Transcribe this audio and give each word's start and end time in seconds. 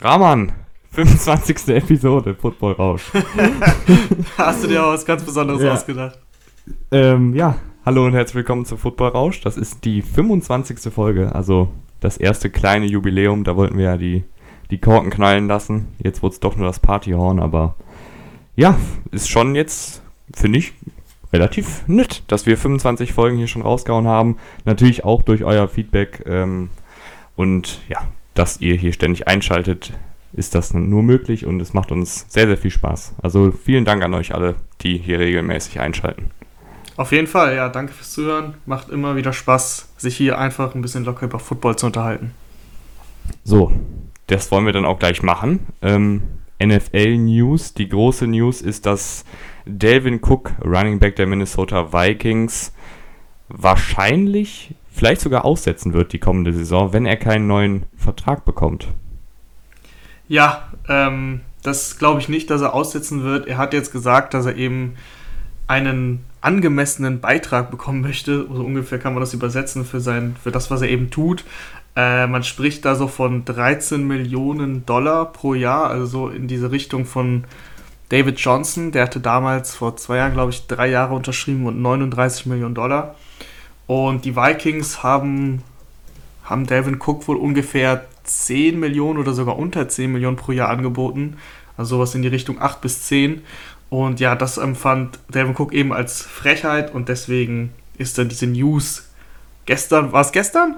Rahman, 0.00 0.52
25. 0.92 1.68
Episode 1.68 2.34
Football 2.34 2.72
Rausch. 2.74 3.02
Hast 4.38 4.62
du 4.64 4.68
dir 4.68 4.84
auch 4.84 4.92
was 4.92 5.04
ganz 5.04 5.22
Besonderes 5.24 5.62
Ja. 5.62 5.72
ausgedacht? 5.74 6.18
ähm, 6.92 7.34
ja, 7.34 7.56
hallo 7.84 8.04
und 8.06 8.12
herzlich 8.12 8.36
willkommen 8.36 8.64
zu 8.64 8.76
Football 8.76 9.10
Rausch. 9.10 9.40
Das 9.40 9.56
ist 9.56 9.84
die 9.84 10.02
25. 10.02 10.92
Folge, 10.92 11.34
also 11.34 11.68
das 12.00 12.16
erste 12.16 12.50
kleine 12.50 12.86
Jubiläum. 12.86 13.44
Da 13.44 13.56
wollten 13.56 13.78
wir 13.78 13.84
ja 13.84 13.96
die, 13.96 14.24
die 14.70 14.78
Korken 14.78 15.10
knallen 15.10 15.48
lassen. 15.48 15.88
Jetzt 15.98 16.22
wurde 16.22 16.34
es 16.34 16.40
doch 16.40 16.56
nur 16.56 16.66
das 16.66 16.80
Partyhorn, 16.80 17.40
aber 17.40 17.74
ja, 18.56 18.76
ist 19.10 19.30
schon 19.30 19.54
jetzt, 19.54 20.02
finde 20.34 20.58
ich, 20.58 20.72
relativ 21.32 21.86
nett, 21.86 22.22
dass 22.26 22.46
wir 22.46 22.56
25 22.56 23.12
Folgen 23.12 23.36
hier 23.36 23.46
schon 23.46 23.62
rausgehauen 23.62 24.06
haben. 24.06 24.36
Natürlich 24.64 25.04
auch 25.04 25.22
durch 25.22 25.44
euer 25.44 25.68
Feedback 25.68 26.24
ähm, 26.26 26.70
und 27.36 27.80
ja, 27.88 28.06
dass 28.34 28.60
ihr 28.60 28.74
hier 28.74 28.92
ständig 28.92 29.28
einschaltet, 29.28 29.92
ist 30.32 30.54
das 30.54 30.74
nur 30.74 31.02
möglich 31.02 31.46
und 31.46 31.60
es 31.60 31.72
macht 31.74 31.90
uns 31.90 32.26
sehr, 32.28 32.46
sehr 32.46 32.58
viel 32.58 32.70
Spaß. 32.70 33.14
Also 33.22 33.50
vielen 33.50 33.84
Dank 33.84 34.02
an 34.02 34.14
euch 34.14 34.34
alle, 34.34 34.56
die 34.82 34.98
hier 34.98 35.18
regelmäßig 35.18 35.80
einschalten. 35.80 36.30
Auf 36.98 37.12
jeden 37.12 37.28
Fall, 37.28 37.54
ja, 37.54 37.68
danke 37.68 37.92
fürs 37.92 38.10
Zuhören. 38.10 38.54
Macht 38.66 38.88
immer 38.88 39.14
wieder 39.14 39.32
Spaß, 39.32 39.88
sich 39.98 40.16
hier 40.16 40.36
einfach 40.36 40.74
ein 40.74 40.82
bisschen 40.82 41.04
locker 41.04 41.26
über 41.26 41.38
Football 41.38 41.76
zu 41.76 41.86
unterhalten. 41.86 42.34
So, 43.44 43.70
das 44.26 44.50
wollen 44.50 44.66
wir 44.66 44.72
dann 44.72 44.84
auch 44.84 44.98
gleich 44.98 45.22
machen. 45.22 45.60
Ähm, 45.80 46.22
NFL 46.60 47.18
News, 47.18 47.72
die 47.72 47.88
große 47.88 48.26
News 48.26 48.62
ist, 48.62 48.84
dass 48.84 49.24
Delvin 49.64 50.18
Cook, 50.20 50.50
Running 50.64 50.98
Back 50.98 51.14
der 51.14 51.28
Minnesota 51.28 51.92
Vikings, 51.92 52.72
wahrscheinlich 53.46 54.74
vielleicht 54.90 55.20
sogar 55.20 55.44
aussetzen 55.44 55.92
wird 55.92 56.12
die 56.12 56.18
kommende 56.18 56.52
Saison, 56.52 56.92
wenn 56.92 57.06
er 57.06 57.16
keinen 57.16 57.46
neuen 57.46 57.84
Vertrag 57.96 58.44
bekommt. 58.44 58.88
Ja, 60.26 60.72
ähm, 60.88 61.42
das 61.62 61.96
glaube 61.96 62.18
ich 62.18 62.28
nicht, 62.28 62.50
dass 62.50 62.60
er 62.60 62.74
aussetzen 62.74 63.22
wird. 63.22 63.46
Er 63.46 63.56
hat 63.56 63.72
jetzt 63.72 63.92
gesagt, 63.92 64.34
dass 64.34 64.46
er 64.46 64.56
eben 64.56 64.96
einen 65.68 66.24
angemessenen 66.40 67.20
Beitrag 67.20 67.70
bekommen 67.70 68.00
möchte. 68.00 68.46
So 68.52 68.64
ungefähr 68.64 68.98
kann 68.98 69.14
man 69.14 69.20
das 69.20 69.34
übersetzen 69.34 69.84
für, 69.84 70.00
sein, 70.00 70.36
für 70.42 70.50
das, 70.50 70.70
was 70.70 70.82
er 70.82 70.88
eben 70.88 71.10
tut. 71.10 71.44
Äh, 71.96 72.26
man 72.26 72.44
spricht 72.44 72.84
da 72.84 72.94
so 72.94 73.08
von 73.08 73.44
13 73.44 74.06
Millionen 74.06 74.86
Dollar 74.86 75.32
pro 75.32 75.54
Jahr, 75.54 75.90
also 75.90 76.06
so 76.06 76.28
in 76.28 76.46
diese 76.46 76.70
Richtung 76.70 77.06
von 77.06 77.44
David 78.08 78.38
Johnson. 78.38 78.92
Der 78.92 79.02
hatte 79.04 79.20
damals 79.20 79.74
vor 79.74 79.96
zwei 79.96 80.18
Jahren, 80.18 80.32
glaube 80.32 80.50
ich, 80.50 80.66
drei 80.66 80.88
Jahre 80.88 81.14
unterschrieben 81.14 81.66
und 81.66 81.82
39 81.82 82.46
Millionen 82.46 82.74
Dollar. 82.74 83.16
Und 83.86 84.24
die 84.24 84.36
Vikings 84.36 85.02
haben, 85.02 85.62
haben 86.44 86.66
Delvin 86.66 87.00
Cook 87.00 87.26
wohl 87.26 87.36
ungefähr 87.36 88.04
10 88.24 88.78
Millionen 88.78 89.18
oder 89.18 89.32
sogar 89.32 89.58
unter 89.58 89.88
10 89.88 90.12
Millionen 90.12 90.36
pro 90.36 90.52
Jahr 90.52 90.68
angeboten. 90.68 91.38
Also 91.76 91.96
sowas 91.96 92.14
in 92.14 92.22
die 92.22 92.28
Richtung 92.28 92.60
8 92.60 92.80
bis 92.80 93.04
10. 93.04 93.42
Und 93.90 94.20
ja, 94.20 94.34
das 94.34 94.58
empfand 94.58 95.18
Delvin 95.32 95.54
Cook 95.56 95.72
eben 95.72 95.92
als 95.92 96.22
Frechheit 96.22 96.94
und 96.94 97.08
deswegen 97.08 97.72
ist 97.96 98.18
dann 98.18 98.28
diese 98.28 98.46
News 98.46 99.08
gestern, 99.64 100.12
war 100.12 100.20
es 100.20 100.32
gestern? 100.32 100.76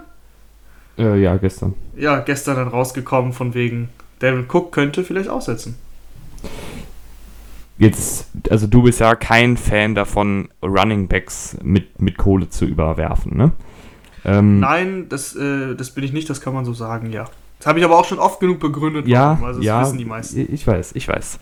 Äh, 0.97 1.21
ja, 1.21 1.37
gestern. 1.37 1.75
Ja, 1.97 2.21
gestern 2.21 2.57
dann 2.57 2.69
rausgekommen 2.69 3.33
von 3.33 3.55
wegen, 3.55 3.89
Delvin 4.23 4.47
Cook 4.49 4.73
könnte 4.73 5.03
vielleicht 5.03 5.29
aussetzen. 5.29 5.77
Jetzt, 7.79 8.29
also 8.51 8.67
du 8.67 8.83
bist 8.83 9.01
ja 9.01 9.15
kein 9.15 9.57
Fan 9.57 9.95
davon, 9.95 10.49
Running 10.63 11.09
Backs 11.09 11.57
mit, 11.63 12.01
mit 12.01 12.19
Kohle 12.19 12.51
zu 12.51 12.67
überwerfen, 12.67 13.37
ne? 13.37 13.53
Ähm, 14.23 14.61
Nein, 14.61 15.07
das, 15.09 15.35
äh, 15.35 15.75
das 15.75 15.93
bin 15.93 16.05
ich 16.05 16.13
nicht, 16.13 16.29
das 16.29 16.43
kann 16.43 16.53
man 16.53 16.67
so 16.67 16.75
sagen, 16.75 17.11
ja. 17.11 17.25
Das 17.59 17.67
habe 17.67 17.79
ich 17.79 17.85
aber 17.85 17.99
auch 17.99 18.05
schon 18.05 18.19
oft 18.19 18.39
genug 18.39 18.61
begründet, 18.61 19.07
Ja, 19.07 19.31
warum, 19.31 19.45
also 19.45 19.61
das 19.61 19.67
ja, 19.67 19.83
wissen 19.83 19.97
die 19.97 20.05
meisten. 20.05 20.53
ich 20.53 20.67
weiß, 20.67 20.93
ich 20.95 21.09
weiß. 21.09 21.39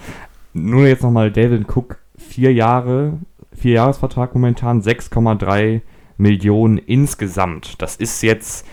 Nur 0.58 0.86
jetzt 0.86 1.02
nochmal 1.02 1.30
David 1.30 1.66
Cook, 1.68 1.98
vier 2.16 2.52
Jahre, 2.52 3.18
vier 3.56 3.74
Jahresvertrag 3.74 4.34
momentan, 4.34 4.82
6,3 4.82 5.80
Millionen 6.16 6.78
insgesamt. 6.78 7.80
Das 7.80 7.96
ist 7.96 8.22
jetzt 8.22 8.66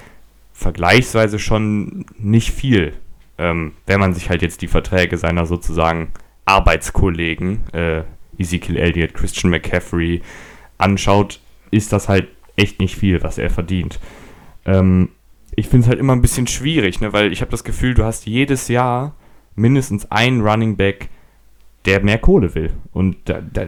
vergleichsweise 0.53 1.37
schon 1.37 2.05
nicht 2.17 2.51
viel, 2.51 2.93
ähm, 3.37 3.73
wenn 3.85 3.99
man 3.99 4.13
sich 4.13 4.29
halt 4.29 4.41
jetzt 4.41 4.61
die 4.61 4.67
Verträge 4.67 5.17
seiner 5.17 5.45
sozusagen 5.45 6.11
Arbeitskollegen, 6.45 7.61
äh, 7.73 8.03
Ezekiel 8.37 8.77
Elliott, 8.77 9.13
Christian 9.13 9.51
McCaffrey, 9.51 10.21
anschaut, 10.77 11.39
ist 11.71 11.93
das 11.93 12.09
halt 12.09 12.27
echt 12.55 12.79
nicht 12.79 12.95
viel, 12.95 13.21
was 13.23 13.37
er 13.37 13.49
verdient. 13.49 13.99
Ähm, 14.65 15.09
ich 15.55 15.67
finde 15.67 15.85
es 15.85 15.89
halt 15.89 15.99
immer 15.99 16.13
ein 16.13 16.21
bisschen 16.21 16.47
schwierig, 16.47 17.01
ne, 17.01 17.13
weil 17.13 17.31
ich 17.31 17.41
habe 17.41 17.51
das 17.51 17.63
Gefühl, 17.63 17.93
du 17.93 18.03
hast 18.03 18.25
jedes 18.25 18.67
Jahr 18.67 19.15
mindestens 19.55 20.11
einen 20.11 20.41
Running 20.41 20.75
Back, 20.75 21.09
der 21.85 22.03
mehr 22.03 22.17
Kohle 22.17 22.55
will. 22.55 22.71
Und 22.93 23.17
da, 23.25 23.41
da, 23.41 23.67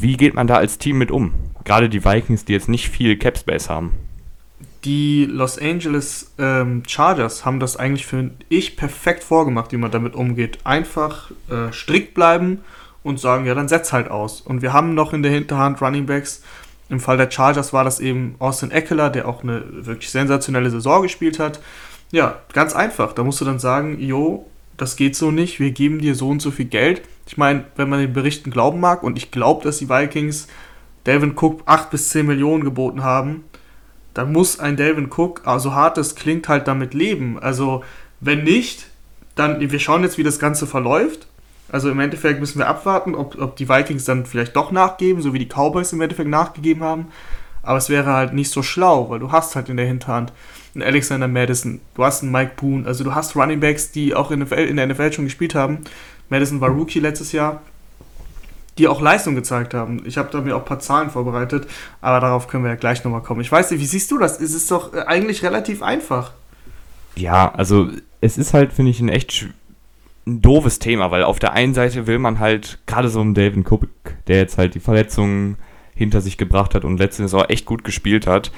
wie 0.00 0.16
geht 0.16 0.34
man 0.34 0.46
da 0.46 0.56
als 0.56 0.78
Team 0.78 0.98
mit 0.98 1.10
um? 1.10 1.32
Gerade 1.64 1.88
die 1.88 2.04
Vikings, 2.04 2.44
die 2.44 2.52
jetzt 2.52 2.68
nicht 2.68 2.88
viel 2.88 3.16
Cap 3.16 3.38
Space 3.38 3.68
haben. 3.68 3.92
Die 4.84 5.24
Los 5.24 5.58
Angeles 5.58 6.32
ähm, 6.38 6.84
Chargers 6.86 7.44
haben 7.44 7.58
das 7.58 7.76
eigentlich, 7.76 8.06
finde 8.06 8.36
ich, 8.48 8.76
perfekt 8.76 9.24
vorgemacht, 9.24 9.72
wie 9.72 9.76
man 9.76 9.90
damit 9.90 10.14
umgeht. 10.14 10.58
Einfach 10.64 11.32
äh, 11.50 11.72
strikt 11.72 12.14
bleiben 12.14 12.60
und 13.02 13.18
sagen, 13.18 13.46
ja, 13.46 13.54
dann 13.54 13.68
setz 13.68 13.92
halt 13.92 14.10
aus. 14.10 14.40
Und 14.40 14.62
wir 14.62 14.72
haben 14.72 14.94
noch 14.94 15.12
in 15.12 15.22
der 15.22 15.32
Hinterhand 15.32 15.80
Running 15.82 16.06
Backs. 16.06 16.42
Im 16.88 17.00
Fall 17.00 17.16
der 17.16 17.30
Chargers 17.30 17.72
war 17.72 17.82
das 17.82 17.98
eben 17.98 18.36
Austin 18.38 18.70
Eckler, 18.70 19.10
der 19.10 19.26
auch 19.26 19.42
eine 19.42 19.64
wirklich 19.86 20.10
sensationelle 20.10 20.70
Saison 20.70 21.02
gespielt 21.02 21.40
hat. 21.40 21.60
Ja, 22.12 22.38
ganz 22.52 22.74
einfach. 22.74 23.12
Da 23.12 23.24
musst 23.24 23.40
du 23.40 23.44
dann 23.44 23.58
sagen, 23.58 24.00
jo, 24.00 24.46
das 24.76 24.96
geht 24.96 25.16
so 25.16 25.30
nicht, 25.30 25.60
wir 25.60 25.70
geben 25.70 26.00
dir 26.00 26.14
so 26.14 26.28
und 26.28 26.42
so 26.42 26.50
viel 26.50 26.66
Geld. 26.66 27.02
Ich 27.26 27.36
meine, 27.36 27.64
wenn 27.76 27.88
man 27.88 28.00
den 28.00 28.12
Berichten 28.12 28.50
glauben 28.50 28.80
mag, 28.80 29.02
und 29.02 29.16
ich 29.16 29.30
glaube, 29.30 29.64
dass 29.64 29.78
die 29.78 29.88
Vikings 29.88 30.48
Delvin 31.06 31.34
Cook 31.36 31.62
8 31.66 31.90
bis 31.90 32.08
10 32.10 32.26
Millionen 32.26 32.64
geboten 32.64 33.02
haben, 33.02 33.44
dann 34.14 34.32
muss 34.32 34.58
ein 34.58 34.76
Delvin 34.76 35.10
Cook, 35.10 35.42
so 35.58 35.74
hart 35.74 35.98
es 35.98 36.14
klingt, 36.14 36.48
halt 36.48 36.66
damit 36.68 36.94
leben. 36.94 37.38
Also, 37.38 37.84
wenn 38.20 38.44
nicht, 38.44 38.86
dann, 39.34 39.60
wir 39.60 39.78
schauen 39.78 40.02
jetzt, 40.02 40.18
wie 40.18 40.22
das 40.22 40.38
Ganze 40.38 40.66
verläuft. 40.66 41.26
Also 41.68 41.90
im 41.90 42.00
Endeffekt 42.00 42.40
müssen 42.40 42.58
wir 42.58 42.68
abwarten, 42.68 43.14
ob, 43.14 43.40
ob 43.40 43.56
die 43.56 43.68
Vikings 43.68 44.04
dann 44.04 44.24
vielleicht 44.24 44.56
doch 44.56 44.70
nachgeben, 44.70 45.20
so 45.20 45.34
wie 45.34 45.38
die 45.38 45.48
Cowboys 45.48 45.92
im 45.92 46.00
Endeffekt 46.00 46.30
nachgegeben 46.30 46.82
haben. 46.82 47.08
Aber 47.62 47.78
es 47.78 47.88
wäre 47.88 48.12
halt 48.12 48.32
nicht 48.32 48.50
so 48.50 48.62
schlau, 48.62 49.10
weil 49.10 49.18
du 49.18 49.32
hast 49.32 49.56
halt 49.56 49.68
in 49.68 49.76
der 49.76 49.86
Hinterhand 49.86 50.32
einen 50.76 50.88
Alexander 50.88 51.26
Madison, 51.26 51.80
du 51.94 52.04
hast 52.04 52.22
einen 52.22 52.32
Mike 52.32 52.52
Boone, 52.56 52.86
also 52.86 53.02
du 53.02 53.14
hast 53.14 53.34
Running 53.34 53.60
Backs, 53.60 53.90
die 53.90 54.14
auch 54.14 54.30
in, 54.30 54.40
NFL, 54.40 54.54
in 54.54 54.76
der 54.76 54.86
NFL 54.86 55.12
schon 55.12 55.24
gespielt 55.24 55.54
haben. 55.54 55.78
Madison 56.28 56.60
war 56.60 56.68
Rookie 56.70 57.00
letztes 57.00 57.32
Jahr, 57.32 57.62
die 58.78 58.88
auch 58.88 59.00
Leistung 59.00 59.34
gezeigt 59.34 59.74
haben. 59.74 60.02
Ich 60.04 60.18
habe 60.18 60.28
da 60.30 60.40
mir 60.40 60.54
auch 60.54 60.60
ein 60.60 60.66
paar 60.66 60.80
Zahlen 60.80 61.10
vorbereitet, 61.10 61.66
aber 62.00 62.20
darauf 62.20 62.46
können 62.46 62.64
wir 62.64 62.70
ja 62.70 62.76
gleich 62.76 63.02
nochmal 63.04 63.22
kommen. 63.22 63.40
Ich 63.40 63.50
weiß 63.50 63.70
nicht, 63.70 63.80
wie 63.80 63.86
siehst 63.86 64.10
du 64.10 64.18
das? 64.18 64.40
Es 64.40 64.54
ist 64.54 64.70
doch 64.70 64.92
äh, 64.92 65.00
eigentlich 65.00 65.42
relativ 65.42 65.82
einfach. 65.82 66.32
Ja, 67.16 67.52
also 67.54 67.88
es 68.20 68.36
ist 68.36 68.52
halt, 68.52 68.72
finde 68.72 68.90
ich, 68.90 69.00
ein 69.00 69.08
echt 69.08 69.48
ein 70.26 70.42
doofes 70.42 70.78
Thema, 70.78 71.10
weil 71.10 71.22
auf 71.22 71.38
der 71.38 71.52
einen 71.52 71.72
Seite 71.72 72.06
will 72.06 72.18
man 72.18 72.38
halt, 72.38 72.78
gerade 72.86 73.08
so 73.08 73.20
einen 73.20 73.32
David 73.32 73.70
Cook, 73.70 73.88
der 74.26 74.36
jetzt 74.38 74.58
halt 74.58 74.74
die 74.74 74.80
Verletzungen 74.80 75.56
hinter 75.94 76.20
sich 76.20 76.36
gebracht 76.36 76.74
hat 76.74 76.84
und 76.84 76.98
letzte 76.98 77.22
Saison 77.22 77.44
echt 77.44 77.64
gut 77.64 77.82
gespielt 77.82 78.26
hat, 78.26 78.52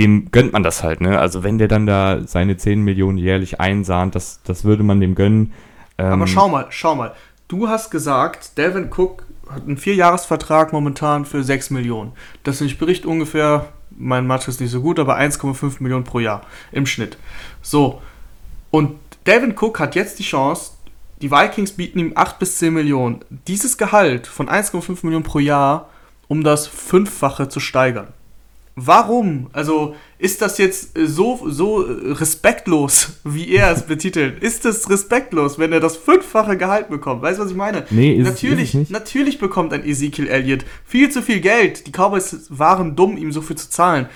dem 0.00 0.30
gönnt 0.30 0.52
man 0.52 0.62
das 0.62 0.82
halt, 0.82 1.00
ne? 1.00 1.18
Also 1.18 1.42
wenn 1.42 1.58
der 1.58 1.68
dann 1.68 1.86
da 1.86 2.20
seine 2.26 2.56
10 2.56 2.82
Millionen 2.82 3.18
jährlich 3.18 3.60
einsahnt, 3.60 4.14
das, 4.14 4.40
das 4.44 4.64
würde 4.64 4.82
man 4.82 5.00
dem 5.00 5.14
gönnen. 5.14 5.52
Ähm, 5.98 6.12
Aber 6.14 6.26
schau 6.26 6.48
mal, 6.48 6.66
schau 6.70 6.94
mal. 6.94 7.12
Du 7.48 7.68
hast 7.68 7.90
gesagt, 7.90 8.56
Devin 8.56 8.90
Cook 8.90 9.26
hat 9.50 9.66
einen 9.66 9.76
Vierjahresvertrag 9.76 10.72
momentan 10.72 11.26
für 11.26 11.42
6 11.42 11.70
Millionen. 11.70 12.12
Das 12.44 12.60
entspricht 12.60 13.04
ungefähr, 13.04 13.68
mein 13.90 14.26
Mathe 14.26 14.50
ist 14.50 14.60
nicht 14.60 14.70
so 14.70 14.80
gut, 14.80 14.98
aber 14.98 15.18
1,5 15.18 15.82
Millionen 15.82 16.04
pro 16.04 16.20
Jahr 16.20 16.42
im 16.72 16.86
Schnitt. 16.86 17.18
So. 17.60 18.00
Und 18.70 18.98
Devin 19.26 19.54
Cook 19.58 19.80
hat 19.80 19.96
jetzt 19.96 20.18
die 20.18 20.24
Chance, 20.24 20.72
die 21.20 21.30
Vikings 21.30 21.72
bieten 21.72 21.98
ihm 21.98 22.12
8 22.14 22.38
bis 22.38 22.56
10 22.58 22.72
Millionen. 22.72 23.20
Dieses 23.48 23.76
Gehalt 23.76 24.26
von 24.26 24.48
1,5 24.48 25.00
Millionen 25.02 25.24
pro 25.24 25.40
Jahr, 25.40 25.90
um 26.28 26.42
das 26.42 26.66
Fünffache 26.66 27.48
zu 27.48 27.60
steigern. 27.60 28.08
Warum? 28.86 29.48
Also 29.52 29.94
ist 30.18 30.40
das 30.42 30.56
jetzt 30.58 30.96
äh, 30.98 31.06
so, 31.06 31.40
so 31.48 31.84
äh, 31.86 32.12
respektlos, 32.12 33.20
wie 33.24 33.50
er 33.54 33.70
es 33.72 33.82
betitelt? 33.82 34.42
Ist 34.42 34.64
es 34.64 34.88
respektlos, 34.88 35.58
wenn 35.58 35.72
er 35.72 35.80
das 35.80 35.96
fünffache 35.96 36.56
Gehalt 36.56 36.88
bekommt? 36.88 37.20
Weißt 37.22 37.38
du, 37.38 37.44
was 37.44 37.50
ich 37.50 37.56
meine? 37.56 37.84
Nee, 37.90 38.14
ist- 38.14 38.26
natürlich, 38.26 38.62
ist 38.62 38.68
es 38.68 38.74
nicht. 38.74 38.90
natürlich 38.90 39.38
bekommt 39.38 39.72
ein 39.72 39.84
Ezekiel 39.84 40.28
Elliott 40.28 40.64
viel 40.84 41.10
zu 41.10 41.20
viel 41.22 41.40
Geld. 41.40 41.86
Die 41.86 41.92
Cowboys 41.92 42.46
waren 42.48 42.96
dumm, 42.96 43.16
ihm 43.16 43.32
so 43.32 43.42
viel 43.42 43.56
zu 43.56 43.68
zahlen. 43.68 44.06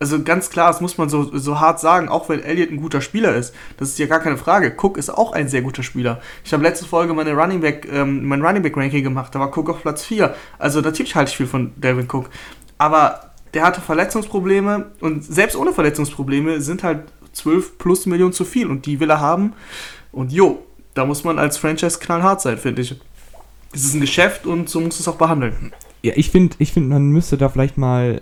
also 0.00 0.22
ganz 0.22 0.50
klar, 0.50 0.68
das 0.68 0.80
muss 0.80 0.98
man 0.98 1.08
so, 1.08 1.36
so 1.38 1.60
hart 1.60 1.78
sagen, 1.80 2.08
auch 2.08 2.28
wenn 2.28 2.42
Elliott 2.42 2.70
ein 2.70 2.76
guter 2.76 3.00
Spieler 3.00 3.34
ist, 3.36 3.54
das 3.76 3.88
ist 3.90 3.98
ja 3.98 4.06
gar 4.06 4.20
keine 4.20 4.36
Frage. 4.36 4.74
Cook 4.80 4.96
ist 4.98 5.10
auch 5.10 5.32
ein 5.32 5.48
sehr 5.48 5.62
guter 5.62 5.82
Spieler. 5.82 6.20
Ich 6.44 6.52
habe 6.52 6.62
letzte 6.62 6.86
Folge 6.86 7.14
meine 7.14 7.32
Running 7.34 7.60
Back, 7.60 7.88
ähm, 7.92 8.24
mein 8.26 8.42
Running 8.42 8.62
Back 8.62 8.76
Ranking 8.76 9.04
gemacht, 9.04 9.34
da 9.34 9.38
war 9.40 9.56
Cook 9.56 9.70
auf 9.70 9.82
Platz 9.82 10.04
4. 10.04 10.34
Also 10.58 10.80
natürlich 10.80 11.14
halte 11.14 11.30
ich 11.30 11.36
viel 11.36 11.46
von 11.46 11.72
Delvin 11.76 12.08
Cook. 12.10 12.30
Aber 12.78 13.31
der 13.54 13.64
hatte 13.64 13.80
Verletzungsprobleme 13.80 14.92
und 15.00 15.24
selbst 15.24 15.56
ohne 15.56 15.72
Verletzungsprobleme 15.72 16.60
sind 16.60 16.82
halt 16.82 17.04
12 17.32 17.78
plus 17.78 18.06
Millionen 18.06 18.32
zu 18.32 18.44
viel 18.44 18.66
und 18.66 18.86
die 18.86 19.00
will 19.00 19.10
er 19.10 19.20
haben. 19.20 19.52
Und 20.10 20.32
jo, 20.32 20.62
da 20.94 21.04
muss 21.04 21.24
man 21.24 21.38
als 21.38 21.56
Franchise 21.56 21.98
knallhart 21.98 22.40
sein, 22.40 22.58
finde 22.58 22.82
ich. 22.82 22.94
Es 23.72 23.84
ist 23.84 23.94
ein 23.94 24.00
Geschäft 24.00 24.46
und 24.46 24.68
so 24.68 24.80
muss 24.80 25.00
es 25.00 25.08
auch 25.08 25.16
behandeln. 25.16 25.72
Ja, 26.02 26.12
ich 26.16 26.30
finde, 26.30 26.56
ich 26.58 26.72
find, 26.72 26.88
man 26.88 27.06
müsste 27.06 27.38
da 27.38 27.48
vielleicht 27.48 27.78
mal, 27.78 28.20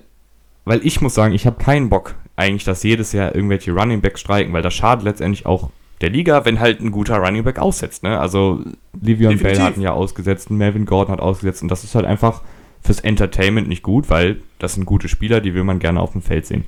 weil 0.64 0.84
ich 0.86 1.00
muss 1.00 1.14
sagen, 1.14 1.34
ich 1.34 1.46
habe 1.46 1.62
keinen 1.62 1.88
Bock 1.88 2.14
eigentlich, 2.36 2.64
dass 2.64 2.82
jedes 2.82 3.12
Jahr 3.12 3.34
irgendwelche 3.34 3.72
Running 3.72 4.00
Backs 4.00 4.20
streiken, 4.20 4.52
weil 4.52 4.62
das 4.62 4.74
schadet 4.74 5.04
letztendlich 5.04 5.46
auch 5.46 5.70
der 6.00 6.10
Liga, 6.10 6.44
wenn 6.44 6.60
halt 6.60 6.80
ein 6.80 6.92
guter 6.92 7.18
Running 7.18 7.44
Back 7.44 7.58
aussetzt. 7.58 8.02
Ne? 8.02 8.18
Also 8.18 8.62
Livion 9.00 9.38
Bell 9.38 9.60
hat 9.60 9.76
ihn 9.76 9.82
ja 9.82 9.92
ausgesetzt, 9.92 10.50
Melvin 10.50 10.86
Gordon 10.86 11.12
hat 11.12 11.20
ausgesetzt 11.20 11.62
und 11.62 11.68
das 11.68 11.84
ist 11.84 11.94
halt 11.94 12.06
einfach 12.06 12.42
fürs 12.82 13.00
Entertainment 13.00 13.68
nicht 13.68 13.82
gut, 13.82 14.10
weil 14.10 14.40
das 14.58 14.74
sind 14.74 14.86
gute 14.86 15.08
Spieler, 15.08 15.40
die 15.40 15.54
will 15.54 15.64
man 15.64 15.78
gerne 15.78 16.00
auf 16.00 16.12
dem 16.12 16.22
Feld 16.22 16.46
sehen. 16.46 16.64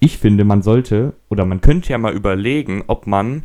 Ich 0.00 0.18
finde, 0.18 0.44
man 0.44 0.62
sollte 0.62 1.14
oder 1.28 1.44
man 1.44 1.60
könnte 1.60 1.90
ja 1.90 1.98
mal 1.98 2.12
überlegen, 2.12 2.84
ob 2.86 3.06
man 3.06 3.44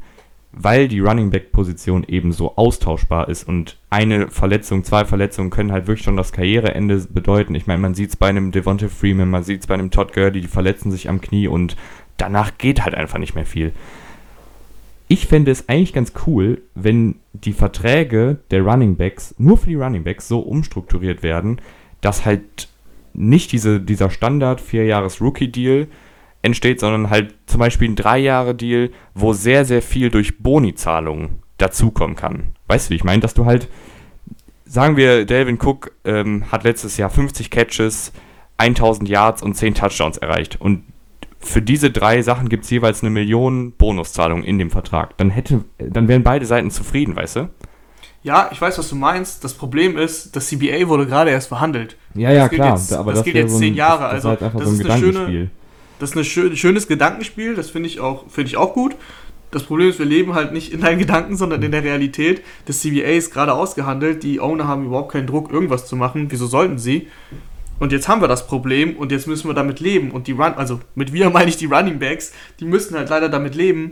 weil 0.59 0.87
die 0.87 0.99
Running 0.99 1.29
Back 1.29 1.51
Position 1.51 2.03
eben 2.07 2.31
so 2.31 2.55
austauschbar 2.55 3.29
ist 3.29 3.47
und 3.47 3.77
eine 3.89 4.29
Verletzung, 4.29 4.83
zwei 4.83 5.05
Verletzungen 5.05 5.49
können 5.49 5.71
halt 5.71 5.87
wirklich 5.87 6.03
schon 6.03 6.17
das 6.17 6.31
Karriereende 6.31 7.05
bedeuten. 7.09 7.55
Ich 7.55 7.67
meine, 7.67 7.81
man 7.81 7.93
sieht 7.93 8.09
es 8.09 8.15
bei 8.15 8.27
einem 8.27 8.51
Devonta 8.51 8.87
Freeman, 8.87 9.29
man 9.29 9.43
sieht 9.43 9.61
es 9.61 9.67
bei 9.67 9.75
einem 9.75 9.91
Todd 9.91 10.13
Gurley, 10.13 10.41
die 10.41 10.47
verletzen 10.47 10.91
sich 10.91 11.09
am 11.09 11.21
Knie 11.21 11.47
und 11.47 11.75
danach 12.17 12.57
geht 12.57 12.83
halt 12.83 12.95
einfach 12.95 13.19
nicht 13.19 13.35
mehr 13.35 13.45
viel. 13.45 13.71
Ich 15.07 15.27
fände 15.27 15.51
es 15.51 15.69
eigentlich 15.69 15.93
ganz 15.93 16.11
cool, 16.25 16.61
wenn 16.75 17.15
die 17.33 17.53
Verträge 17.53 18.39
der 18.51 18.61
Running 18.61 18.97
Backs 18.97 19.33
nur 19.37 19.57
für 19.57 19.69
die 19.69 19.75
Running 19.75 20.03
Backs 20.03 20.27
so 20.27 20.39
umstrukturiert 20.39 21.23
werden, 21.23 21.61
dass 22.01 22.25
halt 22.25 22.67
nicht 23.13 23.51
diese, 23.51 23.79
dieser 23.79 24.09
Standard 24.09 24.59
4 24.59 24.85
Jahres 24.85 25.21
Rookie 25.21 25.47
Deal 25.47 25.87
entsteht, 26.41 26.79
sondern 26.79 27.09
halt 27.09 27.33
zum 27.45 27.59
Beispiel 27.59 27.89
ein 27.89 27.95
Drei-Jahre-Deal, 27.95 28.91
wo 29.15 29.33
sehr, 29.33 29.65
sehr 29.65 29.81
viel 29.81 30.09
durch 30.09 30.39
Boni-Zahlungen 30.39 31.39
dazukommen 31.57 32.15
kann. 32.15 32.49
Weißt 32.67 32.87
du, 32.87 32.91
wie 32.91 32.95
ich 32.95 33.03
meine? 33.03 33.21
Dass 33.21 33.33
du 33.33 33.45
halt, 33.45 33.67
sagen 34.65 34.97
wir, 34.97 35.25
Delvin 35.25 35.57
Cook 35.59 35.93
ähm, 36.05 36.51
hat 36.51 36.63
letztes 36.63 36.97
Jahr 36.97 37.09
50 37.09 37.49
Catches, 37.49 38.11
1000 38.57 39.09
Yards 39.09 39.41
und 39.41 39.55
10 39.55 39.75
Touchdowns 39.75 40.17
erreicht. 40.17 40.59
Und 40.61 40.83
für 41.39 41.61
diese 41.61 41.91
drei 41.91 42.21
Sachen 42.21 42.49
gibt 42.49 42.63
es 42.63 42.69
jeweils 42.69 43.01
eine 43.01 43.09
Million 43.09 43.71
Bonuszahlung 43.73 44.43
in 44.43 44.59
dem 44.59 44.71
Vertrag. 44.71 45.17
Dann, 45.17 45.29
hätte, 45.29 45.63
dann 45.77 46.07
wären 46.07 46.23
beide 46.23 46.45
Seiten 46.45 46.71
zufrieden, 46.71 47.15
weißt 47.15 47.35
du? 47.37 47.49
Ja, 48.23 48.49
ich 48.51 48.59
weiß, 48.59 48.77
was 48.77 48.89
du 48.89 48.95
meinst. 48.95 49.43
Das 49.43 49.53
Problem 49.53 49.97
ist, 49.97 50.35
das 50.35 50.47
CBA 50.47 50.87
wurde 50.87 51.05
gerade 51.05 51.31
erst 51.31 51.47
verhandelt. 51.47 51.95
Ja, 52.15 52.31
ja, 52.31 52.49
klar. 52.49 52.71
Jetzt, 52.71 52.91
aber 52.93 53.11
das, 53.11 53.19
das 53.19 53.25
geht 53.25 53.35
jetzt 53.35 53.51
so 53.51 53.57
ein, 53.57 53.61
zehn 53.61 53.75
Jahre. 53.75 54.15
Das, 54.15 54.23
das 54.23 54.25
also, 54.25 54.45
halt 54.45 54.55
das 54.55 54.63
so 54.63 54.73
ist 54.73 54.89
ein 54.89 54.99
schöne, 54.99 55.51
das 55.99 56.09
ist 56.09 56.17
ein 56.17 56.23
schön, 56.25 56.57
schönes 56.57 56.87
Gedankenspiel, 56.87 57.55
das 57.55 57.69
finde 57.69 57.87
ich, 57.89 57.99
auch, 57.99 58.29
find 58.29 58.47
ich 58.47 58.57
auch 58.57 58.73
gut. 58.73 58.95
Das 59.51 59.63
Problem 59.63 59.89
ist, 59.89 59.97
wir 59.97 60.05
leben 60.05 60.33
halt 60.33 60.51
nicht 60.51 60.73
in 60.73 60.81
deinen 60.81 60.99
Gedanken, 60.99 61.37
sondern 61.37 61.63
in 61.63 61.71
der 61.71 61.83
Realität. 61.83 62.43
Das 62.65 62.81
CBA 62.81 63.15
ist 63.15 63.31
gerade 63.31 63.53
ausgehandelt, 63.53 64.23
die 64.23 64.41
Owner 64.41 64.67
haben 64.67 64.85
überhaupt 64.85 65.13
keinen 65.13 65.25
Druck, 65.25 65.51
irgendwas 65.51 65.87
zu 65.87 65.95
machen. 65.95 66.27
Wieso 66.29 66.47
sollten 66.47 66.77
sie? 66.77 67.07
Und 67.79 67.91
jetzt 67.91 68.07
haben 68.07 68.21
wir 68.21 68.27
das 68.27 68.47
Problem 68.47 68.97
und 68.97 69.11
jetzt 69.11 69.27
müssen 69.27 69.47
wir 69.47 69.53
damit 69.53 69.79
leben. 69.79 70.11
Und 70.11 70.27
die 70.27 70.31
Run, 70.31 70.53
also 70.55 70.79
mit 70.95 71.13
wir 71.13 71.29
meine 71.31 71.49
ich 71.49 71.57
die 71.57 71.65
Running 71.65 71.99
Backs, 71.99 72.33
die 72.59 72.65
müssen 72.65 72.97
halt 72.97 73.09
leider 73.09 73.29
damit 73.29 73.55
leben, 73.55 73.91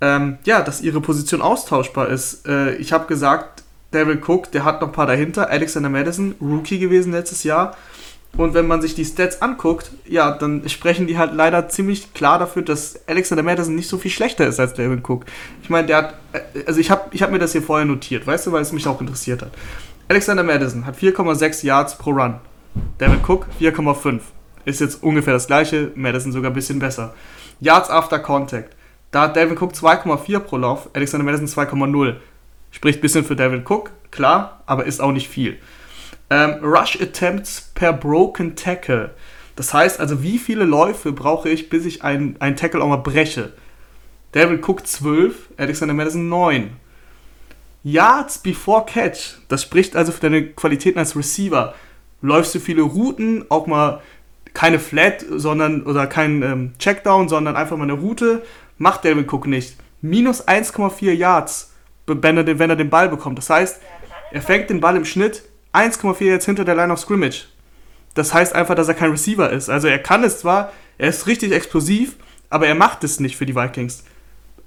ähm, 0.00 0.38
ja, 0.44 0.60
dass 0.62 0.82
ihre 0.82 1.00
Position 1.00 1.40
austauschbar 1.40 2.08
ist. 2.08 2.46
Äh, 2.46 2.74
ich 2.76 2.92
habe 2.92 3.06
gesagt, 3.06 3.62
Daryl 3.92 4.20
Cook, 4.26 4.52
der 4.52 4.64
hat 4.64 4.80
noch 4.80 4.88
ein 4.88 4.92
paar 4.92 5.06
dahinter. 5.06 5.48
Alexander 5.48 5.88
Madison, 5.88 6.34
Rookie 6.40 6.78
gewesen 6.78 7.12
letztes 7.12 7.44
Jahr. 7.44 7.76
Und 8.36 8.52
wenn 8.52 8.66
man 8.66 8.82
sich 8.82 8.94
die 8.94 9.04
Stats 9.04 9.40
anguckt, 9.40 9.90
ja, 10.06 10.30
dann 10.30 10.68
sprechen 10.68 11.06
die 11.06 11.16
halt 11.16 11.32
leider 11.32 11.68
ziemlich 11.70 12.12
klar 12.12 12.38
dafür, 12.38 12.62
dass 12.62 13.00
Alexander 13.06 13.42
Madison 13.42 13.74
nicht 13.74 13.88
so 13.88 13.96
viel 13.96 14.10
schlechter 14.10 14.46
ist 14.46 14.60
als 14.60 14.74
Devin 14.74 15.02
Cook. 15.06 15.24
Ich 15.62 15.70
meine, 15.70 15.86
der 15.86 15.96
hat, 15.96 16.14
äh, 16.32 16.40
also 16.66 16.78
ich 16.78 16.90
habe 16.90 17.08
ich 17.12 17.22
hab 17.22 17.30
mir 17.30 17.38
das 17.38 17.52
hier 17.52 17.62
vorher 17.62 17.86
notiert, 17.86 18.26
weißt 18.26 18.46
du, 18.46 18.52
weil 18.52 18.60
es 18.60 18.72
mich 18.72 18.86
auch 18.86 19.00
interessiert 19.00 19.40
hat. 19.40 19.52
Alexander 20.08 20.42
Madison 20.42 20.84
hat 20.84 20.98
4,6 20.98 21.64
Yards 21.64 21.96
pro 21.96 22.10
Run. 22.10 22.34
Devin 23.00 23.20
Cook 23.26 23.46
4,5. 23.60 24.20
Ist 24.64 24.80
jetzt 24.80 25.02
ungefähr 25.02 25.32
das 25.32 25.46
gleiche, 25.46 25.92
Madison 25.94 26.32
sogar 26.32 26.50
ein 26.50 26.54
bisschen 26.54 26.78
besser. 26.78 27.14
Yards 27.60 27.90
after 27.90 28.18
Contact. 28.18 28.74
Da 29.10 29.22
hat 29.22 29.36
Devin 29.36 29.56
Cook 29.56 29.72
2,4 29.72 30.38
pro 30.40 30.56
Lauf, 30.56 30.90
Alexander 30.92 31.24
Madison 31.24 31.46
2,0. 31.46 32.16
Spricht 32.70 32.98
ein 32.98 33.02
bisschen 33.02 33.24
für 33.24 33.36
Devin 33.36 33.64
Cook, 33.66 33.90
klar, 34.10 34.62
aber 34.66 34.84
ist 34.84 35.00
auch 35.00 35.12
nicht 35.12 35.28
viel. 35.28 35.58
Ähm, 36.28 36.56
Rush 36.62 37.00
Attempts 37.00 37.70
per 37.74 37.92
Broken 37.92 38.56
Tackle. 38.56 39.14
Das 39.54 39.72
heißt 39.72 40.00
also, 40.00 40.22
wie 40.22 40.38
viele 40.38 40.64
Läufe 40.64 41.12
brauche 41.12 41.48
ich, 41.48 41.70
bis 41.70 41.86
ich 41.86 42.02
einen, 42.02 42.36
einen 42.40 42.56
Tackle 42.56 42.82
auch 42.82 42.88
mal 42.88 42.96
breche? 42.96 43.52
David 44.32 44.68
Cook 44.68 44.86
12, 44.86 45.50
Alexander 45.56 45.94
Madison 45.94 46.28
9. 46.28 46.70
Yards 47.84 48.38
before 48.38 48.84
Catch. 48.84 49.38
Das 49.48 49.62
spricht 49.62 49.96
also 49.96 50.12
für 50.12 50.20
deine 50.20 50.48
Qualitäten 50.48 50.98
als 50.98 51.16
Receiver. 51.16 51.74
Läufst 52.26 52.54
du 52.54 52.58
viele 52.58 52.82
Routen, 52.82 53.44
auch 53.48 53.66
mal 53.66 54.00
keine 54.52 54.78
Flat, 54.78 55.24
sondern 55.30 55.82
oder 55.82 56.06
kein 56.06 56.42
ähm, 56.42 56.72
Checkdown, 56.78 57.28
sondern 57.28 57.56
einfach 57.56 57.76
mal 57.76 57.84
eine 57.84 57.92
Route, 57.92 58.42
macht 58.78 59.04
David 59.04 59.32
Cook 59.32 59.46
nicht. 59.46 59.76
Minus 60.00 60.46
1,4 60.46 61.12
Yards, 61.12 61.72
wenn 62.06 62.36
er, 62.36 62.58
wenn 62.58 62.70
er 62.70 62.76
den 62.76 62.90
Ball 62.90 63.08
bekommt. 63.08 63.38
Das 63.38 63.48
heißt, 63.48 63.80
er 64.32 64.42
fängt 64.42 64.70
den 64.70 64.80
Ball 64.80 64.96
im 64.96 65.04
Schnitt 65.04 65.44
1,4 65.72 66.24
jetzt 66.24 66.46
hinter 66.46 66.64
der 66.64 66.74
Line 66.74 66.92
of 66.92 66.98
Scrimmage. 66.98 67.46
Das 68.14 68.34
heißt 68.34 68.54
einfach, 68.54 68.74
dass 68.74 68.88
er 68.88 68.94
kein 68.94 69.10
Receiver 69.10 69.50
ist. 69.50 69.68
Also 69.68 69.86
er 69.86 69.98
kann 69.98 70.24
es 70.24 70.40
zwar, 70.40 70.72
er 70.98 71.10
ist 71.10 71.28
richtig 71.28 71.52
explosiv, 71.52 72.16
aber 72.50 72.66
er 72.66 72.74
macht 72.74 73.04
es 73.04 73.20
nicht 73.20 73.36
für 73.36 73.46
die 73.46 73.54
Vikings. 73.54 74.04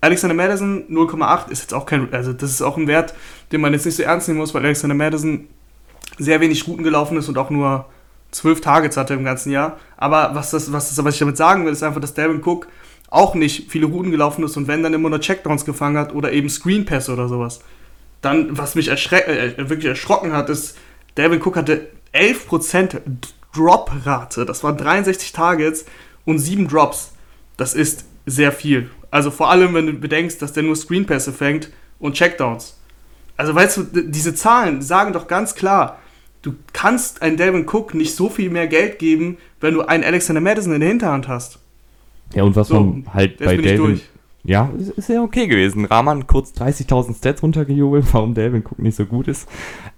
Alexander 0.01 0.35
Madison 0.35 0.85
0,8 0.89 1.49
ist 1.49 1.61
jetzt 1.61 1.73
auch 1.73 1.85
kein, 1.85 2.13
also 2.13 2.31
das 2.31 2.51
ist 2.51 2.61
auch 2.61 2.77
ein 2.77 2.87
Wert, 2.87 3.13
den 3.51 3.59
man 3.59 3.73
jetzt 3.73 3.85
nicht 3.85 3.95
so 3.95 4.03
ernst 4.03 4.29
nehmen 4.29 4.39
muss, 4.39 4.53
weil 4.53 4.63
Alexander 4.63 4.95
Madison 4.95 5.47
sehr 6.19 6.41
wenig 6.41 6.67
Routen 6.67 6.83
gelaufen 6.83 7.17
ist 7.17 7.29
und 7.29 7.37
auch 7.37 7.49
nur 7.49 7.85
12 8.31 8.61
Targets 8.61 8.97
hatte 8.97 9.13
im 9.15 9.23
ganzen 9.23 9.51
Jahr. 9.51 9.79
Aber 9.97 10.35
was, 10.35 10.51
das, 10.51 10.71
was, 10.71 10.89
das, 10.93 11.03
was 11.03 11.15
ich 11.15 11.19
damit 11.19 11.37
sagen 11.37 11.65
will, 11.65 11.73
ist 11.73 11.83
einfach, 11.83 12.01
dass 12.01 12.13
Devin 12.13 12.43
Cook 12.43 12.67
auch 13.09 13.33
nicht 13.33 13.71
viele 13.71 13.87
Routen 13.87 14.11
gelaufen 14.11 14.43
ist 14.43 14.55
und 14.55 14.67
wenn 14.67 14.83
dann 14.83 14.93
immer 14.93 15.09
nur 15.09 15.19
Checkdowns 15.19 15.65
gefangen 15.65 15.97
hat 15.97 16.13
oder 16.13 16.31
eben 16.31 16.49
Screen 16.49 16.85
Pass 16.85 17.09
oder 17.09 17.27
sowas. 17.27 17.61
Dann, 18.21 18.57
was 18.57 18.75
mich 18.75 18.89
erschre 18.89 19.25
äh, 19.25 19.69
wirklich 19.69 19.87
erschrocken 19.87 20.33
hat, 20.33 20.49
ist, 20.49 20.77
Devin 21.17 21.41
Cook 21.41 21.55
hatte 21.55 21.87
11% 22.13 22.97
Drop-Rate. 23.55 24.45
Das 24.45 24.63
waren 24.63 24.77
63 24.77 25.31
Targets 25.31 25.85
und 26.25 26.37
7 26.37 26.67
Drops. 26.67 27.13
Das 27.57 27.73
ist 27.73 28.05
sehr 28.25 28.51
viel. 28.51 28.89
Also 29.09 29.31
vor 29.31 29.49
allem, 29.49 29.73
wenn 29.73 29.87
du 29.87 29.93
bedenkst, 29.93 30.41
dass 30.41 30.53
der 30.53 30.63
nur 30.63 30.75
Screenpässe 30.75 31.33
fängt 31.33 31.71
und 31.97 32.13
Checkdowns. 32.13 32.77
Also 33.37 33.55
weißt 33.55 33.77
du, 33.77 33.83
diese 34.03 34.35
Zahlen 34.35 34.81
sagen 34.81 35.13
doch 35.13 35.27
ganz 35.27 35.55
klar, 35.55 35.97
du 36.41 36.53
kannst 36.73 37.21
einen 37.21 37.37
Devin 37.37 37.67
Cook 37.67 37.93
nicht 37.93 38.15
so 38.15 38.29
viel 38.29 38.49
mehr 38.49 38.67
Geld 38.67 38.99
geben, 38.99 39.37
wenn 39.59 39.73
du 39.73 39.81
einen 39.81 40.03
Alexander 40.03 40.41
Madison 40.41 40.73
in 40.73 40.79
der 40.79 40.89
Hinterhand 40.89 41.27
hast. 41.27 41.59
Ja, 42.33 42.43
und 42.43 42.55
was 42.55 42.67
so, 42.67 42.79
man 42.79 43.05
halt 43.13 43.37
bei 43.39 43.57
Devin, 43.57 44.01
ja, 44.43 44.71
ist 44.95 45.09
ja 45.09 45.21
okay 45.21 45.47
gewesen. 45.47 45.85
Rahman 45.85 46.27
kurz 46.27 46.51
30.000 46.51 47.17
Stats 47.17 47.43
runtergejubelt, 47.43 48.05
warum 48.13 48.33
Delvin 48.33 48.63
Cook 48.63 48.79
nicht 48.79 48.95
so 48.95 49.05
gut 49.05 49.27
ist. 49.27 49.47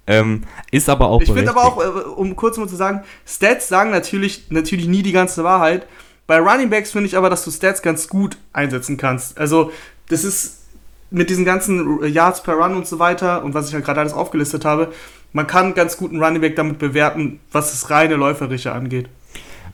Ähm, 0.06 0.42
ist 0.70 0.88
aber 0.88 1.08
auch. 1.08 1.22
Ich 1.22 1.30
finde 1.30 1.50
aber 1.50 1.64
auch, 1.64 1.80
äh, 1.80 2.08
um 2.16 2.34
kurz 2.34 2.56
mal 2.58 2.68
zu 2.68 2.76
sagen, 2.76 3.02
Stats 3.24 3.68
sagen 3.68 3.90
natürlich, 3.90 4.50
natürlich 4.50 4.88
nie 4.88 5.02
die 5.02 5.12
ganze 5.12 5.44
Wahrheit. 5.44 5.86
Bei 6.26 6.38
Running 6.38 6.70
Backs 6.70 6.92
finde 6.92 7.06
ich 7.06 7.16
aber, 7.16 7.30
dass 7.30 7.44
du 7.44 7.50
Stats 7.50 7.82
ganz 7.82 8.08
gut 8.08 8.36
einsetzen 8.52 8.96
kannst. 8.96 9.38
Also, 9.38 9.70
das 10.08 10.24
ist 10.24 10.62
mit 11.10 11.30
diesen 11.30 11.44
ganzen 11.44 12.02
Yards 12.04 12.42
per 12.42 12.54
Run 12.54 12.74
und 12.74 12.86
so 12.86 12.98
weiter 12.98 13.44
und 13.44 13.54
was 13.54 13.68
ich 13.68 13.74
ja 13.74 13.80
gerade 13.80 14.00
alles 14.00 14.14
aufgelistet 14.14 14.64
habe, 14.64 14.92
man 15.32 15.46
kann 15.46 15.74
ganz 15.74 15.96
guten 15.96 16.22
Running 16.22 16.40
Back 16.40 16.56
damit 16.56 16.78
bewerten, 16.78 17.40
was 17.50 17.70
das 17.70 17.90
reine 17.90 18.16
Läuferische 18.16 18.72
angeht. 18.72 19.08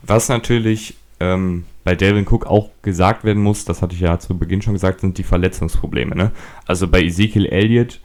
Was 0.03 0.29
natürlich 0.29 0.95
ähm, 1.19 1.65
bei 1.83 1.95
Delvin 1.95 2.27
Cook 2.27 2.45
auch 2.45 2.69
gesagt 2.81 3.23
werden 3.23 3.43
muss, 3.43 3.65
das 3.65 3.81
hatte 3.81 3.95
ich 3.95 4.01
ja 4.01 4.19
zu 4.19 4.37
Beginn 4.37 4.61
schon 4.61 4.73
gesagt, 4.73 5.01
sind 5.01 5.17
die 5.17 5.23
Verletzungsprobleme. 5.23 6.15
Ne? 6.15 6.31
Also 6.65 6.87
bei 6.87 7.01
Ezekiel 7.01 7.45
Elliott, 7.45 7.99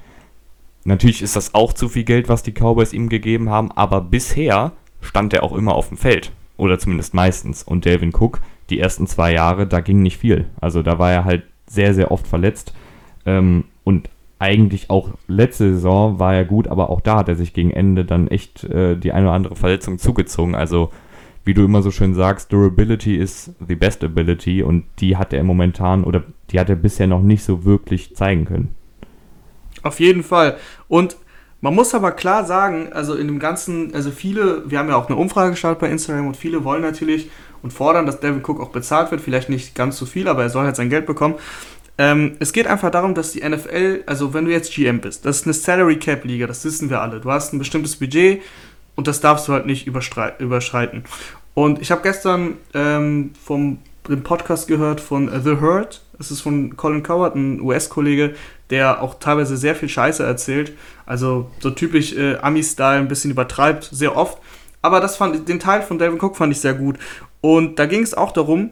natürlich 0.84 1.22
ist 1.22 1.36
das 1.36 1.54
auch 1.54 1.72
zu 1.72 1.88
viel 1.88 2.04
Geld, 2.04 2.28
was 2.28 2.42
die 2.42 2.52
Cowboys 2.52 2.92
ihm 2.92 3.08
gegeben 3.08 3.50
haben, 3.50 3.70
aber 3.72 4.00
bisher 4.00 4.72
stand 5.00 5.32
er 5.32 5.42
auch 5.42 5.52
immer 5.52 5.74
auf 5.74 5.88
dem 5.88 5.98
Feld. 5.98 6.32
Oder 6.56 6.78
zumindest 6.78 7.14
meistens. 7.14 7.62
Und 7.62 7.84
Delvin 7.84 8.14
Cook, 8.14 8.40
die 8.70 8.78
ersten 8.78 9.06
zwei 9.06 9.32
Jahre, 9.32 9.66
da 9.66 9.80
ging 9.80 10.02
nicht 10.02 10.18
viel. 10.18 10.46
Also 10.60 10.82
da 10.82 10.98
war 10.98 11.12
er 11.12 11.24
halt 11.24 11.42
sehr, 11.66 11.94
sehr 11.94 12.10
oft 12.10 12.26
verletzt. 12.26 12.72
Ähm, 13.26 13.64
und 13.82 14.08
eigentlich 14.38 14.90
auch 14.90 15.10
letzte 15.28 15.74
Saison 15.74 16.18
war 16.18 16.34
er 16.34 16.44
gut, 16.44 16.68
aber 16.68 16.90
auch 16.90 17.00
da 17.00 17.18
hat 17.18 17.28
er 17.28 17.36
sich 17.36 17.52
gegen 17.52 17.70
Ende 17.70 18.04
dann 18.04 18.28
echt 18.28 18.64
äh, 18.64 18.96
die 18.96 19.12
eine 19.12 19.26
oder 19.26 19.34
andere 19.34 19.56
Verletzung 19.56 19.98
zugezogen. 19.98 20.54
Also 20.54 20.90
wie 21.44 21.54
du 21.54 21.64
immer 21.64 21.82
so 21.82 21.90
schön 21.90 22.14
sagst, 22.14 22.52
Durability 22.52 23.16
is 23.16 23.52
the 23.66 23.74
best 23.76 24.02
ability 24.02 24.62
und 24.62 24.84
die 24.98 25.16
hat 25.16 25.32
er 25.32 25.44
momentan 25.44 26.04
oder 26.04 26.24
die 26.50 26.58
hat 26.58 26.70
er 26.70 26.76
bisher 26.76 27.06
noch 27.06 27.22
nicht 27.22 27.44
so 27.44 27.64
wirklich 27.64 28.16
zeigen 28.16 28.46
können. 28.46 28.74
Auf 29.82 30.00
jeden 30.00 30.22
Fall. 30.22 30.56
Und 30.88 31.16
man 31.60 31.74
muss 31.74 31.94
aber 31.94 32.12
klar 32.12 32.44
sagen, 32.44 32.92
also 32.92 33.14
in 33.14 33.26
dem 33.26 33.38
ganzen, 33.38 33.94
also 33.94 34.10
viele, 34.10 34.70
wir 34.70 34.78
haben 34.78 34.88
ja 34.88 34.96
auch 34.96 35.08
eine 35.08 35.16
Umfrage 35.16 35.50
gestartet 35.50 35.80
bei 35.80 35.90
Instagram 35.90 36.26
und 36.26 36.36
viele 36.36 36.64
wollen 36.64 36.82
natürlich 36.82 37.30
und 37.62 37.72
fordern, 37.72 38.04
dass 38.04 38.20
Devin 38.20 38.42
Cook 38.44 38.60
auch 38.60 38.68
bezahlt 38.68 39.10
wird. 39.10 39.22
Vielleicht 39.22 39.48
nicht 39.48 39.74
ganz 39.74 39.96
so 39.96 40.04
viel, 40.04 40.28
aber 40.28 40.42
er 40.42 40.50
soll 40.50 40.66
halt 40.66 40.76
sein 40.76 40.90
Geld 40.90 41.06
bekommen. 41.06 41.36
Ähm, 41.96 42.36
es 42.40 42.52
geht 42.52 42.66
einfach 42.66 42.90
darum, 42.90 43.14
dass 43.14 43.32
die 43.32 43.48
NFL, 43.48 44.02
also 44.06 44.34
wenn 44.34 44.46
du 44.46 44.50
jetzt 44.50 44.74
GM 44.74 45.00
bist, 45.00 45.24
das 45.24 45.40
ist 45.40 45.46
eine 45.46 45.54
Salary 45.54 45.98
Cap 45.98 46.24
Liga, 46.24 46.46
das 46.46 46.64
wissen 46.64 46.90
wir 46.90 47.00
alle. 47.00 47.20
Du 47.20 47.30
hast 47.30 47.52
ein 47.52 47.58
bestimmtes 47.58 47.96
Budget 47.96 48.42
und 48.96 49.06
das 49.06 49.20
darfst 49.20 49.46
du 49.46 49.52
halt 49.52 49.66
nicht 49.66 49.86
überschreiten. 49.86 51.04
Und 51.54 51.80
ich 51.80 51.92
habe 51.92 52.02
gestern 52.02 52.54
ähm, 52.74 53.30
vom 53.42 53.78
dem 54.08 54.22
Podcast 54.22 54.68
gehört 54.68 55.00
von 55.00 55.30
The 55.42 55.60
Hurt. 55.60 56.02
Das 56.18 56.30
ist 56.30 56.42
von 56.42 56.76
Colin 56.76 57.02
Coward, 57.02 57.36
ein 57.36 57.60
US-Kollege, 57.60 58.34
der 58.70 59.02
auch 59.02 59.18
teilweise 59.18 59.56
sehr 59.56 59.74
viel 59.74 59.88
Scheiße 59.88 60.22
erzählt. 60.22 60.72
Also 61.06 61.50
so 61.60 61.70
typisch 61.70 62.12
äh, 62.12 62.36
Ami-Style, 62.36 62.98
ein 62.98 63.08
bisschen 63.08 63.30
übertreibt, 63.30 63.84
sehr 63.84 64.16
oft. 64.16 64.38
Aber 64.82 65.00
das 65.00 65.16
fand, 65.16 65.48
den 65.48 65.60
Teil 65.60 65.82
von 65.82 65.98
Devin 65.98 66.20
Cook 66.20 66.36
fand 66.36 66.52
ich 66.52 66.60
sehr 66.60 66.74
gut. 66.74 66.98
Und 67.40 67.78
da 67.78 67.86
ging 67.86 68.02
es 68.02 68.14
auch 68.14 68.32
darum, 68.32 68.70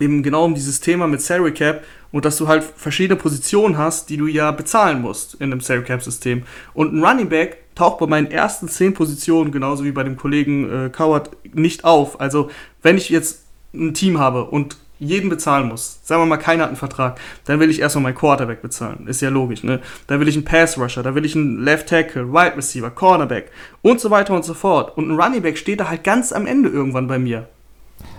eben 0.00 0.22
genau 0.22 0.44
um 0.44 0.54
dieses 0.54 0.80
Thema 0.80 1.06
mit 1.06 1.20
Salary 1.20 1.52
Cap 1.52 1.82
und 2.12 2.24
dass 2.24 2.36
du 2.36 2.48
halt 2.48 2.64
verschiedene 2.64 3.18
Positionen 3.18 3.76
hast, 3.76 4.08
die 4.10 4.16
du 4.16 4.26
ja 4.26 4.50
bezahlen 4.50 5.00
musst 5.00 5.34
in 5.34 5.52
einem 5.52 5.60
Salary 5.60 5.84
Cap 5.84 6.02
System. 6.02 6.42
Und 6.74 6.94
ein 6.94 7.04
Running 7.04 7.28
Back 7.28 7.58
taucht 7.74 7.98
bei 7.98 8.06
meinen 8.06 8.30
ersten 8.30 8.68
zehn 8.68 8.94
Positionen, 8.94 9.52
genauso 9.52 9.84
wie 9.84 9.92
bei 9.92 10.02
dem 10.02 10.16
Kollegen 10.16 10.86
äh, 10.86 10.90
Coward, 10.90 11.30
nicht 11.54 11.84
auf. 11.84 12.20
Also 12.20 12.50
wenn 12.82 12.96
ich 12.96 13.08
jetzt 13.08 13.42
ein 13.74 13.94
Team 13.94 14.18
habe 14.18 14.44
und 14.44 14.76
jeden 15.00 15.30
bezahlen 15.30 15.68
muss, 15.68 16.00
sagen 16.02 16.22
wir 16.22 16.26
mal, 16.26 16.38
keiner 16.38 16.64
hat 16.64 16.70
einen 16.70 16.76
Vertrag, 16.76 17.20
dann 17.44 17.60
will 17.60 17.70
ich 17.70 17.80
erstmal 17.80 18.02
meinen 18.02 18.16
Quarterback 18.16 18.62
bezahlen. 18.62 19.06
Ist 19.06 19.20
ja 19.20 19.28
logisch, 19.28 19.62
ne? 19.62 19.80
Dann 20.08 20.18
will 20.18 20.26
ich 20.26 20.34
einen 20.34 20.44
Pass 20.44 20.76
Rusher, 20.76 21.04
da 21.04 21.14
will 21.14 21.24
ich 21.24 21.36
einen 21.36 21.62
Left 21.62 21.88
Tackle, 21.88 22.32
Wide 22.32 22.56
Receiver, 22.56 22.90
Cornerback 22.90 23.52
und 23.82 24.00
so 24.00 24.10
weiter 24.10 24.34
und 24.34 24.44
so 24.44 24.54
fort. 24.54 24.96
Und 24.96 25.08
ein 25.08 25.20
Running 25.20 25.42
Back 25.42 25.56
steht 25.56 25.78
da 25.78 25.88
halt 25.88 26.02
ganz 26.02 26.32
am 26.32 26.46
Ende 26.46 26.68
irgendwann 26.68 27.06
bei 27.06 27.18
mir. 27.18 27.48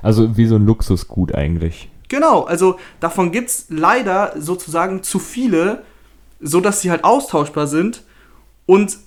Also 0.01 0.38
wie 0.38 0.46
so 0.46 0.55
ein 0.55 0.65
Luxusgut 0.65 1.36
eigentlich. 1.36 1.89
Genau, 2.10 2.44
also 2.44 2.80
davon 3.00 3.32
gibt 3.32 3.50
es 3.50 3.66
leider 3.70 4.34
sozusagen 4.38 5.04
zu 5.04 5.20
viele, 5.20 5.84
sodass 6.42 6.82
sie 6.82 6.92
halt 6.92 7.04
austauschbar 7.04 7.68
sind 7.68 8.04
und 8.66 8.98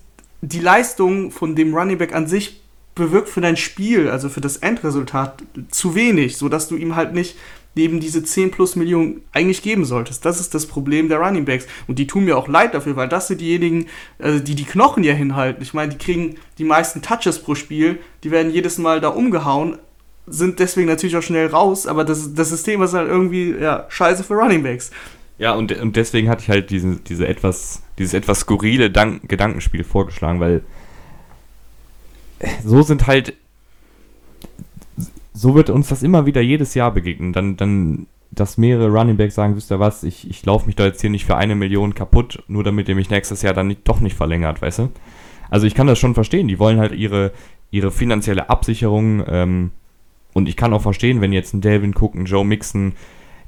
die 0.41 0.61
Leistung 0.61 1.31
von 1.31 1.55
dem 1.55 1.75
Running 1.75 1.99
Back 1.99 2.15
an 2.15 2.27
sich 2.27 2.63
bewirkt 2.95 3.29
für 3.29 3.41
dein 3.41 3.57
Spiel, 3.57 4.09
also 4.09 4.29
für 4.29 4.41
das 4.41 4.59
Endresultat, 4.59 5.43
zu 5.71 5.95
wenig, 5.95 6.37
sodass 6.37 6.69
du 6.69 6.77
ihm 6.77 6.97
halt 6.97 7.15
nicht 7.15 7.37
neben 7.75 8.01
diese 8.01 8.23
10 8.23 8.51
plus 8.51 8.77
Millionen 8.77 9.23
eigentlich 9.33 9.63
geben 9.63 9.85
solltest. 9.85 10.25
Das 10.25 10.41
ist 10.41 10.55
das 10.55 10.67
Problem 10.67 11.09
der 11.09 11.19
Running 11.19 11.47
Backs. 11.47 11.67
Und 11.87 11.99
die 11.99 12.07
tun 12.07 12.25
mir 12.25 12.37
auch 12.37 12.49
leid 12.49 12.75
dafür, 12.75 12.97
weil 12.97 13.09
das 13.09 13.29
sind 13.29 13.41
diejenigen, 13.41 13.87
also 14.19 14.41
die 14.41 14.55
die 14.55 14.65
Knochen 14.65 15.05
ja 15.05 15.15
hinhalten. 15.15 15.63
Ich 15.63 15.73
meine, 15.73 15.93
die 15.93 16.05
kriegen 16.05 16.37
die 16.59 16.65
meisten 16.65 17.01
Touches 17.01 17.39
pro 17.39 17.55
Spiel, 17.55 17.99
die 18.25 18.31
werden 18.31 18.53
jedes 18.53 18.79
Mal 18.79 19.01
da 19.01 19.09
umgehauen, 19.09 19.79
sind 20.27 20.59
deswegen 20.59 20.89
natürlich 20.89 21.17
auch 21.17 21.23
schnell 21.23 21.49
raus, 21.49 21.87
aber 21.87 22.05
das, 22.05 22.35
das 22.35 22.51
System 22.51 22.83
ist 22.83 22.95
halt 22.95 23.09
irgendwie 23.09 23.55
ja, 23.61 23.87
scheiße 23.89 24.25
für 24.25 24.35
Running 24.35 24.63
Backs. 24.63 24.91
Ja, 25.39 25.55
und, 25.55 25.73
und 25.73 25.97
deswegen 25.97 26.29
hatte 26.29 26.43
ich 26.43 26.49
halt 26.49 26.71
diese, 26.71 26.97
diese 26.97 27.27
etwas, 27.27 27.83
dieses 27.99 28.15
etwas 28.15 28.41
skurrile 28.41 28.91
Dank 28.91 29.29
Gedankenspiel 29.29 29.83
vorgeschlagen, 29.83 30.41
weil 30.41 30.63
so 32.65 32.83
sind 32.83 33.07
halt, 33.07 33.35
so 35.33 35.55
wird 35.55 35.71
uns 35.71 35.89
das 35.89 36.03
immer 36.03 36.27
wieder 36.27 36.41
jedes 36.41 36.75
Jahr 36.75 36.93
begegnen. 36.93 37.33
Dann, 37.33 37.57
dann, 37.57 38.07
dass 38.31 38.59
mehrere 38.59 38.89
Running 38.89 39.17
Backs 39.17 39.35
sagen, 39.35 39.57
wisst 39.57 39.73
ihr 39.73 39.81
was, 39.81 40.05
ich, 40.05 40.29
ich 40.29 40.45
laufe 40.45 40.67
mich 40.67 40.77
da 40.77 40.85
jetzt 40.85 41.01
hier 41.01 41.11
nicht 41.11 41.25
für 41.25 41.37
eine 41.37 41.55
Million 41.55 41.95
kaputt, 41.95 42.43
nur 42.47 42.65
damit 42.65 42.89
ihr 42.89 42.95
mich 42.95 43.11
nächstes 43.11 43.43
Jahr 43.43 43.55
dann 43.55 43.69
nicht, 43.69 43.89
doch 43.89 44.01
nicht 44.01 44.17
verlängert, 44.17 44.63
weißt 44.63 44.81
du? 44.81 44.89
Also 45.51 45.67
ich 45.67 45.75
kann 45.75 45.87
das 45.87 45.99
schon 45.99 46.15
verstehen, 46.15 46.49
die 46.49 46.59
wollen 46.59 46.79
halt 46.79 46.93
ihre, 46.93 47.33
ihre 47.71 47.91
finanzielle 47.91 48.49
Absicherung 48.49 49.23
ähm, 49.27 49.71
und 50.33 50.49
ich 50.49 50.57
kann 50.57 50.73
auch 50.73 50.83
verstehen, 50.83 51.21
wenn 51.21 51.33
jetzt 51.33 51.55
ein 51.55 51.61
Delvin 51.61 51.95
Cook, 51.95 52.15
ein 52.15 52.25
Joe 52.25 52.45
Mixon 52.45 52.95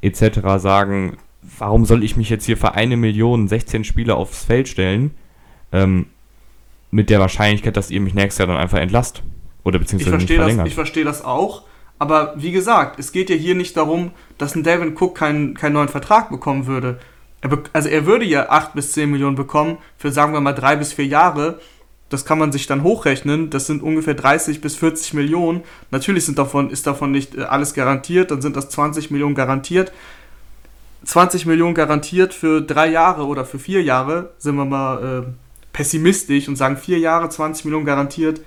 etc. 0.00 0.40
sagen, 0.58 1.16
warum 1.58 1.84
soll 1.84 2.04
ich 2.04 2.16
mich 2.16 2.30
jetzt 2.30 2.44
hier 2.44 2.56
für 2.56 2.74
eine 2.74 2.96
Million 2.96 3.48
16 3.48 3.84
Spieler 3.84 4.16
aufs 4.16 4.44
Feld 4.44 4.68
stellen? 4.68 5.12
Ähm, 5.72 6.06
mit 6.90 7.10
der 7.10 7.18
Wahrscheinlichkeit, 7.18 7.76
dass 7.76 7.90
ihr 7.90 8.00
mich 8.00 8.14
nächstes 8.14 8.38
Jahr 8.38 8.48
dann 8.48 8.56
einfach 8.56 8.78
entlasst. 8.78 9.22
Oder 9.64 9.78
beziehungsweise 9.78 10.16
ich 10.16 10.26
verstehe 10.26 10.56
das, 10.56 10.66
Ich 10.66 10.74
verstehe 10.74 11.04
das 11.04 11.24
auch. 11.24 11.62
Aber 11.98 12.34
wie 12.36 12.52
gesagt, 12.52 12.98
es 12.98 13.12
geht 13.12 13.30
ja 13.30 13.36
hier 13.36 13.54
nicht 13.54 13.76
darum, 13.76 14.10
dass 14.38 14.54
ein 14.54 14.62
Devin 14.62 14.94
Cook 14.96 15.16
keinen, 15.16 15.54
keinen 15.54 15.72
neuen 15.72 15.88
Vertrag 15.88 16.30
bekommen 16.30 16.66
würde. 16.66 17.00
Er 17.40 17.48
be 17.48 17.62
also 17.72 17.88
er 17.88 18.06
würde 18.06 18.24
ja 18.24 18.48
8 18.48 18.74
bis 18.74 18.92
10 18.92 19.10
Millionen 19.10 19.36
bekommen 19.36 19.78
für, 19.96 20.10
sagen 20.10 20.32
wir 20.32 20.40
mal, 20.40 20.52
3 20.52 20.76
bis 20.76 20.92
4 20.92 21.06
Jahre. 21.06 21.60
Das 22.11 22.25
kann 22.25 22.38
man 22.38 22.52
sich 22.52 22.66
dann 22.66 22.82
hochrechnen. 22.82 23.50
Das 23.50 23.66
sind 23.66 23.82
ungefähr 23.82 24.14
30 24.14 24.61
bis 24.61 24.76
40 24.76 25.14
Millionen. 25.14 25.62
Natürlich 25.90 26.25
sind 26.26 26.38
davon, 26.38 26.70
ist 26.70 26.87
davon 26.87 27.11
nicht 27.11 27.34
äh, 27.34 27.42
alles 27.42 27.75
garantiert. 27.75 28.30
Dann 28.30 28.42
sind 28.42 28.56
das 28.56 28.68
20 28.70 29.11
Millionen 29.11 29.34
garantiert. 29.34 29.92
20 31.04 31.46
Millionen 31.46 31.75
garantiert 31.75 32.34
für 32.34 32.61
drei 32.61 32.88
Jahre 32.88 33.26
oder 33.26 33.44
für 33.44 33.58
vier 33.58 33.82
Jahre, 33.82 34.30
sind 34.38 34.56
wir 34.56 34.64
mal 34.64 35.25
äh, 35.26 35.32
pessimistisch 35.73 36.49
und 36.49 36.56
sagen 36.56 36.76
vier 36.76 36.99
Jahre, 36.99 37.28
20 37.28 37.66
Millionen 37.66 37.84
garantiert. 37.84 38.40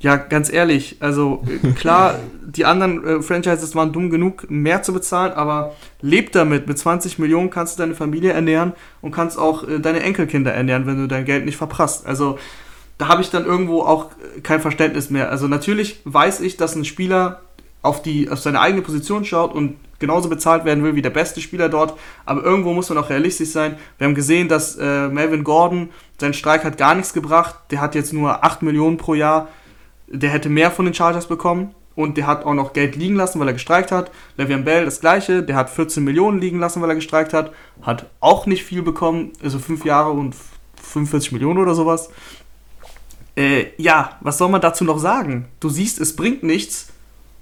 Ja, 0.00 0.16
ganz 0.16 0.50
ehrlich, 0.50 0.96
also 1.00 1.42
äh, 1.46 1.72
klar, 1.72 2.18
die 2.42 2.64
anderen 2.64 3.04
äh, 3.04 3.22
Franchises 3.22 3.74
waren 3.74 3.92
dumm 3.92 4.10
genug, 4.10 4.50
mehr 4.50 4.82
zu 4.82 4.94
bezahlen, 4.94 5.32
aber 5.32 5.74
leb 6.00 6.32
damit. 6.32 6.66
Mit 6.66 6.78
20 6.78 7.18
Millionen 7.18 7.50
kannst 7.50 7.78
du 7.78 7.82
deine 7.82 7.94
Familie 7.94 8.32
ernähren 8.32 8.72
und 9.02 9.12
kannst 9.12 9.38
auch 9.38 9.68
äh, 9.68 9.78
deine 9.78 10.00
Enkelkinder 10.00 10.52
ernähren, 10.52 10.86
wenn 10.86 10.96
du 10.96 11.06
dein 11.06 11.26
Geld 11.26 11.44
nicht 11.44 11.58
verprasst. 11.58 12.06
Also 12.06 12.38
da 12.96 13.08
habe 13.08 13.22
ich 13.22 13.30
dann 13.30 13.44
irgendwo 13.44 13.82
auch 13.82 14.06
äh, 14.36 14.40
kein 14.40 14.60
Verständnis 14.60 15.10
mehr. 15.10 15.30
Also 15.30 15.48
natürlich 15.48 16.00
weiß 16.04 16.40
ich, 16.40 16.56
dass 16.56 16.74
ein 16.74 16.86
Spieler 16.86 17.42
auf, 17.82 18.02
die, 18.02 18.30
auf 18.30 18.40
seine 18.40 18.60
eigene 18.60 18.82
Position 18.82 19.24
schaut 19.24 19.54
und 19.54 19.76
genauso 19.98 20.28
bezahlt 20.28 20.64
werden 20.64 20.82
will 20.82 20.94
wie 20.96 21.02
der 21.02 21.10
beste 21.10 21.40
Spieler 21.40 21.68
dort. 21.68 21.94
Aber 22.24 22.42
irgendwo 22.42 22.72
muss 22.72 22.88
man 22.88 22.98
auch 22.98 23.10
realistisch 23.10 23.50
sein. 23.50 23.76
Wir 23.98 24.06
haben 24.06 24.14
gesehen, 24.14 24.48
dass 24.48 24.76
äh, 24.76 25.08
Melvin 25.08 25.44
Gordon, 25.44 25.90
sein 26.18 26.34
Streik 26.34 26.64
hat 26.64 26.78
gar 26.78 26.94
nichts 26.94 27.12
gebracht. 27.12 27.54
Der 27.70 27.80
hat 27.80 27.94
jetzt 27.94 28.12
nur 28.12 28.44
8 28.44 28.62
Millionen 28.62 28.96
pro 28.96 29.14
Jahr. 29.14 29.48
Der 30.10 30.30
hätte 30.30 30.48
mehr 30.48 30.70
von 30.70 30.84
den 30.84 30.94
Chargers 30.94 31.26
bekommen. 31.26 31.74
Und 31.96 32.16
der 32.16 32.26
hat 32.26 32.44
auch 32.44 32.54
noch 32.54 32.72
Geld 32.72 32.96
liegen 32.96 33.16
lassen, 33.16 33.40
weil 33.40 33.48
er 33.48 33.52
gestreikt 33.52 33.92
hat. 33.92 34.10
Le'Veon 34.38 34.62
Bell 34.62 34.84
das 34.84 35.00
gleiche. 35.00 35.42
Der 35.42 35.56
hat 35.56 35.70
14 35.70 36.02
Millionen 36.02 36.40
liegen 36.40 36.58
lassen, 36.58 36.80
weil 36.80 36.88
er 36.88 36.94
gestreikt 36.94 37.32
hat. 37.32 37.52
Hat 37.82 38.06
auch 38.20 38.46
nicht 38.46 38.64
viel 38.64 38.82
bekommen. 38.82 39.32
Also 39.42 39.58
5 39.58 39.84
Jahre 39.84 40.10
und 40.10 40.34
45 40.82 41.32
Millionen 41.32 41.58
oder 41.58 41.74
sowas. 41.74 42.10
Äh, 43.36 43.66
ja, 43.76 44.18
was 44.20 44.38
soll 44.38 44.48
man 44.48 44.60
dazu 44.60 44.84
noch 44.84 44.98
sagen? 44.98 45.48
Du 45.60 45.68
siehst, 45.68 46.00
es 46.00 46.16
bringt 46.16 46.42
nichts. 46.42 46.92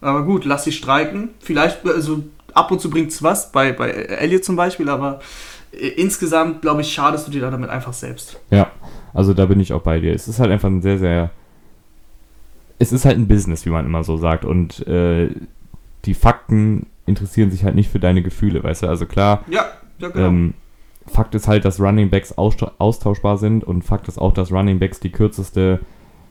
Aber 0.00 0.24
gut, 0.24 0.44
lass 0.44 0.64
sie 0.64 0.72
streiken. 0.72 1.30
Vielleicht, 1.40 1.86
also 1.86 2.22
ab 2.54 2.70
und 2.70 2.80
zu 2.80 2.90
bringt 2.90 3.10
es 3.10 3.22
was, 3.22 3.52
bei, 3.52 3.72
bei 3.72 3.90
Elliot 3.90 4.44
zum 4.44 4.56
Beispiel, 4.56 4.88
aber 4.88 5.20
äh, 5.72 5.88
insgesamt, 5.88 6.62
glaube 6.62 6.82
ich, 6.82 6.92
schadest 6.92 7.26
du 7.26 7.30
dir 7.30 7.50
damit 7.50 7.70
einfach 7.70 7.92
selbst. 7.92 8.40
Ja, 8.50 8.70
also 9.14 9.34
da 9.34 9.46
bin 9.46 9.60
ich 9.60 9.72
auch 9.72 9.82
bei 9.82 10.00
dir. 10.00 10.14
Es 10.14 10.28
ist 10.28 10.40
halt 10.40 10.50
einfach 10.50 10.68
ein 10.68 10.82
sehr, 10.82 10.98
sehr. 10.98 11.30
Es 12.78 12.92
ist 12.92 13.04
halt 13.04 13.18
ein 13.18 13.28
Business, 13.28 13.66
wie 13.66 13.70
man 13.70 13.86
immer 13.86 14.04
so 14.04 14.16
sagt. 14.16 14.44
Und 14.44 14.86
äh, 14.86 15.30
die 16.04 16.14
Fakten 16.14 16.86
interessieren 17.06 17.50
sich 17.50 17.64
halt 17.64 17.74
nicht 17.74 17.90
für 17.90 17.98
deine 17.98 18.22
Gefühle, 18.22 18.62
weißt 18.62 18.84
du? 18.84 18.86
Also 18.86 19.06
klar. 19.06 19.44
Ja, 19.50 19.66
ja 19.98 20.08
genau. 20.08 20.28
Ähm, 20.28 20.54
Fakt 21.06 21.34
ist 21.34 21.48
halt, 21.48 21.64
dass 21.64 21.80
Running 21.80 22.10
Backs 22.10 22.34
austauschbar 22.36 23.38
sind 23.38 23.64
und 23.64 23.82
Fakt 23.82 24.08
ist 24.08 24.18
auch, 24.18 24.32
dass 24.32 24.52
Running 24.52 24.78
Backs 24.78 25.00
die 25.00 25.10
kürzeste 25.10 25.80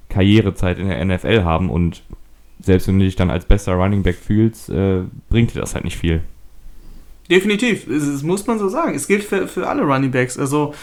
Karrierezeit 0.09 0.77
in 0.79 0.87
der 0.87 1.03
NFL 1.03 1.43
haben 1.43 1.69
und 1.69 2.03
selbst 2.61 2.87
wenn 2.87 2.99
du 2.99 3.05
dich 3.05 3.15
dann 3.15 3.29
als 3.29 3.45
bester 3.45 3.73
Running 3.73 4.03
Back 4.03 4.15
fühlst, 4.15 4.69
äh, 4.69 5.01
bringt 5.29 5.53
dir 5.53 5.59
das 5.59 5.75
halt 5.75 5.83
nicht 5.83 5.97
viel. 5.97 6.21
Definitiv, 7.29 7.87
das 7.87 8.23
muss 8.23 8.47
man 8.47 8.57
so 8.57 8.69
sagen. 8.69 8.95
Es 8.95 9.07
gilt 9.07 9.23
für, 9.23 9.47
für 9.47 9.67
alle 9.67 9.83
Running 9.83 10.11
Backs. 10.11 10.39
Also 10.39 10.73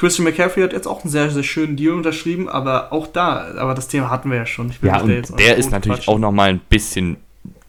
Christian 0.00 0.24
McCaffrey 0.24 0.62
hat 0.62 0.72
jetzt 0.72 0.88
auch 0.88 1.04
einen 1.04 1.10
sehr, 1.10 1.28
sehr 1.30 1.42
schönen 1.42 1.76
Deal 1.76 1.92
unterschrieben, 1.92 2.48
aber 2.48 2.90
auch 2.90 3.06
da, 3.06 3.52
aber 3.58 3.74
das 3.74 3.86
Thema 3.86 4.08
hatten 4.08 4.30
wir 4.30 4.38
ja 4.38 4.46
schon. 4.46 4.72
ja, 4.80 5.02
und 5.02 5.38
der 5.38 5.56
ist 5.58 5.70
natürlich 5.70 6.08
auch 6.08 6.18
nochmal 6.18 6.48
ein 6.48 6.60
bisschen 6.70 7.18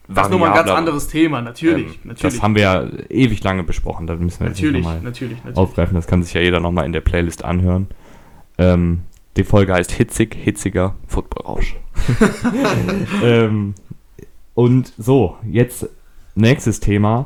das 0.07 0.27
ist 0.27 0.31
nochmal 0.31 0.49
ein 0.49 0.55
ganz 0.55 0.69
anderes 0.69 1.07
Thema, 1.07 1.41
natürlich, 1.41 1.95
ähm, 1.95 1.99
natürlich. 2.05 2.33
Das 2.33 2.41
haben 2.41 2.55
wir 2.55 2.61
ja 2.61 2.87
ewig 3.09 3.43
lange 3.43 3.63
besprochen, 3.63 4.07
da 4.07 4.15
müssen 4.15 4.41
wir 4.41 4.49
natürlich, 4.49 4.85
jetzt 4.85 5.03
natürlich, 5.03 5.37
natürlich, 5.39 5.57
aufgreifen. 5.57 5.95
Das 5.95 6.07
kann 6.07 6.23
sich 6.23 6.33
ja 6.33 6.41
jeder 6.41 6.61
nochmal 6.61 6.85
in 6.85 6.93
der 6.93 7.01
Playlist 7.01 7.43
anhören. 7.43 7.87
Ähm, 8.57 9.01
die 9.35 9.43
Folge 9.43 9.73
heißt 9.73 9.91
Hitzig, 9.91 10.35
Hitziger 10.35 10.95
Footballrausch. 11.07 11.75
ähm, 13.23 13.73
und 14.53 14.93
so, 14.97 15.37
jetzt 15.45 15.89
nächstes 16.35 16.79
Thema. 16.79 17.25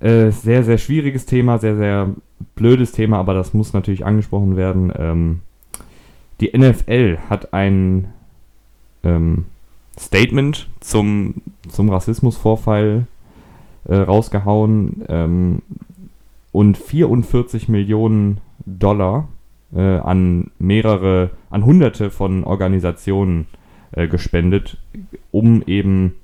Äh, 0.00 0.30
sehr, 0.30 0.64
sehr 0.64 0.78
schwieriges 0.78 1.26
Thema, 1.26 1.58
sehr, 1.58 1.76
sehr 1.76 2.14
blödes 2.54 2.92
Thema, 2.92 3.18
aber 3.18 3.34
das 3.34 3.54
muss 3.54 3.72
natürlich 3.72 4.04
angesprochen 4.04 4.56
werden. 4.56 4.92
Ähm, 4.96 5.40
die 6.40 6.56
NFL 6.56 7.18
hat 7.28 7.52
ein, 7.52 8.08
ähm, 9.02 9.46
Statement 10.00 10.68
zum, 10.80 11.34
zum 11.68 11.90
Rassismusvorfall 11.90 13.06
äh, 13.84 13.94
rausgehauen 13.94 15.04
ähm, 15.08 15.62
und 16.52 16.78
44 16.78 17.68
Millionen 17.68 18.38
Dollar 18.64 19.28
äh, 19.74 19.80
an 19.80 20.50
mehrere, 20.58 21.30
an 21.50 21.64
hunderte 21.64 22.10
von 22.10 22.44
Organisationen 22.44 23.46
äh, 23.92 24.08
gespendet, 24.08 24.78
um 25.32 25.62
eben 25.66 26.14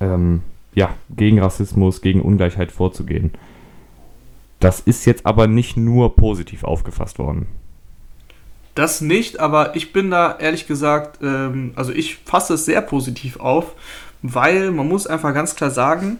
ähm, 0.00 0.42
ja, 0.74 0.90
gegen 1.14 1.40
Rassismus, 1.40 2.00
gegen 2.00 2.22
Ungleichheit 2.22 2.72
vorzugehen. 2.72 3.32
Das 4.60 4.80
ist 4.80 5.04
jetzt 5.04 5.24
aber 5.26 5.46
nicht 5.46 5.76
nur 5.76 6.16
positiv 6.16 6.64
aufgefasst 6.64 7.18
worden. 7.18 7.46
Das 8.74 9.00
nicht, 9.00 9.40
aber 9.40 9.74
ich 9.74 9.92
bin 9.92 10.10
da 10.10 10.36
ehrlich 10.38 10.66
gesagt, 10.66 11.18
ähm, 11.22 11.72
also 11.74 11.92
ich 11.92 12.18
fasse 12.24 12.54
es 12.54 12.64
sehr 12.64 12.80
positiv 12.80 13.40
auf, 13.40 13.72
weil 14.22 14.70
man 14.70 14.88
muss 14.88 15.06
einfach 15.06 15.34
ganz 15.34 15.56
klar 15.56 15.70
sagen, 15.70 16.18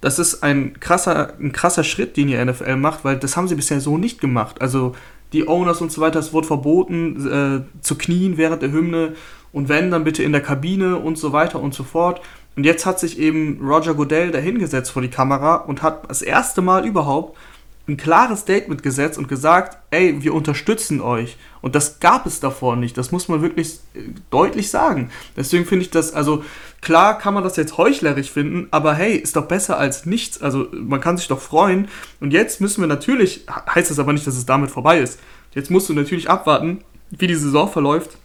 das 0.00 0.18
ist 0.18 0.42
ein 0.42 0.78
krasser, 0.80 1.32
ein 1.40 1.52
krasser 1.52 1.82
Schritt, 1.82 2.18
den 2.18 2.26
die 2.26 2.36
NFL 2.36 2.76
macht, 2.76 3.06
weil 3.06 3.16
das 3.16 3.38
haben 3.38 3.48
sie 3.48 3.54
bisher 3.54 3.80
so 3.80 3.96
nicht 3.96 4.20
gemacht. 4.20 4.60
Also 4.60 4.94
die 5.32 5.48
Owners 5.48 5.80
und 5.80 5.92
so 5.92 6.02
weiter, 6.02 6.18
es 6.18 6.34
wurde 6.34 6.46
verboten 6.46 7.64
äh, 7.66 7.82
zu 7.82 7.96
knien 7.96 8.36
während 8.36 8.60
der 8.60 8.70
Hymne 8.70 9.14
und 9.50 9.70
wenn, 9.70 9.90
dann 9.90 10.04
bitte 10.04 10.22
in 10.22 10.32
der 10.32 10.42
Kabine 10.42 10.96
und 10.96 11.16
so 11.16 11.32
weiter 11.32 11.58
und 11.58 11.72
so 11.72 11.84
fort. 11.84 12.20
Und 12.54 12.64
jetzt 12.64 12.84
hat 12.84 13.00
sich 13.00 13.18
eben 13.18 13.58
Roger 13.66 13.94
Goodell 13.94 14.30
dahingesetzt 14.30 14.90
vor 14.90 15.00
die 15.00 15.08
Kamera 15.08 15.56
und 15.56 15.82
hat 15.82 16.10
das 16.10 16.20
erste 16.20 16.60
Mal 16.60 16.86
überhaupt 16.86 17.38
ein 17.86 17.96
klares 17.98 18.40
Statement 18.40 18.82
gesetzt 18.82 19.18
und 19.18 19.28
gesagt, 19.28 19.76
ey, 19.90 20.22
wir 20.22 20.32
unterstützen 20.32 21.00
euch. 21.00 21.36
Und 21.60 21.74
das 21.74 22.00
gab 22.00 22.24
es 22.24 22.40
davor 22.40 22.76
nicht. 22.76 22.96
Das 22.96 23.12
muss 23.12 23.28
man 23.28 23.42
wirklich 23.42 23.78
äh, 23.94 24.00
deutlich 24.30 24.70
sagen. 24.70 25.10
Deswegen 25.36 25.66
finde 25.66 25.84
ich 25.84 25.90
das, 25.90 26.14
also 26.14 26.44
klar 26.80 27.18
kann 27.18 27.34
man 27.34 27.44
das 27.44 27.56
jetzt 27.56 27.76
heuchlerisch 27.76 28.30
finden, 28.30 28.68
aber 28.70 28.94
hey, 28.94 29.16
ist 29.16 29.36
doch 29.36 29.46
besser 29.46 29.78
als 29.78 30.06
nichts. 30.06 30.40
Also 30.40 30.68
man 30.72 31.00
kann 31.00 31.18
sich 31.18 31.28
doch 31.28 31.40
freuen. 31.40 31.88
Und 32.20 32.32
jetzt 32.32 32.60
müssen 32.60 32.80
wir 32.80 32.88
natürlich, 32.88 33.44
heißt 33.74 33.90
das 33.90 33.98
aber 33.98 34.14
nicht, 34.14 34.26
dass 34.26 34.36
es 34.36 34.46
damit 34.46 34.70
vorbei 34.70 35.00
ist. 35.00 35.18
Jetzt 35.54 35.70
musst 35.70 35.88
du 35.88 35.92
natürlich 35.92 36.30
abwarten, 36.30 36.82
wie 37.10 37.26
die 37.26 37.34
Saison 37.34 37.70
verläuft, 37.70 38.16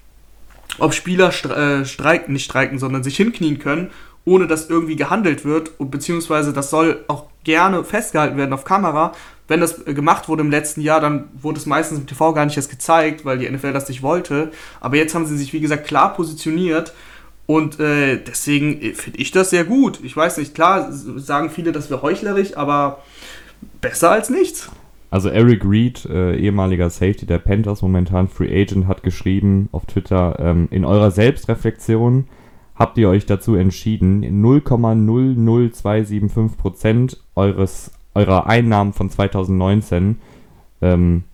ob 0.77 0.93
Spieler 0.93 1.29
äh, 1.29 1.85
streiken, 1.85 2.33
nicht 2.33 2.45
streiken, 2.45 2.79
sondern 2.79 3.03
sich 3.03 3.17
hinknien 3.17 3.59
können 3.59 3.91
ohne 4.29 4.47
dass 4.47 4.69
irgendwie 4.69 4.95
gehandelt 4.95 5.43
wird, 5.43 5.71
beziehungsweise 5.79 6.53
das 6.53 6.69
soll 6.69 7.03
auch 7.07 7.25
gerne 7.43 7.83
festgehalten 7.83 8.37
werden 8.37 8.53
auf 8.53 8.63
Kamera. 8.63 9.13
Wenn 9.47 9.59
das 9.59 9.87
äh, 9.87 9.93
gemacht 9.95 10.29
wurde 10.29 10.41
im 10.41 10.51
letzten 10.51 10.81
Jahr, 10.81 11.01
dann 11.01 11.29
wurde 11.41 11.57
es 11.57 11.65
meistens 11.65 11.99
im 11.99 12.05
TV 12.05 12.33
gar 12.33 12.45
nicht 12.45 12.55
erst 12.55 12.69
gezeigt, 12.69 13.25
weil 13.25 13.39
die 13.39 13.49
NFL 13.49 13.73
das 13.73 13.89
nicht 13.89 14.03
wollte. 14.03 14.51
Aber 14.79 14.97
jetzt 14.97 15.15
haben 15.15 15.25
sie 15.25 15.37
sich, 15.37 15.51
wie 15.51 15.59
gesagt, 15.59 15.87
klar 15.87 16.13
positioniert 16.13 16.93
und 17.47 17.79
äh, 17.79 18.17
deswegen 18.17 18.79
äh, 18.79 18.93
finde 18.93 19.17
ich 19.17 19.31
das 19.31 19.49
sehr 19.49 19.63
gut. 19.63 19.99
Ich 20.03 20.15
weiß 20.15 20.37
nicht, 20.37 20.53
klar 20.53 20.91
sagen 20.91 21.49
viele, 21.49 21.71
das 21.71 21.89
wäre 21.89 22.03
heuchlerisch, 22.03 22.55
aber 22.55 22.99
besser 23.81 24.11
als 24.11 24.29
nichts. 24.29 24.69
Also 25.09 25.29
Eric 25.29 25.65
Reed, 25.65 26.05
äh, 26.05 26.35
ehemaliger 26.35 26.91
Safety 26.91 27.25
der 27.25 27.39
Panthers, 27.39 27.81
momentan 27.81 28.27
Free 28.27 28.61
Agent, 28.61 28.87
hat 28.87 29.01
geschrieben 29.01 29.69
auf 29.71 29.87
Twitter, 29.87 30.37
ähm, 30.37 30.67
in 30.69 30.85
eurer 30.85 31.09
Selbstreflexion 31.09 32.27
habt 32.79 32.97
ihr 32.97 33.09
euch 33.09 33.25
dazu 33.25 33.55
entschieden, 33.55 34.23
0,00275% 34.43 37.17
eures, 37.35 37.91
eurer 38.15 38.47
Einnahmen 38.47 38.93
von 38.93 39.09
2019 39.09 40.17
ähm, 40.81 41.25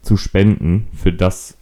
zu 0.00 0.16
spenden 0.16 0.86
für 0.96 1.12
das, 1.12 1.58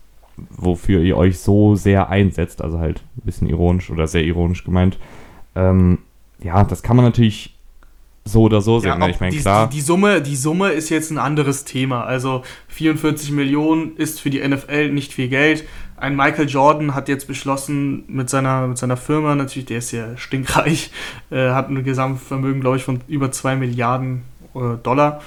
wofür 0.51 1.03
ihr 1.03 1.17
euch 1.17 1.41
so 1.41 1.75
sehr 1.75 2.09
einsetzt. 2.09 2.63
Also 2.63 2.79
halt 2.79 3.03
ein 3.17 3.23
bisschen 3.25 3.49
ironisch 3.49 3.91
oder 3.91 4.07
sehr 4.07 4.23
ironisch 4.23 4.63
gemeint. 4.65 4.97
Ähm, 5.57 5.99
ja, 6.39 6.63
das 6.63 6.85
kann 6.85 6.95
man 6.97 7.05
natürlich 7.05 7.57
so 8.25 8.43
oder 8.43 8.61
so 8.61 8.79
sehen. 8.79 8.89
Ja, 8.89 8.99
ne? 8.99 9.11
ich 9.11 9.19
meine, 9.21 9.37
klar. 9.37 9.69
Die, 9.69 9.77
die, 9.77 9.81
Summe, 9.81 10.21
die 10.21 10.37
Summe 10.37 10.69
ist 10.71 10.91
jetzt 10.91 11.11
ein 11.11 11.19
anderes 11.19 11.65
Thema. 11.65 12.05
Also 12.05 12.43
44 12.69 13.33
Millionen 13.33 13.97
ist 13.97 14.21
für 14.21 14.31
die 14.31 14.47
NFL 14.47 14.91
nicht 14.91 15.13
viel 15.13 15.29
Geld. 15.29 15.65
Ein 15.99 16.15
Michael 16.15 16.49
Jordan 16.49 16.95
hat 16.95 17.09
jetzt 17.09 17.27
beschlossen, 17.27 18.05
mit 18.09 18.29
seiner, 18.29 18.67
mit 18.67 18.79
seiner 18.79 18.99
Firma, 18.99 19.35
natürlich, 19.35 19.67
der 19.67 19.79
ist 19.79 19.93
ja 19.93 20.17
stinkreich, 20.17 20.91
äh, 21.31 21.51
hat 21.51 21.71
ein 21.71 21.85
Gesamtvermögen, 21.85 22.61
glaube 22.61 22.77
ich, 22.77 22.85
von 22.85 23.01
über 23.09 23.33
2 23.33 23.57
Milliarden 23.57 24.23
äh, 24.55 24.77
Dollar. 24.83 25.23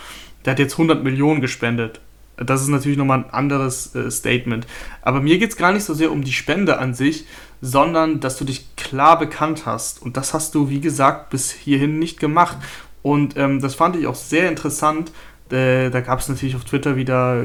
Der 0.46 0.52
hat 0.52 0.60
jetzt 0.60 0.74
100 0.74 1.04
Millionen 1.04 1.42
gespendet. 1.42 2.02
Das 2.38 2.62
ist 2.62 2.70
natürlich 2.70 2.98
nochmal 2.98 3.20
ein 3.20 3.30
anderes 3.32 3.96
äh, 3.96 4.10
Statement. 4.12 4.68
Aber 5.02 5.22
mir 5.22 5.40
geht 5.40 5.50
es 5.50 5.58
gar 5.58 5.74
nicht 5.74 5.84
so 5.84 5.94
sehr 5.94 6.12
um 6.12 6.24
die 6.24 6.32
Spende 6.32 6.78
an 6.78 6.94
sich, 6.94 7.26
sondern 7.62 8.20
dass 8.20 8.38
du 8.38 8.46
dich 8.46 8.76
klar 8.76 9.20
bekannt 9.20 9.66
hast. 9.66 10.02
Und 10.02 10.18
das 10.18 10.34
hast 10.34 10.56
du, 10.56 10.70
wie 10.70 10.80
gesagt, 10.80 11.32
bis 11.32 11.52
hierhin 11.52 12.00
nicht 12.00 12.20
gemacht. 12.20 12.58
Und 13.02 13.36
ähm, 13.38 13.60
das 13.60 13.76
fand 13.76 13.96
ich 13.96 14.08
auch 14.08 14.16
sehr 14.16 14.48
interessant. 14.48 15.12
Äh, 15.52 15.90
da 15.90 16.02
gab 16.02 16.20
es 16.20 16.30
natürlich 16.30 16.56
auf 16.56 16.64
Twitter 16.64 16.96
wieder 16.96 17.44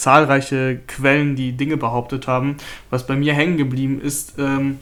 zahlreiche 0.00 0.80
Quellen, 0.86 1.36
die 1.36 1.52
Dinge 1.52 1.76
behauptet 1.76 2.26
haben. 2.26 2.56
Was 2.90 3.06
bei 3.06 3.16
mir 3.16 3.34
hängen 3.34 3.56
geblieben 3.56 4.00
ist, 4.00 4.34
ähm, 4.38 4.78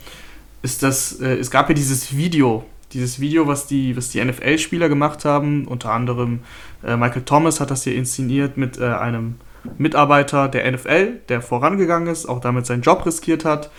ist, 0.63 0.83
dass 0.83 1.21
äh, 1.21 1.37
es 1.37 1.51
gab 1.51 1.69
ja 1.69 1.75
dieses 1.75 2.17
Video, 2.17 2.65
dieses 2.93 3.21
Video, 3.21 3.47
was 3.47 3.67
die, 3.67 3.97
was 3.97 4.11
die 4.11 4.25
NFL-Spieler 4.25 4.89
gemacht 4.89 5.25
haben. 5.25 5.67
Unter 5.67 5.93
anderem 5.93 6.41
äh, 6.85 6.97
Michael 6.97 7.23
Thomas 7.23 7.61
hat 7.61 7.71
das 7.71 7.85
hier 7.85 7.95
inszeniert 7.95 8.57
mit 8.57 8.79
äh, 8.79 8.85
einem 8.85 9.37
Mitarbeiter 9.77 10.49
der 10.49 10.71
NFL, 10.71 11.21
der 11.29 11.43
vorangegangen 11.43 12.09
ist, 12.09 12.27
auch 12.27 12.41
damit 12.41 12.67
seinen 12.67 12.83
Job 12.83 13.05
riskiert 13.05 13.45
hat. 13.45 13.71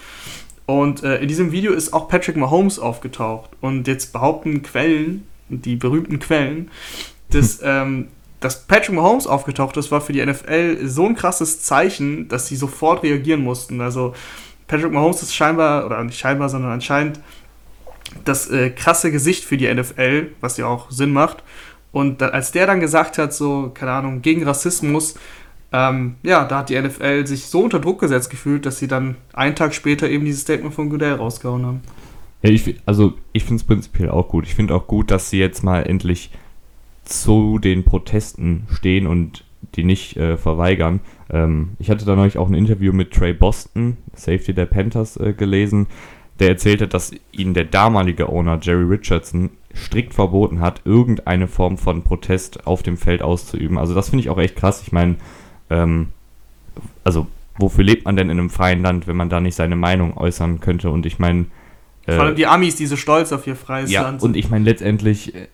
Und 0.65 1.03
äh, 1.03 1.17
in 1.17 1.27
diesem 1.27 1.51
Video 1.51 1.73
ist 1.73 1.93
auch 1.93 2.07
Patrick 2.07 2.35
Mahomes 2.35 2.77
aufgetaucht. 2.77 3.49
Und 3.59 3.87
jetzt 3.87 4.13
behaupten 4.13 4.61
Quellen, 4.61 5.25
die 5.47 5.75
berühmten 5.75 6.19
Quellen, 6.19 6.69
dass, 7.31 7.59
ähm, 7.63 8.09
dass 8.39 8.65
Patrick 8.65 8.95
Mahomes 8.95 9.27
aufgetaucht 9.27 9.75
ist, 9.77 9.91
war 9.91 10.01
für 10.01 10.13
die 10.13 10.25
NFL 10.25 10.87
so 10.87 11.05
ein 11.05 11.15
krasses 11.15 11.61
Zeichen, 11.61 12.27
dass 12.27 12.47
sie 12.47 12.55
sofort 12.55 13.03
reagieren 13.03 13.41
mussten. 13.43 13.81
Also 13.81 14.13
Patrick 14.67 14.91
Mahomes 14.91 15.21
ist 15.21 15.35
scheinbar, 15.35 15.85
oder 15.85 16.03
nicht 16.03 16.19
scheinbar, 16.19 16.49
sondern 16.49 16.71
anscheinend 16.71 17.19
das 18.25 18.49
äh, 18.49 18.69
krasse 18.69 19.11
Gesicht 19.11 19.43
für 19.43 19.57
die 19.57 19.71
NFL, 19.71 20.27
was 20.41 20.57
ja 20.57 20.67
auch 20.67 20.89
Sinn 20.89 21.11
macht. 21.11 21.43
Und 21.91 22.21
da, 22.21 22.29
als 22.29 22.51
der 22.51 22.67
dann 22.67 22.79
gesagt 22.79 23.17
hat, 23.17 23.33
so, 23.33 23.71
keine 23.73 23.91
Ahnung, 23.91 24.21
gegen 24.21 24.43
Rassismus, 24.43 25.15
ähm, 25.71 26.15
ja, 26.23 26.45
da 26.45 26.59
hat 26.59 26.69
die 26.69 26.79
NFL 26.79 27.27
sich 27.27 27.45
so 27.47 27.61
unter 27.61 27.79
Druck 27.79 27.99
gesetzt 27.99 28.29
gefühlt, 28.29 28.65
dass 28.65 28.79
sie 28.79 28.87
dann 28.87 29.15
einen 29.33 29.55
Tag 29.55 29.73
später 29.73 30.09
eben 30.09 30.25
dieses 30.25 30.41
Statement 30.41 30.73
von 30.73 30.89
Goodell 30.89 31.13
rausgehauen 31.13 31.65
haben. 31.65 31.81
Ja, 32.41 32.49
ich, 32.49 32.75
also 32.85 33.13
ich 33.33 33.43
finde 33.43 33.61
es 33.61 33.63
prinzipiell 33.65 34.09
auch 34.09 34.29
gut. 34.29 34.45
Ich 34.45 34.55
finde 34.55 34.73
auch 34.73 34.87
gut, 34.87 35.11
dass 35.11 35.29
sie 35.29 35.39
jetzt 35.39 35.63
mal 35.63 35.83
endlich 35.83 36.31
zu 37.09 37.59
den 37.59 37.83
Protesten 37.83 38.67
stehen 38.71 39.07
und 39.07 39.43
die 39.75 39.83
nicht 39.83 40.17
äh, 40.17 40.37
verweigern. 40.37 41.01
Ähm, 41.29 41.71
ich 41.79 41.89
hatte 41.89 42.05
da 42.05 42.15
neulich 42.15 42.37
auch 42.37 42.47
ein 42.47 42.55
Interview 42.55 42.93
mit 42.93 43.11
Trey 43.11 43.33
Boston, 43.33 43.97
Safety 44.13 44.53
der 44.53 44.65
Panthers, 44.65 45.17
äh, 45.17 45.33
gelesen. 45.33 45.87
Der 46.39 46.49
erzählte, 46.49 46.87
dass 46.87 47.11
ihnen 47.31 47.53
der 47.53 47.65
damalige 47.65 48.29
Owner 48.29 48.59
Jerry 48.61 48.85
Richardson 48.85 49.49
strikt 49.75 50.13
verboten 50.13 50.61
hat, 50.61 50.81
irgendeine 50.85 51.47
Form 51.47 51.77
von 51.77 52.03
Protest 52.03 52.65
auf 52.65 52.81
dem 52.81 52.97
Feld 52.97 53.21
auszuüben. 53.21 53.77
Also 53.77 53.93
das 53.93 54.09
finde 54.09 54.21
ich 54.21 54.29
auch 54.29 54.37
echt 54.37 54.55
krass. 54.55 54.81
Ich 54.81 54.91
meine, 54.91 55.15
ähm, 55.69 56.07
also 57.03 57.27
wofür 57.57 57.83
lebt 57.83 58.05
man 58.05 58.15
denn 58.15 58.29
in 58.29 58.39
einem 58.39 58.49
freien 58.49 58.81
Land, 58.81 59.05
wenn 59.07 59.17
man 59.17 59.29
da 59.29 59.39
nicht 59.41 59.55
seine 59.55 59.75
Meinung 59.75 60.15
äußern 60.15 60.61
könnte? 60.61 60.89
Und 60.89 61.05
ich 61.05 61.19
meine, 61.19 61.45
vor 62.05 62.23
allem 62.23 62.35
die 62.35 62.47
Amis, 62.47 62.75
die 62.75 62.85
so 62.85 62.95
stolz 62.95 63.31
auf 63.31 63.45
ihr 63.45 63.55
freies 63.55 63.91
ja, 63.91 64.01
Land 64.01 64.21
sind. 64.21 64.29
Und 64.29 64.37
ich 64.37 64.49
meine, 64.49 64.65
letztendlich, 64.65 65.35
äh, 65.35 65.47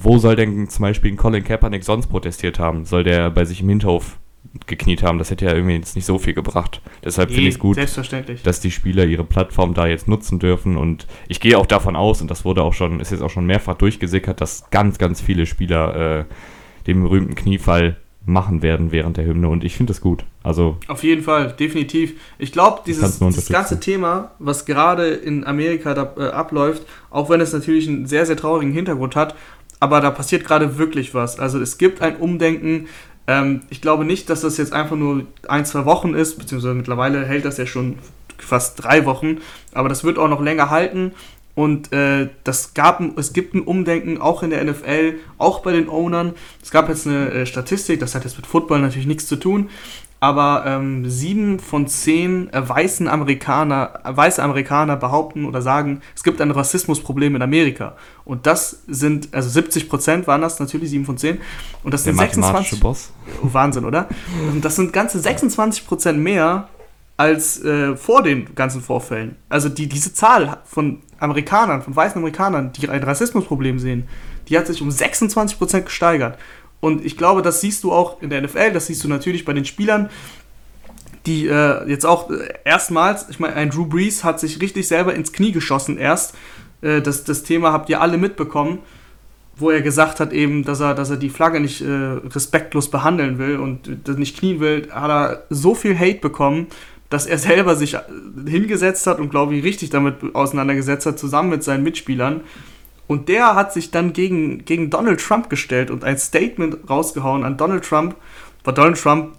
wo 0.00 0.18
soll 0.18 0.36
denn 0.36 0.68
zum 0.68 0.82
Beispiel 0.82 1.12
ein 1.12 1.16
Colin 1.16 1.44
Kaepernick 1.44 1.84
sonst 1.84 2.06
protestiert 2.06 2.58
haben? 2.58 2.84
Soll 2.84 3.04
der 3.04 3.30
bei 3.30 3.44
sich 3.44 3.60
im 3.60 3.68
Hinterhof 3.68 4.18
gekniet 4.66 5.02
haben? 5.02 5.18
Das 5.18 5.30
hätte 5.30 5.46
ja 5.46 5.54
irgendwie 5.54 5.74
jetzt 5.74 5.96
nicht 5.96 6.04
so 6.04 6.18
viel 6.18 6.34
gebracht. 6.34 6.80
Deshalb 7.04 7.30
finde 7.30 7.48
ich 7.48 7.54
es 7.54 7.58
gut, 7.58 7.76
dass 8.44 8.60
die 8.60 8.70
Spieler 8.70 9.04
ihre 9.04 9.24
Plattform 9.24 9.74
da 9.74 9.86
jetzt 9.86 10.08
nutzen 10.08 10.38
dürfen. 10.38 10.76
Und 10.76 11.06
ich 11.26 11.40
gehe 11.40 11.58
auch 11.58 11.66
davon 11.66 11.96
aus, 11.96 12.20
und 12.20 12.30
das 12.30 12.44
wurde 12.44 12.62
auch 12.62 12.74
schon, 12.74 13.00
ist 13.00 13.10
jetzt 13.10 13.22
auch 13.22 13.30
schon 13.30 13.46
mehrfach 13.46 13.74
durchgesickert, 13.74 14.40
dass 14.40 14.70
ganz, 14.70 14.98
ganz 14.98 15.20
viele 15.20 15.46
Spieler 15.46 16.20
äh, 16.20 16.24
den 16.86 17.02
berühmten 17.02 17.34
Kniefall 17.34 17.96
machen 18.28 18.62
werden 18.62 18.92
während 18.92 19.16
der 19.16 19.24
Hymne 19.24 19.48
und 19.48 19.64
ich 19.64 19.76
finde 19.76 19.92
das 19.92 20.00
gut. 20.00 20.24
Also 20.42 20.76
auf 20.86 21.02
jeden 21.02 21.22
Fall, 21.22 21.52
definitiv. 21.58 22.14
Ich 22.38 22.52
glaube, 22.52 22.82
dieses, 22.86 23.18
dieses 23.18 23.48
ganze 23.48 23.80
Thema, 23.80 24.32
was 24.38 24.66
gerade 24.66 25.08
in 25.08 25.46
Amerika 25.46 25.94
da, 25.94 26.14
äh, 26.16 26.28
abläuft, 26.28 26.86
auch 27.10 27.30
wenn 27.30 27.40
es 27.40 27.52
natürlich 27.52 27.88
einen 27.88 28.06
sehr, 28.06 28.26
sehr 28.26 28.36
traurigen 28.36 28.72
Hintergrund 28.72 29.16
hat, 29.16 29.34
aber 29.80 30.00
da 30.00 30.10
passiert 30.10 30.44
gerade 30.44 30.78
wirklich 30.78 31.14
was. 31.14 31.38
Also 31.38 31.60
es 31.60 31.78
gibt 31.78 32.02
ein 32.02 32.16
Umdenken. 32.16 32.88
Ähm, 33.26 33.62
ich 33.70 33.80
glaube 33.80 34.04
nicht, 34.04 34.30
dass 34.30 34.40
das 34.40 34.56
jetzt 34.56 34.72
einfach 34.72 34.96
nur 34.96 35.26
ein, 35.48 35.64
zwei 35.64 35.84
Wochen 35.84 36.14
ist, 36.14 36.38
beziehungsweise 36.38 36.74
mittlerweile 36.74 37.24
hält 37.24 37.44
das 37.44 37.58
ja 37.58 37.66
schon 37.66 37.98
fast 38.38 38.82
drei 38.82 39.04
Wochen, 39.04 39.38
aber 39.72 39.88
das 39.88 40.04
wird 40.04 40.18
auch 40.18 40.28
noch 40.28 40.40
länger 40.40 40.70
halten 40.70 41.12
und 41.58 41.92
äh, 41.92 42.28
das 42.44 42.72
gab, 42.74 43.02
es 43.18 43.32
gibt 43.32 43.52
ein 43.52 43.62
Umdenken 43.62 44.20
auch 44.20 44.44
in 44.44 44.50
der 44.50 44.62
NFL, 44.62 45.14
auch 45.38 45.58
bei 45.58 45.72
den 45.72 45.88
Ownern. 45.88 46.34
Es 46.62 46.70
gab 46.70 46.88
jetzt 46.88 47.04
eine 47.04 47.32
äh, 47.32 47.46
Statistik, 47.46 47.98
das 47.98 48.14
hat 48.14 48.22
jetzt 48.22 48.36
mit 48.36 48.46
Football 48.46 48.78
natürlich 48.80 49.08
nichts 49.08 49.26
zu 49.26 49.34
tun, 49.34 49.68
aber 50.20 50.64
ähm, 50.66 51.08
sieben 51.08 51.60
von 51.60 51.86
zehn 51.86 52.52
äh, 52.52 52.68
weißen 52.68 53.06
Amerikaner, 53.06 54.00
äh, 54.04 54.16
weiße 54.16 54.42
Amerikaner 54.42 54.96
behaupten 54.96 55.44
oder 55.44 55.62
sagen, 55.62 56.00
es 56.16 56.24
gibt 56.24 56.40
ein 56.40 56.50
Rassismusproblem 56.50 57.36
in 57.36 57.42
Amerika. 57.42 57.94
Und 58.24 58.46
das 58.46 58.82
sind, 58.88 59.28
also 59.32 59.48
70 59.48 59.88
Prozent 59.88 60.26
waren 60.26 60.40
das 60.40 60.58
natürlich, 60.58 60.90
sieben 60.90 61.04
von 61.04 61.18
zehn. 61.18 61.38
Und 61.84 61.94
das 61.94 62.02
Der 62.02 62.14
sind 62.14 62.20
26. 62.20 62.80
Boss. 62.80 63.12
Oh, 63.42 63.48
Wahnsinn, 63.52 63.84
oder? 63.84 64.08
Und 64.52 64.64
das 64.64 64.76
sind 64.76 64.92
ganze 64.92 65.20
26 65.20 65.86
Prozent 65.86 66.18
mehr 66.18 66.68
als 67.16 67.62
äh, 67.64 67.96
vor 67.96 68.22
den 68.22 68.54
ganzen 68.54 68.80
Vorfällen. 68.80 69.36
Also 69.48 69.68
die, 69.68 69.88
diese 69.88 70.14
Zahl 70.14 70.58
von 70.64 71.00
Amerikanern, 71.18 71.82
von 71.82 71.94
weißen 71.94 72.16
Amerikanern, 72.16 72.72
die 72.72 72.88
ein 72.88 73.02
Rassismusproblem 73.02 73.78
sehen, 73.78 74.08
die 74.48 74.56
hat 74.56 74.66
sich 74.66 74.80
um 74.80 74.90
26 74.90 75.58
Prozent 75.58 75.86
gesteigert. 75.86 76.38
Und 76.80 77.04
ich 77.04 77.16
glaube, 77.16 77.42
das 77.42 77.60
siehst 77.60 77.84
du 77.84 77.92
auch 77.92 78.22
in 78.22 78.30
der 78.30 78.42
NFL, 78.42 78.72
das 78.72 78.86
siehst 78.86 79.02
du 79.02 79.08
natürlich 79.08 79.44
bei 79.44 79.52
den 79.52 79.64
Spielern, 79.64 80.10
die 81.26 81.46
äh, 81.46 81.88
jetzt 81.88 82.06
auch 82.06 82.30
äh, 82.30 82.48
erstmals, 82.64 83.26
ich 83.28 83.40
meine, 83.40 83.54
ein 83.54 83.70
Drew 83.70 83.86
Brees 83.86 84.24
hat 84.24 84.40
sich 84.40 84.60
richtig 84.60 84.88
selber 84.88 85.14
ins 85.14 85.32
Knie 85.32 85.52
geschossen 85.52 85.98
erst. 85.98 86.34
Äh, 86.80 87.02
das, 87.02 87.24
das 87.24 87.42
Thema 87.42 87.72
habt 87.72 87.90
ihr 87.90 88.00
alle 88.00 88.16
mitbekommen, 88.16 88.78
wo 89.56 89.70
er 89.70 89.82
gesagt 89.82 90.20
hat 90.20 90.32
eben, 90.32 90.64
dass 90.64 90.80
er, 90.80 90.94
dass 90.94 91.10
er 91.10 91.16
die 91.16 91.30
Flagge 91.30 91.60
nicht 91.60 91.82
äh, 91.82 91.86
respektlos 91.86 92.90
behandeln 92.90 93.38
will 93.38 93.58
und 93.58 94.08
nicht 94.16 94.38
knien 94.38 94.60
will, 94.60 94.88
hat 94.90 95.10
er 95.10 95.42
so 95.50 95.74
viel 95.74 95.98
Hate 95.98 96.20
bekommen, 96.20 96.68
dass 97.10 97.26
er 97.26 97.38
selber 97.38 97.74
sich 97.76 97.94
äh, 97.94 98.00
hingesetzt 98.46 99.06
hat 99.06 99.18
und 99.18 99.30
glaube 99.30 99.56
ich 99.56 99.64
richtig 99.64 99.90
damit 99.90 100.34
auseinandergesetzt 100.34 101.06
hat, 101.06 101.18
zusammen 101.18 101.50
mit 101.50 101.64
seinen 101.64 101.82
Mitspielern 101.82 102.42
und 103.08 103.28
der 103.28 103.56
hat 103.56 103.72
sich 103.72 103.90
dann 103.90 104.12
gegen, 104.12 104.64
gegen 104.64 104.90
Donald 104.90 105.20
Trump 105.20 105.50
gestellt 105.50 105.90
und 105.90 106.04
ein 106.04 106.18
Statement 106.18 106.88
rausgehauen 106.88 107.42
an 107.42 107.56
Donald 107.56 107.84
Trump, 107.84 108.14
weil 108.62 108.74
Donald 108.74 109.00
Trump 109.00 109.32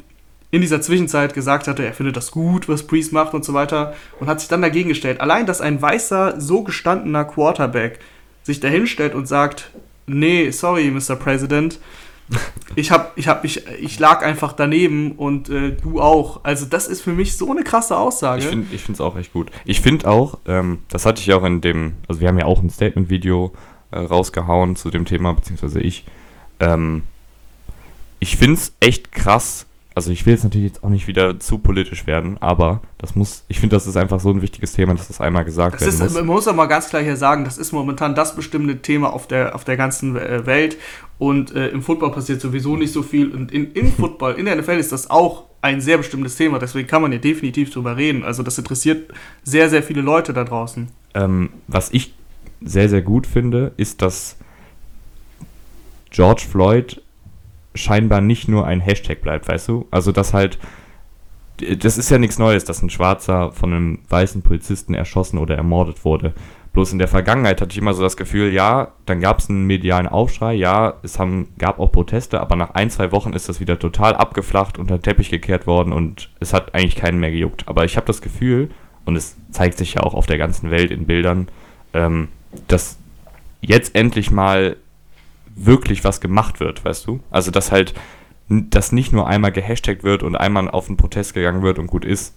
in 0.52 0.62
dieser 0.62 0.82
Zwischenzeit 0.82 1.36
gesagt 1.36 1.68
hatte, 1.68 1.86
er 1.86 1.94
findet 1.94 2.18
das 2.18 2.32
gut, 2.32 2.68
was 2.68 2.84
Breeze 2.84 3.14
macht 3.14 3.36
und 3.36 3.46
so 3.46 3.54
weiter 3.54 3.94
und 4.20 4.28
hat 4.28 4.40
sich 4.40 4.50
dann 4.50 4.64
dagegen 4.64 4.90
gestellt. 4.90 5.22
Allein, 5.22 5.46
dass 5.46 5.62
ein 5.62 5.80
weißer, 5.82 6.42
so 6.42 6.64
gestandener 6.64 7.24
Quarterback 7.24 8.00
sich 8.42 8.60
dahinstellt 8.60 9.14
und 9.14 9.28
sagt, 9.28 9.70
nee, 10.08 10.50
sorry, 10.50 10.90
Mr. 10.90 11.16
President, 11.16 11.80
ich 12.76 12.92
hab, 12.92 13.18
ich 13.18 13.28
hab, 13.28 13.44
ich, 13.44 13.68
ich 13.68 14.00
lag 14.00 14.24
einfach 14.24 14.54
daneben 14.54 15.14
und 15.14 15.50
äh, 15.50 15.72
du 15.72 16.02
auch. 16.02 16.42
Also 16.44 16.66
das 16.66 16.88
ist 16.88 17.02
für 17.02 17.14
mich 17.14 17.38
so 17.38 17.52
eine 17.52 17.64
krasse 17.64 17.98
Aussage. 17.98 18.44
Ich 18.72 18.82
finde 18.82 18.98
es 18.98 19.02
auch 19.02 19.18
echt 19.18 19.34
gut. 19.34 19.52
Ich 19.66 19.82
finde 19.82 20.08
auch, 20.08 20.38
ähm, 20.46 20.80
das 20.90 21.06
hatte 21.06 21.22
ich 21.22 21.34
auch 21.34 21.44
in 21.44 21.62
dem, 21.62 21.94
also 22.08 22.22
wir 22.22 22.28
haben 22.28 22.38
ja 22.38 22.46
auch 22.46 22.62
ein 22.62 22.70
Statement-Video 22.70 23.54
äh, 23.92 24.00
rausgehauen 24.00 24.76
zu 24.76 24.90
dem 24.90 25.06
Thema, 25.06 25.34
beziehungsweise 25.34 25.80
ich. 25.82 26.06
Ähm, 26.60 27.04
ich 28.20 28.38
finde 28.38 28.56
es 28.56 28.74
echt 28.80 29.12
krass, 29.12 29.66
also 30.00 30.12
ich 30.12 30.26
will 30.26 30.32
jetzt 30.32 30.46
natürlich 30.46 30.68
jetzt 30.68 30.82
auch 30.82 30.90
nicht 30.90 31.08
wieder 31.08 31.42
zu 31.42 31.58
politisch 31.58 32.08
werden, 32.08 32.38
aber 32.40 32.80
das 33.00 33.16
muss, 33.16 33.44
ich 33.50 33.60
finde, 33.60 33.76
das 33.76 33.86
ist 33.86 33.98
einfach 33.98 34.22
so 34.22 34.30
ein 34.30 34.42
wichtiges 34.42 34.72
Thema, 34.72 34.94
dass 34.94 35.10
das 35.10 35.20
einmal 35.20 35.44
gesagt 35.44 35.76
das 35.76 35.82
werden 35.82 35.94
ist, 35.94 36.00
muss. 36.00 36.14
Man 36.14 36.26
muss 36.26 36.48
aber 36.48 36.68
ganz 36.70 36.88
klar 36.88 37.02
hier 37.02 37.18
sagen, 37.18 37.44
das 37.44 37.58
ist 37.58 37.74
momentan 37.74 38.16
das 38.16 38.34
bestimmte 38.34 38.82
Thema 38.82 39.12
auf 39.12 39.28
der, 39.28 39.56
auf 39.56 39.66
der 39.66 39.76
ganzen 39.76 40.16
äh, 40.16 40.46
Welt 40.46 40.78
und 41.18 41.54
äh, 41.54 41.68
im 41.68 41.82
Football 41.82 42.14
passiert 42.14 42.40
sowieso 42.40 42.78
nicht 42.78 42.94
so 42.94 43.04
viel 43.04 43.30
und 43.34 43.52
in, 43.52 43.74
im 43.74 43.92
Football, 43.92 44.36
in 44.36 44.46
der 44.46 44.56
NFL 44.56 44.78
ist 44.78 44.94
das 44.94 45.10
auch 45.10 45.44
ein 45.62 45.82
sehr 45.82 45.98
bestimmtes 45.98 46.38
Thema, 46.38 46.60
deswegen 46.60 46.88
kann 46.88 47.02
man 47.02 47.12
ja 47.12 47.18
definitiv 47.18 47.70
drüber 47.70 47.98
reden. 47.98 48.24
Also 48.24 48.42
das 48.42 48.58
interessiert 48.58 49.12
sehr, 49.44 49.70
sehr 49.70 49.84
viele 49.84 50.00
Leute 50.00 50.32
da 50.32 50.46
draußen. 50.46 50.88
Ähm, 51.14 51.50
was 51.68 51.90
ich 51.92 52.14
sehr, 52.62 52.88
sehr 52.88 53.02
gut 53.02 53.28
finde, 53.28 53.74
ist, 53.76 54.02
dass 54.02 54.38
George 56.10 56.46
Floyd 56.50 57.02
scheinbar 57.80 58.22
nicht 58.22 58.48
nur 58.48 58.66
ein 58.66 58.82
Hashtag 58.82 59.22
bleibt, 59.22 59.48
weißt 59.48 59.68
du? 59.68 59.88
Also, 59.92 60.12
dass 60.12 60.34
halt, 60.34 60.60
das 61.58 61.98
ist 61.98 62.10
ja 62.10 62.18
nichts 62.18 62.40
Neues, 62.40 62.66
dass 62.66 62.82
ein 62.82 62.90
Schwarzer 62.90 63.52
von 63.52 63.74
einem 63.74 64.00
weißen 64.10 64.42
Polizisten 64.42 64.94
erschossen 64.94 65.38
oder 65.38 65.56
ermordet 65.56 66.06
wurde. 66.06 66.34
Bloß 66.72 66.94
in 66.94 67.00
der 67.00 67.08
Vergangenheit 67.08 67.62
hatte 67.62 67.72
ich 67.72 67.80
immer 67.80 67.96
so 67.96 68.04
das 68.04 68.16
Gefühl, 68.16 68.54
ja, 68.54 68.90
dann 69.06 69.22
gab 69.22 69.40
es 69.40 69.50
einen 69.50 69.66
medialen 69.66 70.08
Aufschrei, 70.08 70.54
ja, 70.54 70.94
es 71.02 71.18
haben, 71.18 71.50
gab 71.58 71.80
auch 71.80 71.92
Proteste, 71.92 72.40
aber 72.40 72.56
nach 72.56 72.76
ein, 72.76 72.92
zwei 72.92 73.12
Wochen 73.12 73.34
ist 73.34 73.50
das 73.50 73.60
wieder 73.60 73.80
total 73.80 74.16
abgeflacht, 74.16 74.78
unter 74.78 74.98
den 74.98 75.02
Teppich 75.02 75.32
gekehrt 75.32 75.66
worden 75.66 75.92
und 75.92 76.30
es 76.40 76.54
hat 76.54 76.76
eigentlich 76.76 76.96
keinen 76.96 77.20
mehr 77.20 77.32
gejuckt. 77.32 77.68
Aber 77.68 77.86
ich 77.86 77.98
habe 77.98 78.06
das 78.06 78.22
Gefühl, 78.22 78.70
und 79.06 79.16
es 79.16 79.36
zeigt 79.50 79.80
sich 79.80 79.96
ja 79.96 80.04
auch 80.04 80.14
auf 80.14 80.28
der 80.28 80.38
ganzen 80.38 80.70
Welt 80.70 80.92
in 80.92 81.08
Bildern, 81.08 81.48
ähm, 81.94 82.28
dass 82.68 82.98
jetzt 83.62 83.96
endlich 83.96 84.30
mal 84.30 84.78
wirklich 85.56 86.04
was 86.04 86.22
gemacht 86.22 86.60
wird, 86.60 86.84
weißt 86.84 87.08
du? 87.08 87.20
Also, 87.32 87.52
dass 87.52 87.72
halt 87.72 87.94
dass 88.50 88.92
nicht 88.92 89.14
nur 89.14 89.28
einmal 89.28 89.52
gehashtagt 89.52 90.04
wird 90.04 90.24
und 90.24 90.36
einmal 90.36 90.70
auf 90.70 90.88
einen 90.88 90.98
Protest 90.98 91.36
gegangen 91.36 91.62
wird 91.62 91.78
und 91.78 91.88
gut 91.88 92.04
ist, 92.04 92.36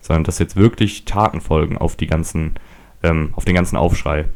sondern 0.00 0.24
dass 0.24 0.38
jetzt 0.38 0.56
wirklich 0.56 1.06
Taten 1.06 1.40
folgen 1.40 1.78
auf 1.78 1.96
die 1.96 2.06
ganzen, 2.06 2.54
ähm, 3.02 3.30
auf 3.32 3.46
den 3.46 3.54
ganzen 3.54 3.76
Aufschrei. 3.76 4.26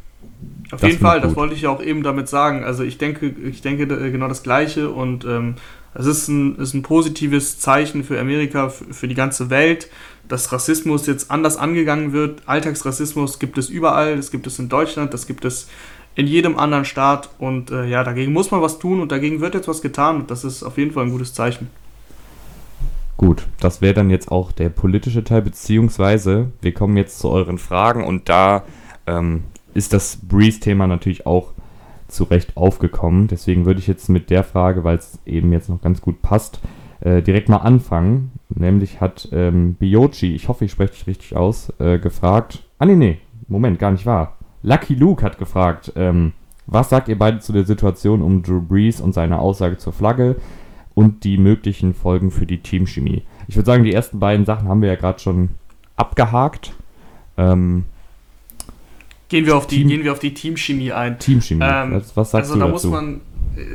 Auf 0.71 0.81
das 0.81 0.91
jeden 0.91 1.03
Fall, 1.03 1.21
das 1.21 1.37
wollte 1.37 1.55
ich 1.55 1.63
ja 1.63 1.71
auch 1.71 1.83
eben 1.83 2.03
damit 2.03 2.29
sagen. 2.29 2.65
Also 2.65 2.83
ich 2.83 2.97
denke, 2.97 3.27
ich 3.27 3.61
denke 3.61 3.87
genau 3.87 4.29
das 4.29 4.43
Gleiche 4.43 4.91
und 4.91 5.25
ähm, 5.27 5.57
es 5.95 6.07
ist 6.07 6.29
ein, 6.29 6.57
ist 6.57 6.75
ein 6.75 6.83
positives 6.83 7.59
Zeichen 7.59 8.05
für 8.05 8.19
Amerika, 8.19 8.71
für, 8.71 8.93
für 8.95 9.09
die 9.09 9.15
ganze 9.15 9.51
Welt, 9.51 9.91
dass 10.29 10.53
Rassismus 10.53 11.07
jetzt 11.07 11.31
anders 11.31 11.57
angegangen 11.57 12.13
wird. 12.13 12.43
Alltagsrassismus 12.47 13.39
gibt 13.39 13.59
es 13.59 13.69
überall, 13.69 14.17
das 14.17 14.31
gibt 14.31 14.47
es 14.47 14.59
in 14.59 14.69
Deutschland, 14.69 15.13
das 15.13 15.27
gibt 15.27 15.45
es 15.45 15.69
in 16.15 16.27
jedem 16.27 16.59
anderen 16.59 16.85
Staat. 16.85 17.31
Und 17.39 17.71
äh, 17.71 17.87
ja, 17.87 18.05
dagegen 18.05 18.33
muss 18.33 18.51
man 18.51 18.63
was 18.63 18.79
tun 18.79 19.01
und 19.01 19.13
dagegen 19.13 19.41
wird 19.41 19.55
jetzt 19.55 19.69
was 19.69 19.83
getan. 19.83 20.17
Und 20.17 20.31
das 20.31 20.45
ist 20.45 20.63
auf 20.63 20.79
jeden 20.79 20.93
Fall 20.93 21.05
ein 21.05 21.11
gutes 21.11 21.35
Zeichen. 21.35 21.69
Gut, 23.19 23.49
das 23.59 23.83
wäre 23.83 23.95
dann 23.95 24.11
jetzt 24.11 24.31
auch 24.31 24.53
der 24.53 24.69
politische 24.69 25.25
Teil, 25.25 25.43
beziehungsweise 25.43 26.53
wir 26.61 26.73
kommen 26.73 26.97
jetzt 26.97 27.19
zu 27.19 27.29
euren 27.29 27.59
Fragen 27.59 28.05
und 28.05 28.29
da 28.29 28.63
ähm, 29.09 29.43
ist 29.75 29.93
das 29.93 30.19
Breeze-Thema 30.23 30.87
natürlich 30.87 31.27
auch 31.27 31.53
zu 32.07 32.25
Recht 32.25 32.57
aufgekommen. 32.57 33.27
Deswegen 33.27 33.67
würde 33.67 33.81
ich 33.81 33.89
jetzt 33.89 34.09
mit 34.09 34.31
der 34.31 34.45
Frage, 34.45 34.85
weil 34.85 34.99
es 34.99 35.19
eben 35.27 35.53
jetzt 35.53 35.69
noch 35.69 35.83
ganz 35.83 36.01
gut 36.01 36.23
passt, 36.23 36.61
äh, 37.01 37.21
direkt 37.21 37.49
mal 37.49 37.59
anfangen. 37.59 38.33
Nämlich 38.51 39.01
hat 39.01 39.29
ähm, 39.33 39.75
Biochi, 39.75 40.35
ich 40.37 40.47
hoffe, 40.47 40.65
ich 40.65 40.71
spreche 40.71 40.93
dich 40.93 41.07
richtig 41.09 41.37
aus, 41.37 41.73
äh, 41.81 41.99
gefragt. 41.99 42.63
Ah, 42.79 42.87
nee, 42.87 42.95
nee, 42.95 43.19
Moment, 43.49 43.79
gar 43.79 43.91
nicht 43.91 44.07
wahr. 44.07 44.38
Lucky 44.63 44.95
Luke 44.95 45.25
hat 45.25 45.39
gefragt, 45.39 45.93
ähm, 45.97 46.33
was 46.67 46.91
sagt 46.91 47.09
ihr 47.09 47.19
beide 47.19 47.41
zu 47.41 47.53
der 47.53 47.65
Situation 47.65 48.23
um 48.23 48.43
Drew 48.43 48.61
Brees 48.61 49.01
und 49.01 49.15
seine 49.15 49.39
Aussage 49.39 49.79
zur 49.79 49.93
Flagge 49.93 50.37
und 50.95 51.25
die 51.25 51.39
möglichen 51.39 51.95
Folgen 51.95 52.31
für 52.31 52.47
die 52.47 52.59
Teamchemie? 52.59 53.23
Ich 53.47 53.57
würde 53.57 53.67
sagen, 53.67 53.85
die 53.85 53.93
ersten 53.93 54.19
beiden 54.19 54.45
Sachen 54.45 54.69
haben 54.69 54.83
wir 54.83 54.89
ja 54.89 54.97
gerade 54.97 55.19
schon 55.19 55.51
abgehakt. 55.97 56.73
Ähm, 57.39 57.87
gehen, 59.29 59.47
wir 59.47 59.57
auf 59.57 59.67
die, 59.67 59.79
Team, 59.79 59.89
gehen 59.89 60.05
wir 60.05 60.13
auf 60.13 60.19
die 60.19 60.35
Teamchemie 60.35 60.93
ein. 60.93 61.19
Teamchemie, 61.19 61.65
ähm, 61.65 62.03
was 62.15 62.31
sagst 62.31 62.51
also 62.51 62.55
du 62.55 62.61
da 62.61 62.67
dazu? 62.67 62.89
muss 62.89 63.01
man, 63.01 63.21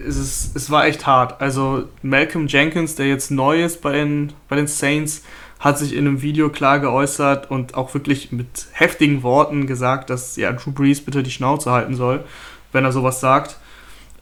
es, 0.08 0.18
ist, 0.18 0.56
es 0.56 0.70
war 0.70 0.86
echt 0.86 1.08
hart. 1.08 1.42
Also 1.42 1.86
Malcolm 2.04 2.48
Jenkins, 2.48 2.96
der 2.96 3.08
jetzt 3.08 3.32
neu 3.32 3.64
ist 3.64 3.82
bei 3.82 3.94
den, 3.94 4.34
bei 4.50 4.56
den 4.56 4.68
Saints, 4.68 5.24
hat 5.64 5.80
sich 5.80 5.94
in 5.94 6.06
einem 6.06 6.22
Video 6.22 6.50
klar 6.50 6.80
geäußert 6.80 7.50
und 7.50 7.76
auch 7.76 7.94
wirklich 7.94 8.34
mit 8.34 8.68
heftigen 8.74 9.24
Worten 9.24 9.66
gesagt, 9.66 10.10
dass 10.10 10.36
ja 10.36 10.52
Drew 10.52 10.72
Brees 10.72 11.00
bitte 11.00 11.24
die 11.24 11.32
Schnauze 11.32 11.72
halten 11.72 11.96
soll, 11.96 12.26
wenn 12.74 12.84
er 12.84 12.92
sowas 12.92 13.22
sagt. 13.22 13.58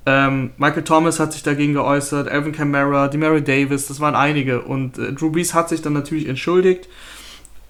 Ähm, 0.05 0.51
Michael 0.57 0.83
Thomas 0.83 1.19
hat 1.19 1.33
sich 1.33 1.41
dagegen 1.41 1.73
geäußert, 1.73 2.29
Alvin 2.29 2.51
Kamara, 2.51 3.07
Demary 3.07 3.41
Davis, 3.41 3.87
das 3.87 3.99
waren 3.99 4.13
einige. 4.13 4.61
Und 4.61 4.99
äh, 4.99 5.13
Drew 5.13 5.31
Brees 5.31 5.55
hat 5.55 5.69
sich 5.69 5.81
dann 5.81 5.93
natürlich 5.93 6.27
entschuldigt. 6.27 6.87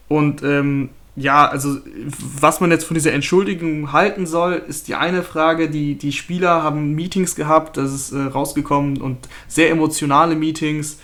Und 0.10 0.43
ähm, 0.43 0.89
ja, 1.15 1.47
also 1.47 1.77
was 2.19 2.60
man 2.60 2.71
jetzt 2.71 2.84
von 2.84 2.95
dieser 2.95 3.13
Entschuldigung 3.13 3.93
halten 3.93 4.25
soll, 4.25 4.62
ist 4.67 4.89
die 4.89 4.95
eine 4.95 5.23
Frage. 5.23 5.69
Die, 5.69 5.95
die 5.95 6.12
Spieler 6.12 6.62
haben 6.62 6.93
Meetings 6.93 7.36
gehabt, 7.36 7.77
das 7.77 7.93
ist 7.93 8.12
äh, 8.12 8.19
rausgekommen 8.19 8.99
und 8.99 9.29
sehr 9.47 9.69
emotionale 9.69 10.36
Meetings. 10.36 10.99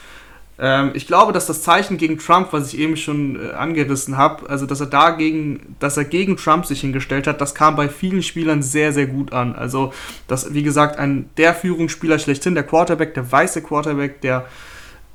Ähm, 0.60 0.92
ich 0.94 1.06
glaube, 1.06 1.34
dass 1.34 1.46
das 1.46 1.62
Zeichen 1.62 1.98
gegen 1.98 2.18
Trump, 2.18 2.52
was 2.52 2.74
ich 2.74 2.80
eben 2.80 2.98
schon 2.98 3.40
äh, 3.40 3.52
angerissen 3.52 4.18
habe, 4.18 4.50
also 4.50 4.66
dass 4.66 4.80
er 4.80 4.88
dagegen, 4.88 5.76
dass 5.80 5.98
er 5.98 6.06
gegen 6.06 6.38
Trump 6.38 6.66
sich 6.66 6.82
hingestellt 6.82 7.28
hat, 7.28 7.42
das 7.42 7.54
kam 7.54 7.76
bei 7.76 7.90
vielen 7.90 8.24
Spielern 8.24 8.64
sehr, 8.64 8.92
sehr 8.92 9.08
gut 9.08 9.34
an. 9.34 9.56
Also, 9.56 9.94
dass, 10.28 10.54
wie 10.54 10.64
gesagt, 10.64 10.98
ein 10.98 11.30
der 11.38 11.54
Führungsspieler 11.54 12.18
schlechthin, 12.18 12.56
der 12.56 12.64
Quarterback, 12.64 13.14
der 13.14 13.32
weiße 13.32 13.62
Quarterback, 13.62 14.22
der 14.22 14.46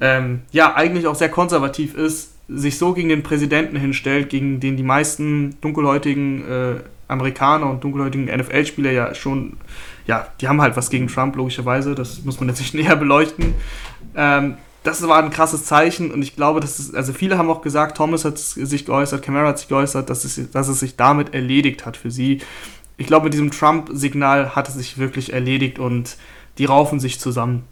ähm, 0.01 0.43
ja 0.53 0.75
eigentlich 0.75 1.07
auch 1.07 1.17
sehr 1.17 1.29
konservativ 1.29 1.95
ist, 1.95 2.31
sich 2.49 2.79
so 2.79 2.93
gegen 2.93 3.09
den 3.09 3.23
Präsidenten 3.23 3.77
hinstellt, 3.77 4.29
gegen 4.29 4.61
den 4.61 4.77
die 4.77 4.83
meisten 4.83 5.57
dunkelhäutigen 5.61 6.49
äh, 6.49 6.75
Amerikaner 7.09 7.69
und 7.69 7.83
dunkelhäutigen 7.83 8.27
NFL-Spieler 8.27 8.91
ja 8.91 9.15
schon, 9.15 9.55
ja, 10.07 10.29
die 10.41 10.49
haben 10.49 10.61
halt 10.61 10.77
was 10.77 10.91
gegen 10.91 11.09
Trump, 11.09 11.37
logischerweise, 11.37 11.95
das 11.95 12.25
muss 12.25 12.41
man 12.41 12.49
jetzt 12.49 12.61
nicht 12.61 12.75
näher 12.75 12.97
beleuchten. 12.97 13.55
Ähm, 14.17 14.57
das 14.83 15.07
war 15.07 15.23
ein 15.23 15.31
krasses 15.31 15.65
Zeichen 15.65 16.11
und 16.11 16.23
ich 16.23 16.37
glaube, 16.37 16.61
dass 16.61 16.79
es, 16.79 16.95
also 16.95 17.13
viele 17.13 17.39
haben 17.39 17.51
auch 17.51 17.63
gesagt, 17.63 17.97
Thomas 17.97 18.25
hat 18.25 18.39
sich 18.39 18.85
geäußert, 18.85 19.23
Camara 19.23 19.49
hat 19.49 19.59
sich 19.59 19.69
geäußert, 19.69 20.11
dass 20.11 20.25
es, 20.25 20.51
dass 20.51 20.69
es 20.69 20.81
sich 20.81 20.97
damit 20.97 21.35
erledigt 21.35 21.87
hat 21.87 21.97
für 21.97 22.11
sie. 22.11 22.41
Ich 22.97 23.07
glaube, 23.07 23.25
mit 23.25 23.35
diesem 23.35 23.51
Trump-Signal 23.51 24.55
hat 24.55 24.69
es 24.69 24.75
sich 24.75 24.99
wirklich 24.99 25.33
erledigt 25.33 25.79
und 25.79 26.17
die 26.59 26.65
raufen 26.65 27.01
sich 27.01 27.19
zusammen. 27.19 27.65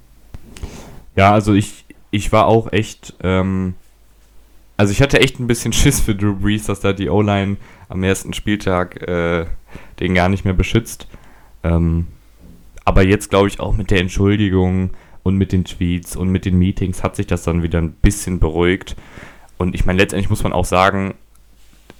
Ja, 1.16 1.33
also 1.33 1.53
ich, 1.53 1.85
ich 2.11 2.33
war 2.33 2.46
auch 2.46 2.73
echt 2.73 3.14
ähm, 3.23 3.75
also 4.81 4.92
ich 4.92 5.03
hatte 5.03 5.20
echt 5.20 5.38
ein 5.38 5.46
bisschen 5.46 5.75
Schiss 5.75 6.01
für 6.01 6.14
Drew 6.14 6.35
Brees, 6.35 6.64
dass 6.64 6.81
da 6.81 6.94
die 6.94 7.11
O-Line 7.11 7.59
am 7.90 8.03
ersten 8.03 8.33
Spieltag 8.33 9.07
äh, 9.07 9.44
den 10.01 10.14
gar 10.14 10.31
nicht 10.31 10.46
mehr 10.46 10.55
beschützt. 10.55 11.07
Ähm, 11.62 12.07
aber 12.87 13.03
jetzt 13.03 13.29
glaube 13.29 13.49
ich 13.49 13.61
auch 13.61 13.77
mit 13.77 13.90
der 13.90 14.01
Entschuldigung 14.01 14.88
und 15.22 15.37
mit 15.37 15.52
den 15.52 15.64
Tweets 15.64 16.16
und 16.16 16.28
mit 16.30 16.44
den 16.44 16.59
Meetings 16.59 17.02
hat 17.02 17.16
sich 17.16 17.26
das 17.26 17.42
dann 17.42 17.62
wieder 17.62 17.78
ein 17.78 17.92
bisschen 17.92 18.40
beruhigt. 18.40 18.96
Und 19.59 19.74
ich 19.74 19.85
meine, 19.85 19.98
letztendlich 19.98 20.30
muss 20.30 20.42
man 20.42 20.52
auch 20.52 20.64
sagen, 20.64 21.14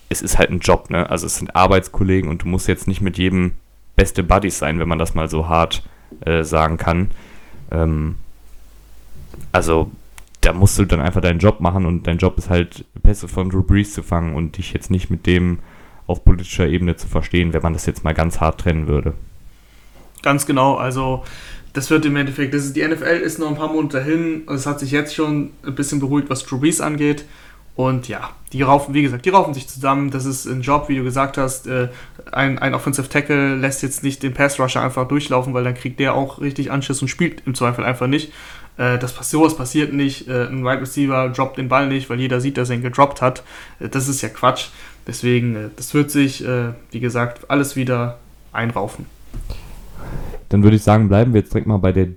es 0.09 0.23
ist 0.23 0.39
halt 0.39 0.51
ein 0.51 0.61
Job, 0.61 0.91
ne? 0.91 1.09
Also 1.09 1.27
es 1.27 1.37
sind 1.37 1.55
Arbeitskollegen 1.55 2.31
und 2.31 2.43
du 2.43 2.49
musst 2.49 2.69
jetzt 2.69 2.89
nicht 2.89 3.01
mit 3.01 3.19
jedem 3.19 3.53
beste 3.97 4.23
Buddies 4.23 4.59
sein, 4.59 4.79
wenn 4.79 4.89
man 4.89 4.99
das 4.99 5.15
mal 5.15 5.29
so 5.29 5.49
hart 5.49 5.83
äh, 6.25 6.43
sagen 6.43 6.79
kann. 6.79 7.11
Ähm, 7.71 8.17
also 9.53 9.91
da 10.41 10.53
musst 10.53 10.79
du 10.79 10.85
dann 10.85 11.01
einfach 11.01 11.21
deinen 11.21 11.39
Job 11.39 11.61
machen 11.61 11.87
und 11.87 12.07
dein 12.07 12.19
Job 12.19 12.39
ist 12.39 12.51
halt, 12.51 12.85
Pässe 13.03 13.29
von 13.29 13.51
Drew 13.51 13.63
Brees 13.63 13.93
zu 13.93 14.03
fangen 14.03 14.35
und 14.35 14.57
dich 14.57 14.73
jetzt 14.73 14.91
nicht 14.91 15.11
mit 15.11 15.27
dem 15.27 15.59
auf 16.07 16.25
politischer 16.25 16.67
Ebene 16.67 16.97
zu 16.97 17.07
verstehen, 17.07 17.53
wenn 17.53 17.63
man 17.63 17.73
das 17.73 17.87
jetzt 17.87 18.05
mal 18.05 18.15
ganz 18.15 18.41
hart 18.41 18.61
trennen 18.61 18.89
würde. 18.89 19.15
Ganz 20.23 20.47
genau, 20.47 20.77
also 20.77 21.25
das 21.73 21.91
wird 21.91 22.05
im 22.05 22.17
Endeffekt, 22.17 22.53
das 22.55 22.65
ist, 22.65 22.77
die 22.77 22.87
NFL 22.87 23.21
ist 23.23 23.39
noch 23.39 23.49
ein 23.49 23.57
paar 23.57 23.73
Monate 23.73 24.03
hin 24.03 24.43
es 24.49 24.67
hat 24.67 24.81
sich 24.81 24.91
jetzt 24.91 25.15
schon 25.15 25.51
ein 25.65 25.75
bisschen 25.75 26.01
beruhigt, 26.01 26.31
was 26.31 26.45
Drew 26.45 26.59
Brees 26.59 26.81
angeht. 26.81 27.25
Und 27.77 28.09
ja, 28.09 28.31
die 28.53 28.63
raufen, 28.63 28.93
wie 28.93 29.03
gesagt, 29.03 29.25
die 29.25 29.31
raufen 29.31 29.55
sich 29.55 29.67
zusammen. 29.67 30.11
Das 30.11 30.27
ist 30.27 30.45
ein 30.45 30.61
Job, 30.61 30.89
wie 30.89 30.97
du 30.97 31.05
gesagt 31.05 31.39
hast. 31.39 31.67
Äh, 31.67 31.89
ein, 32.31 32.59
ein 32.59 32.75
Offensive 32.75 33.09
Tackle 33.09 33.55
lässt 33.57 33.83
jetzt 33.83 34.03
nicht 34.03 34.23
den 34.23 34.35
Pass 34.35 34.61
Rusher 34.61 34.83
einfach 34.83 35.09
durchlaufen, 35.09 35.55
weil 35.55 35.65
dann 35.65 35.75
kriegt 35.75 35.99
der 35.99 36.15
auch 36.15 36.41
richtig 36.41 36.71
Anschiss 36.71 37.01
und 37.01 37.09
spielt 37.09 37.43
im 37.47 37.55
Zweifel 37.55 37.85
einfach 37.85 38.07
nicht. 38.07 38.33
Äh, 38.77 38.99
das 38.99 39.15
sowas 39.31 39.57
passiert 39.57 39.95
nicht. 39.95 40.29
Äh, 40.29 40.49
ein 40.49 40.63
Wide 40.65 40.83
Receiver 40.83 41.31
droppt 41.31 41.57
den 41.57 41.69
Ball 41.69 41.89
nicht, 41.89 42.11
weil 42.11 42.21
jeder 42.21 42.41
sieht, 42.41 42.59
dass 42.59 42.69
er 42.69 42.77
ihn 42.77 42.83
gedroppt 42.83 43.23
hat. 43.23 43.45
Das 43.79 44.09
ist 44.09 44.21
ja 44.21 44.29
Quatsch. 44.29 44.67
Deswegen, 45.07 45.71
das 45.77 45.95
wird 45.95 46.11
sich, 46.11 46.45
wie 46.91 47.01
gesagt, 47.01 47.51
alles 47.51 47.75
wieder 47.75 48.19
einraufen. 48.53 49.07
Dann 50.51 50.63
würde 50.63 50.77
ich 50.77 50.83
sagen, 50.83 51.09
bleiben 51.09 51.33
wir 51.33 51.41
jetzt 51.41 51.55
direkt 51.55 51.67
mal 51.67 51.79
bei 51.79 51.93
der 51.93 52.09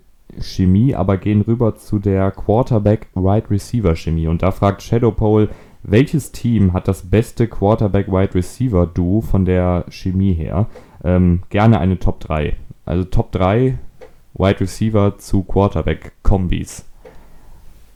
Chemie, 0.41 0.95
aber 0.95 1.17
gehen 1.17 1.41
rüber 1.41 1.75
zu 1.75 1.99
der 1.99 2.31
Quarterback-Wide 2.31 3.49
Receiver 3.49 3.95
Chemie. 3.95 4.27
Und 4.27 4.41
da 4.41 4.51
fragt 4.51 4.81
Shadowpole, 4.81 5.49
welches 5.83 6.31
Team 6.31 6.73
hat 6.73 6.87
das 6.87 7.03
beste 7.03 7.47
Quarterback-Wide 7.47 8.35
Receiver 8.35 8.87
Duo 8.87 9.21
von 9.21 9.45
der 9.45 9.85
Chemie 9.89 10.33
her? 10.33 10.67
Ähm, 11.03 11.43
gerne 11.49 11.79
eine 11.79 11.99
Top 11.99 12.19
3. 12.21 12.55
Also 12.85 13.03
Top 13.03 13.31
3 13.31 13.77
Wide 14.33 14.59
Receiver 14.59 15.17
zu 15.19 15.43
Quarterback-Kombis. 15.43 16.85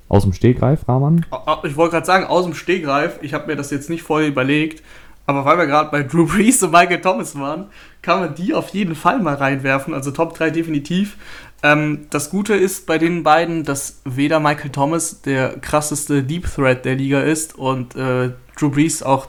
Aus 0.10 0.24
dem 0.24 0.34
Stegreif, 0.34 0.88
Rahman? 0.88 1.26
Ich 1.64 1.76
wollte 1.76 1.96
gerade 1.96 2.06
sagen, 2.06 2.26
aus 2.26 2.46
dem 2.46 2.54
Stegreif. 2.54 3.20
Ich 3.22 3.34
habe 3.34 3.48
mir 3.48 3.56
das 3.56 3.72
jetzt 3.72 3.90
nicht 3.90 4.04
vorher 4.04 4.28
überlegt. 4.28 4.84
Aber 5.28 5.44
weil 5.44 5.58
wir 5.58 5.68
gerade 5.68 5.92
bei 5.92 6.04
Drew 6.04 6.26
Brees 6.26 6.64
und 6.64 6.72
Michael 6.72 7.02
Thomas 7.02 7.38
waren, 7.38 7.68
kann 8.02 8.22
man 8.22 8.36
die 8.36 8.54
auf 8.54 8.70
jeden 8.70 8.96
Fall 8.96 9.20
mal 9.20 9.36
reinwerfen. 9.36 9.94
Also 9.94 10.12
Top 10.12 10.36
3 10.36 10.50
definitiv. 10.52 11.18
Ähm, 11.62 12.08
das 12.10 12.30
Gute 12.30 12.56
ist 12.56 12.86
bei 12.86 12.98
den 12.98 13.24
beiden, 13.24 13.64
dass 13.64 14.02
weder 14.06 14.40
Michael 14.40 14.72
Thomas 14.72 15.22
der 15.22 15.58
krasseste 15.60 16.24
Deep 16.24 16.48
Threat 16.50 16.86
der 16.86 16.96
Liga 16.96 17.20
ist 17.20 17.56
und 17.56 17.96
äh, 17.96 18.32
Drew 18.58 18.70
Brees 18.70 19.04
auch 19.04 19.28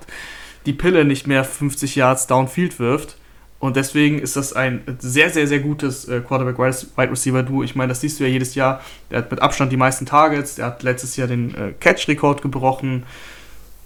die 0.67 0.73
Pille 0.73 1.05
nicht 1.05 1.27
mehr 1.27 1.45
50 1.45 1.97
Yards 1.97 2.29
downfield 2.29 2.79
wirft. 2.79 3.17
Und 3.59 3.75
deswegen 3.75 4.21
ist 4.21 4.37
das 4.37 4.53
ein 4.53 4.83
sehr, 5.01 5.31
sehr, 5.31 5.49
sehr 5.49 5.59
gutes 5.59 6.07
äh, 6.07 6.21
Quarterback-Wide 6.21 7.11
Receiver-Duo. 7.11 7.65
Ich 7.65 7.75
meine, 7.75 7.89
das 7.89 8.03
siehst 8.03 8.21
du 8.21 8.25
ja 8.25 8.31
jedes 8.31 8.55
Jahr. 8.55 8.81
Der 9.11 9.19
hat 9.19 9.33
mit 9.33 9.43
Abstand 9.43 9.73
die 9.73 9.77
meisten 9.77 10.07
Targets. 10.07 10.55
Der 10.55 10.67
hat 10.67 10.85
letztes 10.85 11.17
Jahr 11.17 11.27
den 11.27 11.55
äh, 11.57 11.73
Catch-Rekord 11.81 12.41
gebrochen. 12.41 13.03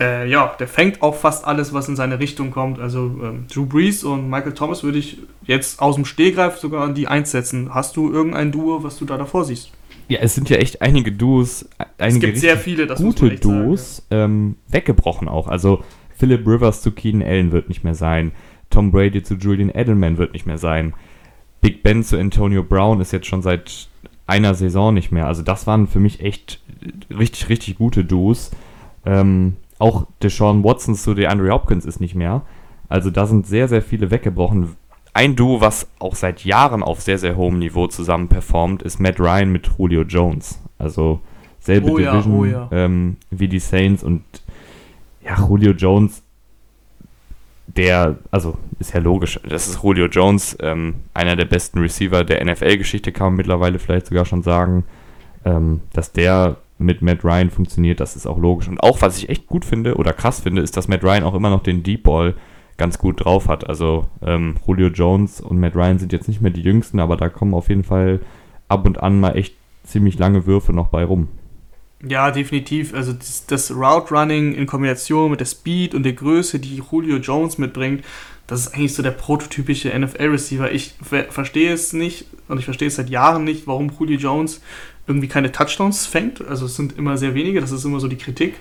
Äh, 0.02 0.28
ja, 0.28 0.54
der 0.58 0.66
fängt 0.66 1.00
auch 1.00 1.14
fast 1.14 1.44
alles, 1.46 1.72
was 1.72 1.88
in 1.88 1.94
seine 1.94 2.18
Richtung 2.18 2.50
kommt. 2.50 2.80
Also 2.80 2.98
ähm, 3.22 3.46
Drew 3.52 3.66
Brees 3.66 4.02
und 4.02 4.28
Michael 4.28 4.52
Thomas 4.52 4.82
würde 4.82 4.98
ich 4.98 5.18
jetzt 5.44 5.80
aus 5.80 5.94
dem 5.94 6.04
Stehgreif 6.04 6.56
sogar 6.56 6.82
an 6.84 6.94
die 6.94 7.06
einsetzen. 7.06 7.72
Hast 7.72 7.96
du 7.96 8.12
irgendein 8.12 8.50
Duo, 8.50 8.82
was 8.82 8.98
du 8.98 9.04
da 9.04 9.16
davor 9.16 9.44
siehst? 9.44 9.70
Ja, 10.08 10.18
es 10.20 10.34
sind 10.34 10.50
ja 10.50 10.56
echt 10.56 10.82
einige 10.82 11.12
Duos, 11.12 11.68
einige 11.98 12.26
es 12.26 12.32
gibt 12.32 12.38
sehr 12.38 12.58
viele, 12.58 12.86
das 12.86 13.00
gute 13.00 13.30
Duos 13.36 13.98
sagen, 13.98 14.06
ja. 14.10 14.24
ähm, 14.24 14.56
weggebrochen 14.68 15.28
auch. 15.28 15.46
Also 15.46 15.84
Philip 16.16 16.46
Rivers 16.46 16.82
zu 16.82 16.90
Keenan 16.90 17.26
Allen 17.26 17.52
wird 17.52 17.68
nicht 17.68 17.84
mehr 17.84 17.94
sein. 17.94 18.32
Tom 18.70 18.90
Brady 18.90 19.22
zu 19.22 19.34
Julian 19.34 19.70
Edelman 19.72 20.18
wird 20.18 20.32
nicht 20.32 20.46
mehr 20.46 20.58
sein. 20.58 20.94
Big 21.60 21.84
Ben 21.84 22.02
zu 22.02 22.18
Antonio 22.18 22.64
Brown 22.64 23.00
ist 23.00 23.12
jetzt 23.12 23.26
schon 23.26 23.42
seit 23.42 23.88
einer 24.26 24.54
Saison 24.54 24.92
nicht 24.92 25.12
mehr. 25.12 25.26
Also 25.26 25.42
das 25.42 25.66
waren 25.66 25.86
für 25.86 26.00
mich 26.00 26.20
echt 26.20 26.60
richtig, 27.10 27.48
richtig 27.48 27.76
gute 27.78 28.04
Duos. 28.04 28.50
Ähm, 29.04 29.56
auch 29.83 30.07
Deshaun 30.23 30.62
Watson 30.62 30.95
zu 30.95 31.12
DeAndre 31.12 31.51
Hopkins 31.51 31.85
ist 31.85 32.01
nicht 32.01 32.14
mehr. 32.14 32.42
Also 32.88 33.11
da 33.11 33.27
sind 33.27 33.47
sehr, 33.47 33.66
sehr 33.66 33.83
viele 33.83 34.11
weggebrochen. 34.11 34.77
Ein 35.12 35.35
Duo, 35.35 35.61
was 35.61 35.88
auch 35.99 36.14
seit 36.14 36.45
Jahren 36.45 36.83
auf 36.83 37.01
sehr, 37.01 37.18
sehr 37.18 37.37
hohem 37.37 37.59
Niveau 37.59 37.88
zusammen 37.88 38.29
performt, 38.29 38.83
ist 38.83 39.01
Matt 39.01 39.18
Ryan 39.18 39.51
mit 39.51 39.68
Julio 39.77 40.03
Jones. 40.03 40.61
Also 40.79 41.21
selbe 41.59 41.90
oh 41.90 41.99
ja, 41.99 42.12
Division 42.12 42.38
oh 42.38 42.45
ja. 42.45 42.68
ähm, 42.71 43.16
wie 43.31 43.49
die 43.49 43.59
Saints 43.59 44.05
und 44.05 44.23
ja, 45.25 45.37
Julio 45.49 45.73
Jones 45.73 46.23
der, 47.66 48.18
also 48.31 48.59
ist 48.79 48.92
ja 48.92 49.01
logisch, 49.01 49.40
das 49.49 49.66
ist 49.66 49.83
Julio 49.83 50.07
Jones, 50.07 50.57
ähm, 50.61 50.97
einer 51.14 51.37
der 51.37 51.45
besten 51.47 51.79
Receiver 51.79 52.25
der 52.25 52.45
NFL-Geschichte, 52.45 53.12
kann 53.12 53.29
man 53.29 53.37
mittlerweile 53.37 53.79
vielleicht 53.79 54.07
sogar 54.07 54.27
schon 54.27 54.42
sagen. 54.42 54.85
Ähm, 55.45 55.81
dass 55.92 56.12
der 56.12 56.57
mit 56.83 57.03
Matt 57.03 57.25
Ryan 57.25 57.51
funktioniert, 57.51 58.01
das 58.01 58.16
ist 58.16 58.27
auch 58.27 58.38
logisch. 58.38 58.68
Und 58.68 58.83
auch, 58.83 59.03
was 59.03 59.18
ich 59.18 59.29
echt 59.29 59.47
gut 59.47 59.64
finde 59.64 59.97
oder 59.97 60.12
krass 60.12 60.40
finde, 60.40 60.62
ist, 60.62 60.77
dass 60.77 60.88
Matt 60.88 61.03
Ryan 61.03 61.25
auch 61.25 61.35
immer 61.35 61.51
noch 61.51 61.62
den 61.62 61.83
Deep 61.83 62.05
Ball 62.05 62.35
ganz 62.77 62.99
gut 62.99 63.25
drauf 63.25 63.49
hat. 63.49 63.68
Also 63.68 64.07
ähm, 64.23 64.57
Julio 64.66 64.88
Jones 64.88 65.40
und 65.40 65.59
Matt 65.59 65.77
Ryan 65.77 65.99
sind 65.99 66.12
jetzt 66.12 66.29
nicht 66.29 66.40
mehr 66.40 66.51
die 66.51 66.62
jüngsten, 66.62 67.01
aber 67.01 67.16
da 67.16 67.29
kommen 67.29 67.55
auf 67.55 67.68
jeden 67.68 67.85
Fall 67.85 68.21
ab 68.68 68.87
und 68.87 69.03
an 69.03 69.21
mal 69.21 69.37
echt 69.37 69.55
ziemlich 69.85 70.18
lange 70.18 70.47
Würfe 70.47 70.73
noch 70.73 70.88
bei 70.88 71.05
rum. 71.05 71.29
Ja, 72.05 72.33
definitiv. 72.33 72.95
Also 72.95 73.12
das, 73.12 73.47
das 73.47 73.71
Route 73.71 74.12
Running 74.12 74.55
in 74.55 74.66
Kombination 74.66 75.31
mit 75.31 75.40
der 75.40 75.47
Speed 75.47 75.95
und 75.95 76.03
der 76.03 76.14
Größe, 76.14 76.59
die 76.59 76.83
Julio 76.90 77.18
Jones 77.18 77.59
mitbringt, 77.59 78.05
das 78.49 78.66
ist 78.66 78.75
eigentlich 78.75 78.95
so 78.95 79.03
der 79.03 79.12
prototypische 79.12 79.97
NFL-Receiver. 79.97 80.73
Ich 80.73 80.95
ver 81.01 81.25
verstehe 81.31 81.73
es 81.73 81.92
nicht 81.92 82.27
und 82.49 82.59
ich 82.59 82.64
verstehe 82.64 82.88
es 82.88 82.97
seit 82.97 83.09
Jahren 83.09 83.45
nicht, 83.45 83.66
warum 83.66 83.92
Julio 83.97 84.18
Jones 84.18 84.61
irgendwie 85.06 85.28
keine 85.28 85.50
Touchdowns 85.50 86.06
fängt. 86.06 86.46
Also 86.46 86.66
es 86.66 86.76
sind 86.76 86.96
immer 86.96 87.16
sehr 87.18 87.34
wenige, 87.34 87.60
das 87.60 87.72
ist 87.72 87.84
immer 87.84 88.00
so 88.00 88.08
die 88.08 88.16
Kritik. 88.16 88.54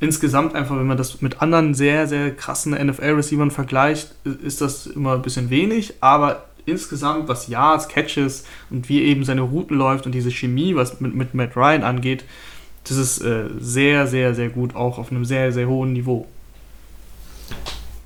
Insgesamt 0.00 0.54
einfach, 0.54 0.76
wenn 0.76 0.86
man 0.86 0.96
das 0.96 1.20
mit 1.22 1.40
anderen 1.42 1.74
sehr, 1.74 2.06
sehr 2.06 2.34
krassen 2.34 2.72
NFL-Receivern 2.72 3.50
vergleicht, 3.50 4.14
ist 4.42 4.60
das 4.60 4.86
immer 4.86 5.14
ein 5.14 5.22
bisschen 5.22 5.50
wenig, 5.50 5.94
aber 6.00 6.44
insgesamt, 6.66 7.28
was 7.28 7.48
Yards, 7.48 7.88
Catches 7.88 8.44
und 8.70 8.88
wie 8.88 9.02
eben 9.02 9.24
seine 9.24 9.40
Routen 9.40 9.76
läuft 9.76 10.06
und 10.06 10.12
diese 10.12 10.30
Chemie, 10.30 10.74
was 10.74 11.00
mit, 11.00 11.14
mit 11.14 11.34
Matt 11.34 11.56
Ryan 11.56 11.82
angeht, 11.82 12.24
das 12.84 12.96
ist 12.96 13.20
äh, 13.20 13.46
sehr, 13.58 14.06
sehr, 14.06 14.34
sehr 14.34 14.48
gut, 14.48 14.74
auch 14.74 14.98
auf 14.98 15.10
einem 15.10 15.24
sehr, 15.24 15.52
sehr 15.52 15.68
hohen 15.68 15.92
Niveau. 15.92 16.26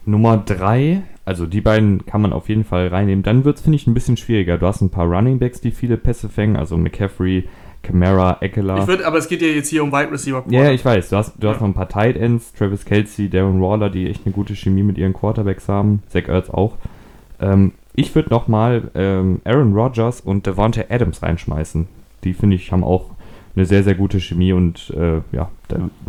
Nummer 0.04 0.36
drei, 0.36 1.02
also 1.24 1.46
die 1.46 1.60
beiden 1.60 2.04
kann 2.06 2.20
man 2.22 2.32
auf 2.32 2.48
jeden 2.48 2.64
Fall 2.64 2.88
reinnehmen. 2.88 3.22
Dann 3.22 3.44
wird 3.44 3.56
es, 3.56 3.62
finde 3.62 3.76
ich, 3.76 3.86
ein 3.86 3.94
bisschen 3.94 4.16
schwieriger. 4.16 4.58
Du 4.58 4.66
hast 4.66 4.80
ein 4.80 4.90
paar 4.90 5.06
Running 5.06 5.38
Backs, 5.38 5.60
die 5.60 5.70
viele 5.70 5.96
Pässe 5.96 6.28
fängen, 6.28 6.56
also 6.56 6.76
McCaffrey, 6.76 7.48
Camara, 7.82 8.38
Eckler. 8.40 8.78
Ich 8.78 8.86
würd, 8.86 9.02
aber 9.02 9.18
es 9.18 9.28
geht 9.28 9.42
ja 9.42 9.48
jetzt 9.48 9.68
hier 9.68 9.82
um 9.82 9.92
Wide 9.92 10.10
Receiver. 10.10 10.44
Ja, 10.48 10.70
ich 10.70 10.84
weiß. 10.84 11.10
Du 11.10 11.16
hast, 11.16 11.34
du 11.38 11.46
ja. 11.46 11.52
hast 11.52 11.60
noch 11.60 11.68
ein 11.68 11.74
paar 11.74 11.88
Tight 11.88 12.16
Ends, 12.16 12.52
Travis 12.52 12.84
Kelsey, 12.84 13.28
Darren 13.28 13.60
Waller, 13.60 13.90
die 13.90 14.08
echt 14.08 14.24
eine 14.24 14.32
gute 14.32 14.54
Chemie 14.54 14.82
mit 14.82 14.98
ihren 14.98 15.12
Quarterbacks 15.12 15.68
haben. 15.68 16.02
Zach 16.08 16.28
Ertz 16.28 16.50
auch. 16.50 16.76
Ähm, 17.40 17.72
ich 17.94 18.14
würde 18.14 18.30
nochmal 18.30 18.90
ähm, 18.94 19.40
Aaron 19.44 19.74
Rodgers 19.74 20.20
und 20.20 20.46
Devontae 20.46 20.86
Adams 20.88 21.22
reinschmeißen. 21.22 21.88
Die, 22.24 22.34
finde 22.34 22.56
ich, 22.56 22.70
haben 22.72 22.84
auch 22.84 23.10
eine 23.54 23.66
sehr, 23.66 23.82
sehr 23.82 23.94
gute 23.94 24.20
Chemie 24.20 24.52
und 24.52 24.90
äh, 24.96 25.20
ja, 25.32 25.50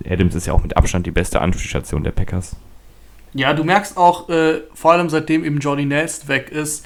Adams 0.08 0.36
ist 0.36 0.46
ja 0.46 0.54
auch 0.54 0.64
mit 0.64 0.78
Abstand 0.78 1.06
die 1.06 1.12
beste 1.12 1.42
Anspielstation 1.42 2.04
der 2.04 2.12
Packers. 2.12 2.56
Ja, 3.34 3.54
du 3.54 3.63
merkst 3.63 3.98
auch, 3.98 4.30
äh, 4.30 4.62
vor 4.74 4.91
allem 4.91 5.10
seitdem 5.10 5.43
eben 5.43 5.60
Jordy 5.60 5.86
Nelson 5.86 6.28
weg 6.28 6.50
ist, 6.52 6.86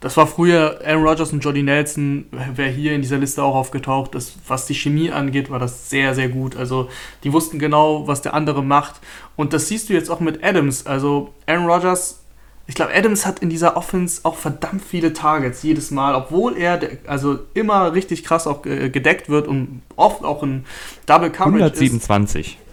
das 0.00 0.16
war 0.16 0.28
früher 0.28 0.80
Aaron 0.84 1.02
Rodgers 1.04 1.32
und 1.32 1.40
Jordy 1.40 1.64
Nelson, 1.64 2.26
wäre 2.54 2.70
hier 2.70 2.92
in 2.92 3.02
dieser 3.02 3.18
Liste 3.18 3.42
auch 3.42 3.56
aufgetaucht. 3.56 4.14
Das, 4.14 4.34
was 4.46 4.66
die 4.66 4.74
Chemie 4.74 5.10
angeht, 5.10 5.50
war 5.50 5.58
das 5.58 5.90
sehr, 5.90 6.14
sehr 6.14 6.28
gut. 6.28 6.56
Also, 6.56 6.88
die 7.24 7.32
wussten 7.32 7.58
genau, 7.58 8.06
was 8.06 8.22
der 8.22 8.32
andere 8.32 8.62
macht. 8.62 9.00
Und 9.34 9.52
das 9.52 9.66
siehst 9.66 9.88
du 9.88 9.94
jetzt 9.94 10.08
auch 10.08 10.20
mit 10.20 10.44
Adams. 10.44 10.86
Also, 10.86 11.34
Aaron 11.46 11.66
Rodgers 11.66 12.20
ich 12.68 12.74
glaube, 12.74 12.94
Adams 12.94 13.24
hat 13.24 13.38
in 13.38 13.48
dieser 13.48 13.78
Offense 13.78 14.20
auch 14.24 14.36
verdammt 14.36 14.82
viele 14.84 15.14
Targets 15.14 15.62
jedes 15.62 15.90
Mal, 15.90 16.14
obwohl 16.14 16.54
er 16.54 16.78
also 17.06 17.38
immer 17.54 17.94
richtig 17.94 18.24
krass 18.24 18.46
auch 18.46 18.60
gedeckt 18.60 19.30
wird 19.30 19.48
und 19.48 19.80
oft 19.96 20.22
auch 20.22 20.42
in 20.42 20.66
Double 21.06 21.30
Coverage 21.30 21.64
127. 21.64 22.58
Ist. 22.58 22.58
127. 22.58 22.67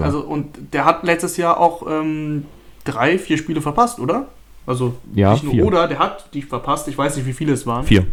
Also 0.00 0.20
und 0.20 0.46
der 0.72 0.84
hat 0.84 1.04
letztes 1.04 1.36
Jahr 1.36 1.58
auch 1.58 1.86
ähm, 1.88 2.44
drei, 2.84 3.18
vier 3.18 3.38
Spiele 3.38 3.60
verpasst, 3.60 3.98
oder? 3.98 4.26
Also 4.66 4.94
ja, 5.14 5.32
nicht 5.32 5.44
nur 5.44 5.52
vier. 5.54 5.66
oder, 5.66 5.88
der 5.88 5.98
hat 5.98 6.32
die 6.34 6.42
verpasst. 6.42 6.86
Ich 6.88 6.96
weiß 6.96 7.16
nicht, 7.16 7.26
wie 7.26 7.32
viele 7.32 7.52
es 7.52 7.66
waren. 7.66 7.84
Vier. 7.84 8.06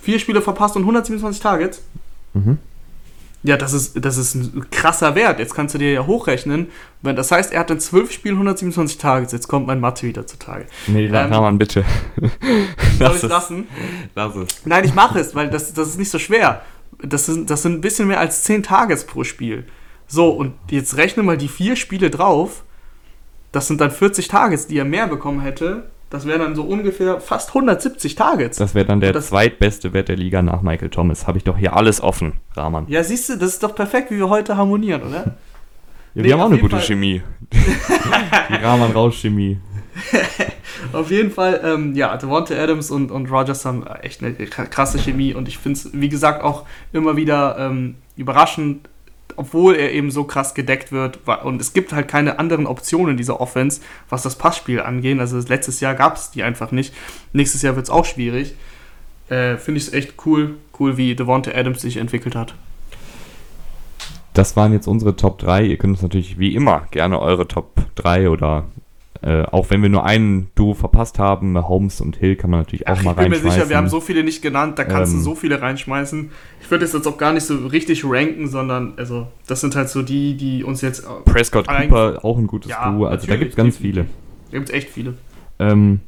Vier 0.00 0.18
Spiele 0.18 0.40
verpasst 0.42 0.76
und 0.76 0.82
127 0.82 1.40
Targets. 1.40 1.82
Mhm. 2.34 2.58
Ja, 3.44 3.56
das 3.56 3.72
ist, 3.72 4.04
das 4.04 4.16
ist 4.16 4.34
ein 4.34 4.66
krasser 4.70 5.14
Wert. 5.14 5.38
Jetzt 5.38 5.54
kannst 5.54 5.74
du 5.74 5.78
dir 5.78 5.92
ja 5.92 6.06
hochrechnen. 6.06 6.68
Wenn, 7.02 7.14
das 7.14 7.30
heißt, 7.30 7.52
er 7.52 7.60
hat 7.60 7.70
in 7.70 7.78
12 7.78 8.10
Spielen 8.10 8.34
127 8.34 8.98
Targets. 8.98 9.32
Jetzt 9.32 9.46
kommt 9.46 9.66
mein 9.66 9.78
Mathe 9.78 10.08
wieder 10.08 10.26
zutage. 10.26 10.66
Nee, 10.88 11.06
ähm, 11.06 11.14
Rahman, 11.14 11.56
bitte. 11.56 11.84
soll 12.98 13.14
ich 13.14 13.22
lassen? 13.22 13.68
Lass 14.16 14.34
es. 14.34 14.66
Nein, 14.66 14.84
ich 14.84 14.94
mache 14.94 15.20
es, 15.20 15.36
weil 15.36 15.50
das, 15.50 15.72
das 15.72 15.88
ist 15.88 15.98
nicht 15.98 16.10
so 16.10 16.18
schwer. 16.18 16.62
Das 17.02 17.26
sind, 17.26 17.48
das 17.50 17.62
sind 17.62 17.74
ein 17.74 17.80
bisschen 17.80 18.08
mehr 18.08 18.20
als 18.20 18.42
10 18.42 18.62
Targets 18.64 19.04
pro 19.04 19.24
Spiel. 19.24 19.64
So, 20.06 20.30
und 20.30 20.54
jetzt 20.70 20.96
rechne 20.96 21.22
mal 21.22 21.36
die 21.36 21.48
vier 21.48 21.76
Spiele 21.76 22.10
drauf. 22.10 22.64
Das 23.52 23.66
sind 23.68 23.80
dann 23.80 23.90
40 23.90 24.28
Targets, 24.28 24.66
die 24.66 24.78
er 24.78 24.84
mehr 24.84 25.06
bekommen 25.06 25.40
hätte. 25.40 25.90
Das 26.10 26.26
wäre 26.26 26.38
dann 26.38 26.54
so 26.54 26.62
ungefähr 26.62 27.20
fast 27.20 27.50
170 27.50 28.14
Targets. 28.14 28.56
Das 28.56 28.74
wäre 28.74 28.86
dann 28.86 29.00
der 29.00 29.12
das 29.12 29.28
zweitbeste 29.28 29.92
Wert 29.92 30.08
der 30.08 30.16
Liga 30.16 30.40
nach 30.40 30.62
Michael 30.62 30.88
Thomas. 30.88 31.26
Habe 31.26 31.36
ich 31.36 31.44
doch 31.44 31.58
hier 31.58 31.76
alles 31.76 32.00
offen, 32.00 32.34
Rahman. 32.56 32.86
Ja, 32.88 33.04
siehst 33.04 33.28
du, 33.28 33.36
das 33.36 33.50
ist 33.50 33.62
doch 33.62 33.74
perfekt, 33.74 34.10
wie 34.10 34.16
wir 34.16 34.30
heute 34.30 34.56
harmonieren, 34.56 35.02
oder? 35.02 35.16
Ja, 35.18 35.34
nee, 36.14 36.24
wir 36.24 36.32
haben 36.32 36.40
auch 36.40 36.46
eine 36.46 36.58
gute 36.58 36.76
Fall. 36.76 36.86
Chemie. 36.86 37.22
Die 37.52 38.54
Rahman-Rausch-Chemie. 38.54 39.58
auf 40.92 41.10
jeden 41.10 41.30
Fall, 41.30 41.60
ähm, 41.64 41.94
ja, 41.94 42.16
Devonta 42.16 42.54
Adams 42.54 42.90
und, 42.90 43.10
und 43.10 43.30
Rogers 43.30 43.64
haben 43.64 43.86
echt 43.86 44.22
eine 44.22 44.34
krasse 44.34 44.98
Chemie 44.98 45.34
und 45.34 45.48
ich 45.48 45.58
finde 45.58 45.78
es, 45.78 45.90
wie 45.92 46.08
gesagt, 46.08 46.42
auch 46.42 46.64
immer 46.92 47.16
wieder 47.16 47.56
ähm, 47.58 47.96
überraschend, 48.16 48.88
obwohl 49.36 49.76
er 49.76 49.92
eben 49.92 50.10
so 50.10 50.24
krass 50.24 50.54
gedeckt 50.54 50.90
wird. 50.90 51.20
Und 51.44 51.60
es 51.60 51.72
gibt 51.72 51.92
halt 51.92 52.08
keine 52.08 52.38
anderen 52.38 52.66
Optionen 52.66 53.16
dieser 53.16 53.40
Offense, 53.40 53.80
was 54.08 54.22
das 54.22 54.36
Passspiel 54.36 54.80
angeht. 54.80 55.20
Also 55.20 55.38
letztes 55.38 55.80
Jahr 55.80 55.94
gab 55.94 56.16
es 56.16 56.30
die 56.30 56.42
einfach 56.42 56.72
nicht. 56.72 56.92
Nächstes 57.32 57.62
Jahr 57.62 57.76
wird 57.76 57.84
es 57.84 57.90
auch 57.90 58.04
schwierig. 58.04 58.54
Äh, 59.28 59.56
Finde 59.56 59.78
ich 59.78 59.88
es 59.88 59.92
echt 59.92 60.14
cool, 60.26 60.56
cool, 60.80 60.96
wie 60.96 61.14
Devonta 61.14 61.52
Adams 61.52 61.82
sich 61.82 61.98
entwickelt 61.98 62.34
hat. 62.34 62.54
Das 64.32 64.56
waren 64.56 64.72
jetzt 64.72 64.86
unsere 64.86 65.16
Top 65.16 65.38
3. 65.38 65.64
Ihr 65.64 65.76
könnt 65.76 65.94
uns 65.94 66.02
natürlich 66.02 66.38
wie 66.38 66.54
immer 66.54 66.86
gerne 66.90 67.20
eure 67.20 67.46
Top 67.46 67.74
3 67.96 68.30
oder 68.30 68.64
äh, 69.20 69.42
auch 69.42 69.70
wenn 69.70 69.82
wir 69.82 69.88
nur 69.88 70.04
einen 70.04 70.50
Duo 70.54 70.74
verpasst 70.74 71.18
haben, 71.18 71.56
Holmes 71.66 72.00
und 72.00 72.16
Hill 72.16 72.36
kann 72.36 72.50
man 72.50 72.60
natürlich 72.60 72.86
auch 72.86 72.98
Ach, 72.98 73.02
mal 73.02 73.10
reinschmeißen. 73.12 73.32
Ich 73.32 73.42
bin 73.42 73.48
mir 73.48 73.54
sicher, 73.54 73.68
wir 73.68 73.76
haben 73.76 73.88
so 73.88 74.00
viele 74.00 74.22
nicht 74.22 74.42
genannt, 74.42 74.78
da 74.78 74.84
kannst 74.84 75.12
ähm, 75.12 75.18
du 75.18 75.24
so 75.24 75.34
viele 75.34 75.60
reinschmeißen. 75.60 76.30
Ich 76.60 76.70
würde 76.70 76.84
es 76.84 76.92
jetzt 76.92 77.06
auch 77.06 77.18
gar 77.18 77.32
nicht 77.32 77.44
so 77.44 77.66
richtig 77.66 78.04
ranken, 78.04 78.48
sondern 78.48 78.94
also 78.96 79.26
das 79.46 79.60
sind 79.60 79.74
halt 79.74 79.88
so 79.88 80.02
die, 80.02 80.36
die 80.36 80.62
uns 80.62 80.82
jetzt. 80.82 81.04
Äh, 81.04 81.08
Prescott 81.24 81.66
Cooper, 81.66 82.24
auch 82.24 82.38
ein 82.38 82.46
gutes 82.46 82.70
ja, 82.70 82.90
Duo, 82.90 83.06
also 83.06 83.26
da 83.26 83.36
gibt 83.36 83.50
es 83.50 83.56
ganz 83.56 83.78
viele. 83.78 84.06
Da 84.50 84.58
gibt 84.58 84.68
es 84.68 84.74
echt 84.74 84.90
viele. 84.90 85.14
Ähm, 85.58 86.00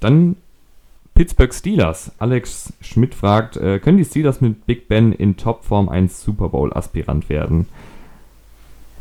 dann 0.00 0.36
Pittsburgh 1.14 1.54
Steelers. 1.54 2.10
Alex 2.18 2.72
Schmidt 2.80 3.14
fragt, 3.14 3.56
äh, 3.56 3.78
können 3.78 3.98
die 3.98 4.04
Steelers 4.04 4.40
mit 4.40 4.66
Big 4.66 4.88
Ben 4.88 5.12
in 5.12 5.36
Topform 5.36 5.88
ein 5.88 6.08
Super 6.08 6.48
Bowl-Aspirant 6.48 7.28
werden? 7.28 7.68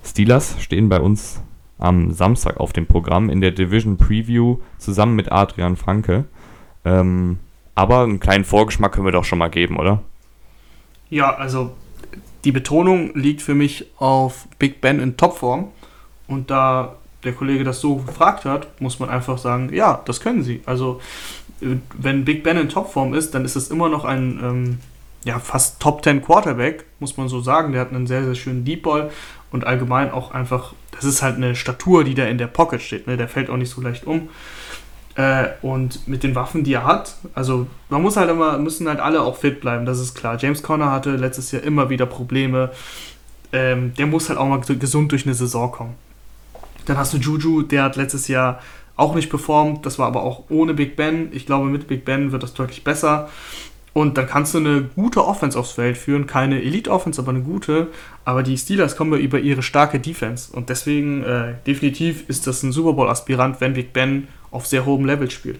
Steelers 0.04 0.56
stehen 0.62 0.90
bei 0.90 1.00
uns 1.00 1.42
am 1.78 2.12
Samstag 2.12 2.58
auf 2.58 2.74
dem 2.74 2.86
Programm 2.86 3.30
in 3.30 3.42
der 3.42 3.52
Division 3.52 3.98
Preview 3.98 4.58
zusammen 4.78 5.16
mit 5.16 5.32
Adrian 5.32 5.76
Franke. 5.76 6.26
Ähm, 6.86 7.40
aber 7.76 8.04
einen 8.04 8.20
kleinen 8.20 8.46
Vorgeschmack 8.46 8.94
können 8.94 9.06
wir 9.08 9.12
doch 9.12 9.26
schon 9.26 9.40
mal 9.40 9.50
geben, 9.50 9.78
oder? 9.78 10.02
Ja, 11.10 11.36
also 11.36 11.72
die 12.44 12.52
Betonung 12.52 13.12
liegt 13.16 13.42
für 13.42 13.56
mich 13.56 13.88
auf 13.98 14.48
Big 14.60 14.82
Ben 14.82 15.00
in 15.00 15.18
Topform. 15.18 15.70
Und 16.28 16.52
da 16.52 16.96
der 17.24 17.34
Kollege 17.34 17.64
das 17.64 17.80
so 17.80 17.96
gefragt 17.98 18.46
hat, 18.46 18.82
muss 18.82 19.00
man 19.00 19.10
einfach 19.10 19.38
sagen, 19.38 19.74
ja, 19.74 20.02
das 20.06 20.20
können 20.20 20.44
sie. 20.44 20.62
Also 20.66 21.00
wenn 21.60 22.26
Big 22.26 22.44
Ben 22.44 22.58
in 22.58 22.70
Topform 22.70 23.14
ist, 23.14 23.34
dann 23.34 23.46
ist 23.46 23.56
es 23.56 23.70
immer 23.70 23.90
noch 23.90 24.04
ein 24.04 24.40
ähm, 24.44 24.80
ja, 25.24 25.40
fast 25.40 25.82
Top 25.82 26.04
10 26.04 26.22
Quarterback, 26.22 26.86
muss 27.00 27.18
man 27.18 27.30
so 27.30 27.40
sagen. 27.40 27.72
Der 27.72 27.82
hat 27.82 27.92
einen 27.92 28.08
sehr, 28.08 28.26
sehr 28.26 28.36
schönen 28.36 28.66
Deep 28.66 28.84
Ball 28.84 29.12
und 29.52 29.66
allgemein 29.66 30.12
auch 30.12 30.32
einfach 30.32 30.74
das 31.04 31.16
ist 31.16 31.22
halt 31.22 31.36
eine 31.36 31.56
Statur, 31.56 32.04
die 32.04 32.16
da 32.16 32.26
in 32.26 32.38
der 32.38 32.48
Pocket 32.48 32.82
steht. 32.82 33.08
Ne? 33.08 33.18
Der 33.18 33.28
fällt 33.28 33.50
auch 33.50 33.58
nicht 33.58 33.70
so 33.70 33.82
leicht 33.82 34.06
um. 34.06 34.30
Äh, 35.16 35.50
und 35.62 36.08
mit 36.08 36.24
den 36.24 36.34
Waffen, 36.34 36.64
die 36.64 36.74
er 36.74 36.86
hat, 36.86 37.18
also 37.36 37.68
man 37.90 38.02
muss 38.02 38.18
halt 38.18 38.32
immer, 38.32 38.58
müssen 38.58 38.88
halt 38.88 39.00
alle 39.00 39.22
auch 39.22 39.38
fit 39.38 39.62
bleiben, 39.62 39.86
das 39.86 40.00
ist 40.00 40.16
klar. 40.16 40.38
James 40.40 40.64
Conner 40.64 40.92
hatte 40.92 41.16
letztes 41.16 41.52
Jahr 41.52 41.62
immer 41.62 41.92
wieder 41.92 42.08
Probleme. 42.08 42.72
Ähm, 43.52 43.94
der 43.94 44.08
muss 44.08 44.30
halt 44.30 44.40
auch 44.40 44.48
mal 44.48 44.60
gesund 44.60 45.12
durch 45.12 45.26
eine 45.26 45.36
Saison 45.36 45.72
kommen. 45.72 45.94
Dann 46.86 46.98
hast 46.98 47.14
du 47.14 47.18
Juju, 47.18 47.62
der 47.62 47.84
hat 47.84 47.96
letztes 47.96 48.28
Jahr 48.28 48.60
auch 48.96 49.14
nicht 49.14 49.30
performt, 49.30 49.86
das 49.86 50.00
war 50.00 50.08
aber 50.08 50.24
auch 50.24 50.44
ohne 50.50 50.74
Big 50.74 50.96
Ben. 50.96 51.30
Ich 51.32 51.46
glaube, 51.46 51.68
mit 51.68 51.88
Big 51.88 52.06
Ben 52.06 52.32
wird 52.32 52.42
das 52.42 52.54
deutlich 52.56 52.84
besser. 52.84 53.30
Und 53.94 54.18
dann 54.18 54.26
kannst 54.26 54.56
du 54.56 54.58
eine 54.58 54.84
gute 54.96 55.26
Offense 55.26 55.58
aufs 55.58 55.74
Feld 55.74 55.98
führen. 55.98 56.26
Keine 56.26 56.62
Elite-Offense, 56.62 57.22
aber 57.22 57.30
eine 57.32 57.42
gute. 57.42 57.90
Aber 58.26 58.42
die 58.42 58.58
Steelers 58.58 58.96
kommen 58.96 59.20
über 59.20 59.40
ihre 59.40 59.62
starke 59.62 60.00
Defense. 60.00 60.52
Und 60.52 60.70
deswegen, 60.70 61.24
äh, 61.24 61.54
definitiv 61.68 62.28
ist 62.28 62.48
das 62.48 62.64
ein 62.64 62.72
Super 62.72 62.94
Bowl-Aspirant, 62.94 63.62
wenn 63.62 63.74
Big 63.74 63.94
Ben 63.94 64.28
auf 64.50 64.66
sehr 64.66 64.86
hohem 64.86 65.06
Level 65.06 65.30
spielt. 65.30 65.60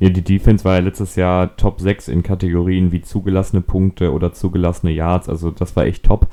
Ja, 0.00 0.08
die 0.08 0.22
Defense 0.22 0.64
war 0.64 0.74
ja 0.74 0.80
letztes 0.80 1.16
Jahr 1.16 1.56
Top 1.56 1.80
6 1.80 2.08
in 2.08 2.22
Kategorien 2.22 2.92
wie 2.92 3.02
zugelassene 3.02 3.62
Punkte 3.62 4.12
oder 4.12 4.32
zugelassene 4.32 4.92
Yards. 4.92 5.28
Also 5.28 5.50
das 5.50 5.76
war 5.76 5.84
echt 5.84 6.04
top. 6.04 6.28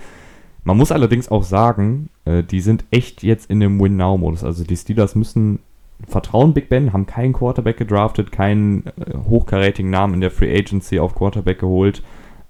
Man 0.64 0.78
muss 0.78 0.94
allerdings 0.94 1.30
auch 1.30 1.44
sagen, 1.44 2.10
äh, 2.24 2.42
die 2.42 2.62
sind 2.62 2.86
echt 2.90 3.22
jetzt 3.22 3.50
in 3.50 3.60
dem 3.60 3.82
Win-Now-Modus. 3.82 4.44
Also 4.44 4.64
die 4.64 4.78
Steelers 4.78 5.16
müssen 5.16 5.60
vertrauen 6.08 6.54
Big 6.54 6.70
Ben, 6.70 6.94
haben 6.94 7.06
keinen 7.06 7.34
Quarterback 7.34 7.78
gedraftet, 7.78 8.32
keinen 8.32 8.86
äh, 8.88 9.18
hochkarätigen 9.30 9.92
Namen 9.92 10.16
in 10.16 10.22
der 10.22 10.32
Free 10.32 10.56
Agency 10.56 11.00
auf 11.00 11.16
Quarterback 11.16 11.60
geholt. 11.60 12.04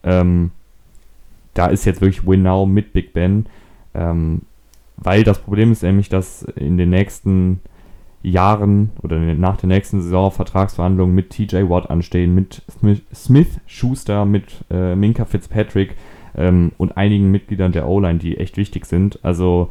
Ähm, 0.04 0.52
da 1.54 1.68
ist 1.68 1.86
jetzt 1.86 2.02
wirklich 2.02 2.26
Win 2.28 2.44
Now 2.44 2.66
mit 2.66 2.94
Big 2.94 3.14
Ben. 3.14 3.46
Ähm, 3.94 4.42
weil 4.98 5.24
das 5.24 5.40
Problem 5.40 5.72
ist 5.72 5.84
nämlich, 5.84 6.10
dass 6.10 6.44
in 6.44 6.78
den 6.78 6.90
nächsten 6.90 7.60
Jahren 8.22 8.92
oder 9.02 9.20
nach 9.20 9.58
der 9.58 9.68
nächsten 9.68 10.02
Saison 10.02 10.32
Vertragsverhandlungen 10.32 11.14
mit 11.14 11.32
TJ 11.32 11.70
Watt 11.70 11.90
anstehen, 11.90 12.34
mit 12.34 12.62
Smith, 13.14 13.60
Schuster, 13.68 14.26
mit 14.26 14.64
äh, 14.72 14.96
Minka 14.96 15.26
Fitzpatrick 15.26 15.96
ähm, 16.36 16.72
und 16.78 16.96
einigen 16.96 17.32
Mitgliedern 17.32 17.74
der 17.74 17.88
O-Line, 17.88 18.20
die 18.20 18.38
echt 18.38 18.56
wichtig 18.56 18.86
sind. 18.86 19.20
Also 19.24 19.70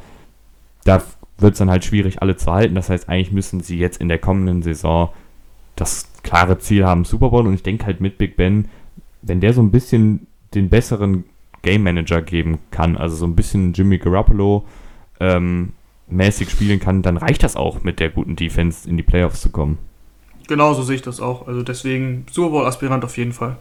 da 0.85 1.03
wird 1.43 1.53
es 1.53 1.59
dann 1.59 1.71
halt 1.71 1.85
schwierig, 1.85 2.23
alle 2.23 2.37
zu 2.37 2.51
halten. 2.51 2.75
Das 2.75 2.89
heißt, 2.89 3.09
eigentlich 3.09 3.33
müssen 3.33 3.61
sie 3.61 3.79
jetzt 3.79 4.01
in 4.01 4.09
der 4.09 4.19
kommenden 4.19 4.63
Saison 4.63 5.11
das 5.77 6.09
klare 6.23 6.59
Ziel 6.59 6.85
haben, 6.85 7.05
Super 7.05 7.31
Bowl. 7.31 7.47
Und 7.47 7.55
ich 7.55 7.63
denke 7.63 7.87
halt 7.87 8.01
mit 8.01 8.19
Big 8.19 8.37
Ben, 8.37 8.69
wenn 9.23 9.41
der 9.41 9.53
so 9.53 9.63
ein 9.63 9.71
bisschen 9.71 10.27
den 10.55 10.69
besseren 10.69 11.25
Game 11.63 11.83
Manager 11.85 12.23
geben 12.23 12.59
kann, 12.71 12.97
also 12.97 13.17
so 13.17 13.27
ein 13.27 13.37
bisschen 13.37 13.73
Jimmy 13.73 13.99
Garoppolo 13.99 14.65
ähm, 15.21 15.73
mäßig 16.09 16.51
spielen 16.51 16.81
kann, 16.81 17.03
dann 17.03 17.17
reicht 17.17 17.43
das 17.43 17.57
auch 17.57 17.83
mit 17.83 18.01
der 18.01 18.11
guten 18.11 18.37
Defense 18.37 18.89
in 18.89 18.97
die 18.97 19.03
Playoffs 19.03 19.41
zu 19.41 19.51
kommen. 19.51 19.79
Genau 20.49 20.75
so 20.75 20.83
sehe 20.83 20.97
ich 20.97 21.03
das 21.03 21.21
auch. 21.21 21.47
Also 21.47 21.63
deswegen 21.63 22.27
Super 22.31 22.51
Bowl-Aspirant 22.51 23.05
auf 23.05 23.17
jeden 23.17 23.33
Fall. 23.33 23.57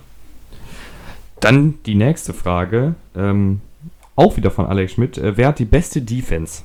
Dann 1.40 1.76
die 1.86 1.96
nächste 1.96 2.34
Frage, 2.34 2.96
ähm, 3.16 3.62
auch 4.16 4.38
wieder 4.38 4.52
von 4.52 4.66
Alex 4.66 4.94
Schmidt. 4.94 5.18
Äh, 5.18 5.38
wer 5.38 5.50
hat 5.50 5.60
die 5.60 5.66
beste 5.66 6.02
Defense? 6.02 6.64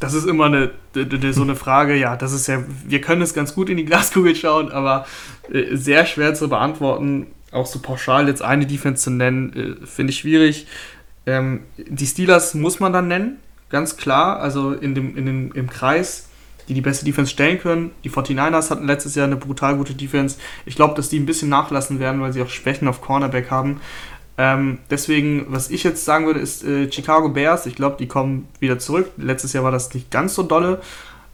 Das 0.00 0.14
ist 0.14 0.26
immer 0.26 0.46
eine, 0.46 0.70
so 1.32 1.42
eine 1.42 1.56
Frage, 1.56 1.96
ja, 1.96 2.16
das 2.16 2.32
ist 2.32 2.46
ja, 2.46 2.62
wir 2.86 3.00
können 3.00 3.22
es 3.22 3.34
ganz 3.34 3.54
gut 3.54 3.68
in 3.68 3.76
die 3.76 3.84
Glaskugel 3.84 4.34
schauen, 4.36 4.70
aber 4.70 5.06
äh, 5.52 5.76
sehr 5.76 6.06
schwer 6.06 6.34
zu 6.34 6.48
beantworten. 6.48 7.26
Auch 7.50 7.66
so 7.66 7.78
pauschal 7.80 8.28
jetzt 8.28 8.42
eine 8.42 8.66
Defense 8.66 9.02
zu 9.02 9.10
nennen, 9.10 9.78
äh, 9.82 9.86
finde 9.86 10.12
ich 10.12 10.18
schwierig. 10.18 10.66
Ähm, 11.26 11.60
die 11.76 12.06
Steelers 12.06 12.54
muss 12.54 12.80
man 12.80 12.92
dann 12.92 13.08
nennen, 13.08 13.38
ganz 13.70 13.96
klar, 13.96 14.40
also 14.40 14.72
in 14.72 14.94
dem, 14.94 15.16
in 15.16 15.26
dem, 15.26 15.52
im 15.52 15.68
Kreis, 15.68 16.28
die 16.68 16.74
die 16.74 16.80
beste 16.80 17.04
Defense 17.04 17.30
stellen 17.30 17.58
können. 17.58 17.90
Die 18.04 18.10
49ers 18.10 18.70
hatten 18.70 18.86
letztes 18.86 19.14
Jahr 19.14 19.26
eine 19.26 19.36
brutal 19.36 19.76
gute 19.76 19.94
Defense. 19.94 20.36
Ich 20.66 20.76
glaube, 20.76 20.94
dass 20.94 21.08
die 21.08 21.18
ein 21.18 21.26
bisschen 21.26 21.48
nachlassen 21.48 21.98
werden, 21.98 22.20
weil 22.20 22.32
sie 22.32 22.42
auch 22.42 22.48
Schwächen 22.48 22.88
auf 22.88 23.00
Cornerback 23.00 23.50
haben. 23.50 23.80
Ähm, 24.40 24.78
deswegen, 24.88 25.46
was 25.48 25.68
ich 25.68 25.82
jetzt 25.82 26.04
sagen 26.04 26.26
würde, 26.26 26.38
ist 26.38 26.64
äh, 26.64 26.90
Chicago 26.90 27.28
Bears. 27.28 27.66
Ich 27.66 27.74
glaube, 27.74 27.96
die 27.98 28.06
kommen 28.06 28.46
wieder 28.60 28.78
zurück. 28.78 29.10
Letztes 29.16 29.52
Jahr 29.52 29.64
war 29.64 29.72
das 29.72 29.92
nicht 29.92 30.12
ganz 30.12 30.36
so 30.36 30.44
dolle. 30.44 30.80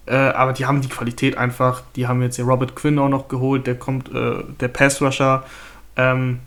Äh, 0.07 0.15
aber 0.17 0.55
die 0.55 0.65
haben 0.65 0.81
die 0.81 0.89
Qualität 0.89 1.37
einfach. 1.37 1.83
Die 1.97 2.07
haben 2.07 2.23
jetzt 2.23 2.37
hier 2.37 2.47
Robert 2.47 2.75
Quinn 2.75 2.99
auch 2.99 3.11
noch 3.11 3.29
geholt. 3.29 3.67
Der 3.67 3.75
kommt, 3.75 4.09
äh, 4.13 4.43
der 4.59 4.69
Pass 4.69 5.03
Rusher. 5.03 5.45
Ähm, 5.97 6.41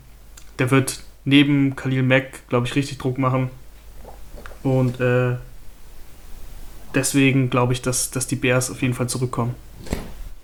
der 0.58 0.72
wird 0.72 1.00
neben 1.24 1.76
Khalil 1.76 2.02
Mack, 2.02 2.48
glaube 2.48 2.66
ich, 2.66 2.74
richtig 2.74 2.98
Druck 2.98 3.18
machen. 3.18 3.50
Und 4.64 5.00
äh, 5.00 5.36
deswegen 6.92 7.50
glaube 7.50 7.72
ich, 7.72 7.82
dass, 7.82 8.10
dass 8.10 8.26
die 8.26 8.36
Bears 8.36 8.68
auf 8.70 8.82
jeden 8.82 8.94
Fall 8.94 9.08
zurückkommen. 9.08 9.54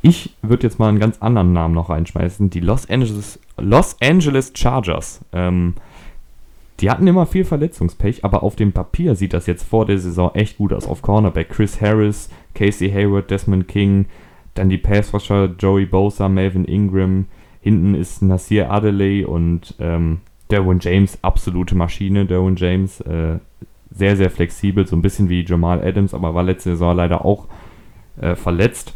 Ich 0.02 0.36
würde 0.42 0.64
jetzt 0.64 0.78
mal 0.78 0.88
einen 0.88 1.00
ganz 1.00 1.16
anderen 1.20 1.52
Namen 1.52 1.74
noch 1.74 1.88
reinschmeißen. 1.88 2.50
Die 2.50 2.60
Los 2.60 2.88
Angeles, 2.88 3.40
Los 3.56 3.96
Angeles 4.00 4.52
Chargers. 4.54 5.20
Ähm, 5.32 5.74
die 6.80 6.90
hatten 6.90 7.06
immer 7.06 7.26
viel 7.26 7.44
Verletzungspech, 7.44 8.24
aber 8.24 8.42
auf 8.42 8.56
dem 8.56 8.72
Papier 8.72 9.14
sieht 9.14 9.32
das 9.32 9.46
jetzt 9.46 9.62
vor 9.62 9.86
der 9.86 9.98
Saison 9.98 10.34
echt 10.34 10.58
gut 10.58 10.72
aus. 10.72 10.86
Auf 10.86 11.02
Cornerback 11.02 11.50
Chris 11.50 11.80
Harris, 11.80 12.30
Casey 12.54 12.90
Hayward, 12.90 13.30
Desmond 13.30 13.68
King, 13.68 14.06
dann 14.54 14.68
die 14.68 14.78
Passrusher 14.78 15.54
Joey 15.58 15.86
Bosa, 15.86 16.28
Melvin 16.28 16.64
Ingram. 16.64 17.26
Hinten 17.60 17.94
ist 17.94 18.22
Nasir 18.22 18.70
Adelaide 18.70 19.26
und 19.28 19.74
ähm, 19.78 20.20
Derwin 20.50 20.80
James, 20.80 21.18
absolute 21.22 21.74
Maschine. 21.74 22.26
Derwin 22.26 22.56
James, 22.56 23.00
äh, 23.02 23.38
sehr, 23.90 24.16
sehr 24.16 24.30
flexibel, 24.30 24.86
so 24.86 24.96
ein 24.96 25.02
bisschen 25.02 25.28
wie 25.28 25.44
Jamal 25.44 25.80
Adams, 25.82 26.12
aber 26.12 26.34
war 26.34 26.42
letzte 26.42 26.70
Saison 26.70 26.96
leider 26.96 27.24
auch 27.24 27.46
äh, 28.20 28.34
verletzt. 28.34 28.94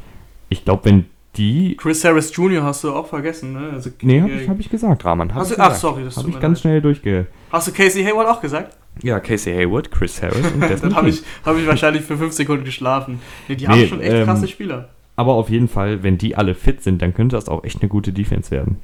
Ich 0.49 0.65
glaube, 0.65 0.85
wenn 0.87 1.07
die. 1.39 1.77
Chris 1.77 2.05
Harris 2.05 2.35
Jr. 2.35 2.63
hast 2.63 2.85
du 2.85 2.93
auch 2.93 3.07
vergessen, 3.07 3.53
ne? 3.53 3.71
Also, 3.73 3.91
nee, 4.03 4.21
habe 4.21 4.33
ich, 4.33 4.49
hab 4.49 4.61
ich 4.61 4.69
gesagt, 4.69 5.05
Rahman. 5.05 5.35
Hast 5.35 5.53
du, 5.53 5.59
ach, 5.59 5.75
sorry, 5.75 6.05
das 6.05 6.17
habe 6.17 6.29
ich 6.29 6.41
ganz 6.41 6.59
leid. 6.59 6.63
schnell 6.63 6.81
durchge. 6.83 7.27
Hast 7.51 7.69
du 7.69 7.73
Casey 7.73 8.05
Hayward 8.05 8.29
auch 8.29 8.41
gesagt? 8.41 8.77
Ja, 9.03 9.21
Casey 9.21 9.55
Hayward, 9.55 9.91
Chris 9.91 10.21
Harris 10.23 10.45
und 10.53 10.61
Dann 10.83 10.95
habe 10.95 11.09
ich, 11.09 11.23
hab 11.45 11.57
ich 11.57 11.67
wahrscheinlich 11.67 12.03
für 12.03 12.17
5 12.17 12.33
Sekunden 12.33 12.65
geschlafen. 12.65 13.21
Nee, 13.47 13.55
die 13.55 13.67
nee, 13.67 13.73
haben 13.73 13.87
schon 13.87 14.01
echt 14.01 14.13
ähm, 14.13 14.25
krasse 14.25 14.49
Spieler. 14.49 14.89
Aber 15.17 15.35
auf 15.35 15.51
jeden 15.51 15.69
Fall, 15.69 16.03
wenn 16.03 16.19
die 16.19 16.37
alle 16.37 16.55
fit 16.55 16.83
sind, 16.83 17.03
dann 17.03 17.15
könnte 17.15 17.37
das 17.37 17.49
auch 17.49 17.65
echt 17.65 17.81
eine 17.81 17.89
gute 17.89 18.13
Defense 18.13 18.51
werden. 18.51 18.79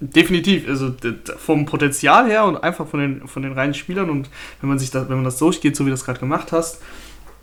Definitiv, 0.00 0.68
also 0.68 0.92
vom 1.38 1.64
Potenzial 1.64 2.26
her 2.26 2.44
und 2.44 2.56
einfach 2.56 2.86
von 2.86 3.00
den, 3.00 3.28
von 3.28 3.42
den 3.42 3.52
reinen 3.52 3.74
Spielern 3.74 4.10
und 4.10 4.28
wenn 4.60 4.68
man 4.68 4.78
sich 4.78 4.90
das, 4.90 5.08
wenn 5.08 5.16
man 5.16 5.24
das 5.24 5.38
durchgeht, 5.38 5.76
so 5.76 5.84
wie 5.84 5.90
du 5.90 5.92
das 5.92 6.04
gerade 6.04 6.18
gemacht 6.18 6.50
hast, 6.50 6.82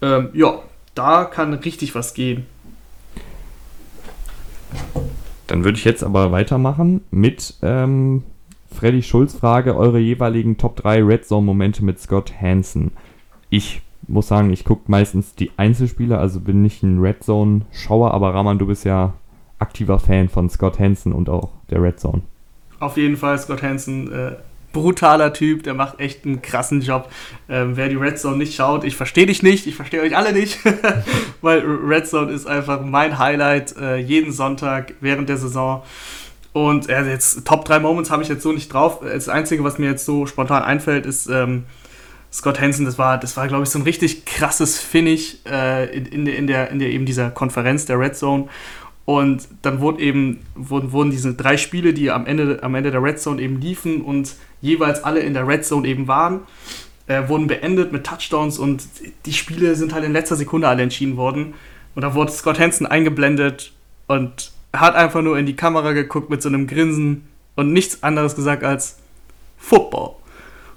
ähm, 0.02 0.30
ja, 0.34 0.60
da 0.94 1.24
kann 1.24 1.54
richtig 1.54 1.96
was 1.96 2.14
gehen. 2.14 2.46
Dann 5.48 5.64
würde 5.64 5.78
ich 5.78 5.86
jetzt 5.86 6.04
aber 6.04 6.32
weitermachen 6.32 7.02
mit 7.12 7.56
ähm, 7.62 8.24
Freddy 8.72 9.02
Schulz 9.02 9.34
Frage, 9.34 9.76
eure 9.76 10.00
jeweiligen 10.00 10.58
Top 10.58 10.76
3 10.76 11.04
Red 11.04 11.26
Zone 11.26 11.46
Momente 11.46 11.84
mit 11.84 12.00
Scott 12.00 12.34
Hansen. 12.40 12.92
Ich 13.50 13.82
muss 14.08 14.28
sagen, 14.28 14.52
ich 14.52 14.64
gucke 14.64 14.84
meistens 14.88 15.36
die 15.36 15.52
Einzelspieler, 15.58 16.20
also 16.20 16.40
bin 16.40 16.62
nicht 16.62 16.84
ein 16.84 17.00
Red 17.00 17.24
Zone 17.24 17.62
Schauer, 17.72 18.12
aber 18.14 18.34
Raman, 18.34 18.60
du 18.60 18.68
bist 18.68 18.86
ja 18.86 19.14
aktiver 19.60 20.00
Fan 20.00 20.30
von 20.30 20.50
Scott 20.50 20.80
Hansen 20.80 21.14
und 21.14 21.30
auch 21.30 21.50
der 21.70 21.82
Red 21.82 22.00
Zone. 22.00 22.22
Auf 22.80 22.98
jeden 22.98 23.18
Fall, 23.18 23.38
Scott 23.38 23.62
Hansen, 23.62 24.12
äh, 24.12 24.36
brutaler 24.72 25.34
Typ, 25.34 25.64
der 25.64 25.74
macht 25.74 26.00
echt 26.00 26.26
einen 26.26 26.42
krassen 26.42 26.82
Job. 26.82 27.10
Ähm, 27.50 27.76
wer 27.76 27.90
die 27.90 27.96
Red 27.96 28.20
Zone 28.20 28.38
nicht 28.38 28.56
schaut, 28.56 28.84
ich 28.84 28.96
verstehe 28.96 29.26
dich 29.26 29.44
nicht, 29.44 29.68
ich 29.68 29.76
verstehe 29.76 30.02
euch 30.02 30.16
alle 30.16 30.34
nicht, 30.34 30.60
weil 31.42 31.60
Red 31.60 32.08
Zone 32.08 32.32
ist 32.32 32.48
einfach 32.48 32.82
mein 32.82 33.18
Highlight 33.18 33.76
äh, 33.78 33.98
jeden 33.98 34.32
Sonntag 34.32 34.94
während 35.02 35.30
der 35.30 35.38
Saison. 35.38 35.84
Und 36.52 36.90
äh, 36.90 37.04
jetzt 37.04 37.46
Top 37.46 37.66
3 37.66 37.80
Moments 37.80 38.10
habe 38.10 38.24
ich 38.24 38.30
jetzt 38.30 38.44
so 38.44 38.52
nicht 38.52 38.74
drauf. 38.74 39.00
Das 39.02 39.30
Einzige, 39.30 39.64
was 39.64 39.78
mir 39.78 39.92
jetzt 39.92 40.06
so 40.06 40.26
spontan 40.26 40.64
einfällt, 40.64 41.06
ist 41.06 41.28
ähm, 41.28 41.66
Scott 42.32 42.60
Hansen. 42.60 42.86
Das 42.86 42.98
war, 42.98 43.18
das 43.18 43.38
war 43.38 43.48
glaube 43.48 43.64
ich, 43.64 43.70
so 43.70 43.80
ein 43.80 43.84
richtig 43.84 44.26
krasses 44.26 44.80
Finish 44.80 45.38
äh, 45.48 45.96
in, 45.96 46.06
in, 46.08 46.28
in, 46.28 46.48
der, 46.48 46.70
in 46.72 46.80
der 46.80 46.90
eben 46.90 47.06
dieser 47.06 47.30
Konferenz 47.30 47.86
der 47.86 48.00
Red 48.00 48.16
Zone. 48.16 48.48
Und 49.10 49.48
dann 49.64 49.80
wurden 49.80 49.98
eben, 49.98 50.40
wurden, 50.54 50.92
wurden 50.92 51.10
diese 51.10 51.34
drei 51.34 51.58
Spiele, 51.58 51.96
die 51.96 52.12
am 52.12 52.28
Ende, 52.28 52.62
am 52.62 52.76
Ende 52.76 52.92
der 52.92 53.02
Red 53.02 53.20
Zone 53.20 53.42
eben 53.42 53.60
liefen 53.60 54.04
und 54.04 54.36
jeweils 54.62 55.04
alle 55.04 55.22
in 55.22 55.34
der 55.34 55.48
Red 55.48 55.66
Zone 55.66 55.88
eben 55.88 56.08
waren, 56.08 56.42
äh, 57.08 57.28
wurden 57.28 57.48
beendet 57.48 57.92
mit 57.92 58.06
Touchdowns 58.06 58.60
und 58.60 58.84
die 59.26 59.34
Spiele 59.34 59.74
sind 59.74 59.96
halt 59.96 60.06
in 60.06 60.14
letzter 60.14 60.36
Sekunde 60.36 60.68
alle 60.68 60.84
entschieden 60.84 61.18
worden. 61.18 61.56
Und 61.96 62.04
da 62.04 62.14
wurde 62.14 62.32
Scott 62.32 62.60
Hansen 62.60 62.86
eingeblendet 62.86 63.74
und 64.06 64.52
hat 64.74 64.94
einfach 64.94 65.24
nur 65.24 65.40
in 65.40 65.48
die 65.48 65.56
Kamera 65.56 65.94
geguckt 65.94 66.30
mit 66.30 66.44
so 66.44 66.50
einem 66.50 66.68
Grinsen 66.68 67.28
und 67.56 67.74
nichts 67.74 68.04
anderes 68.04 68.36
gesagt 68.36 68.64
als 68.64 69.00
Football. 69.58 70.18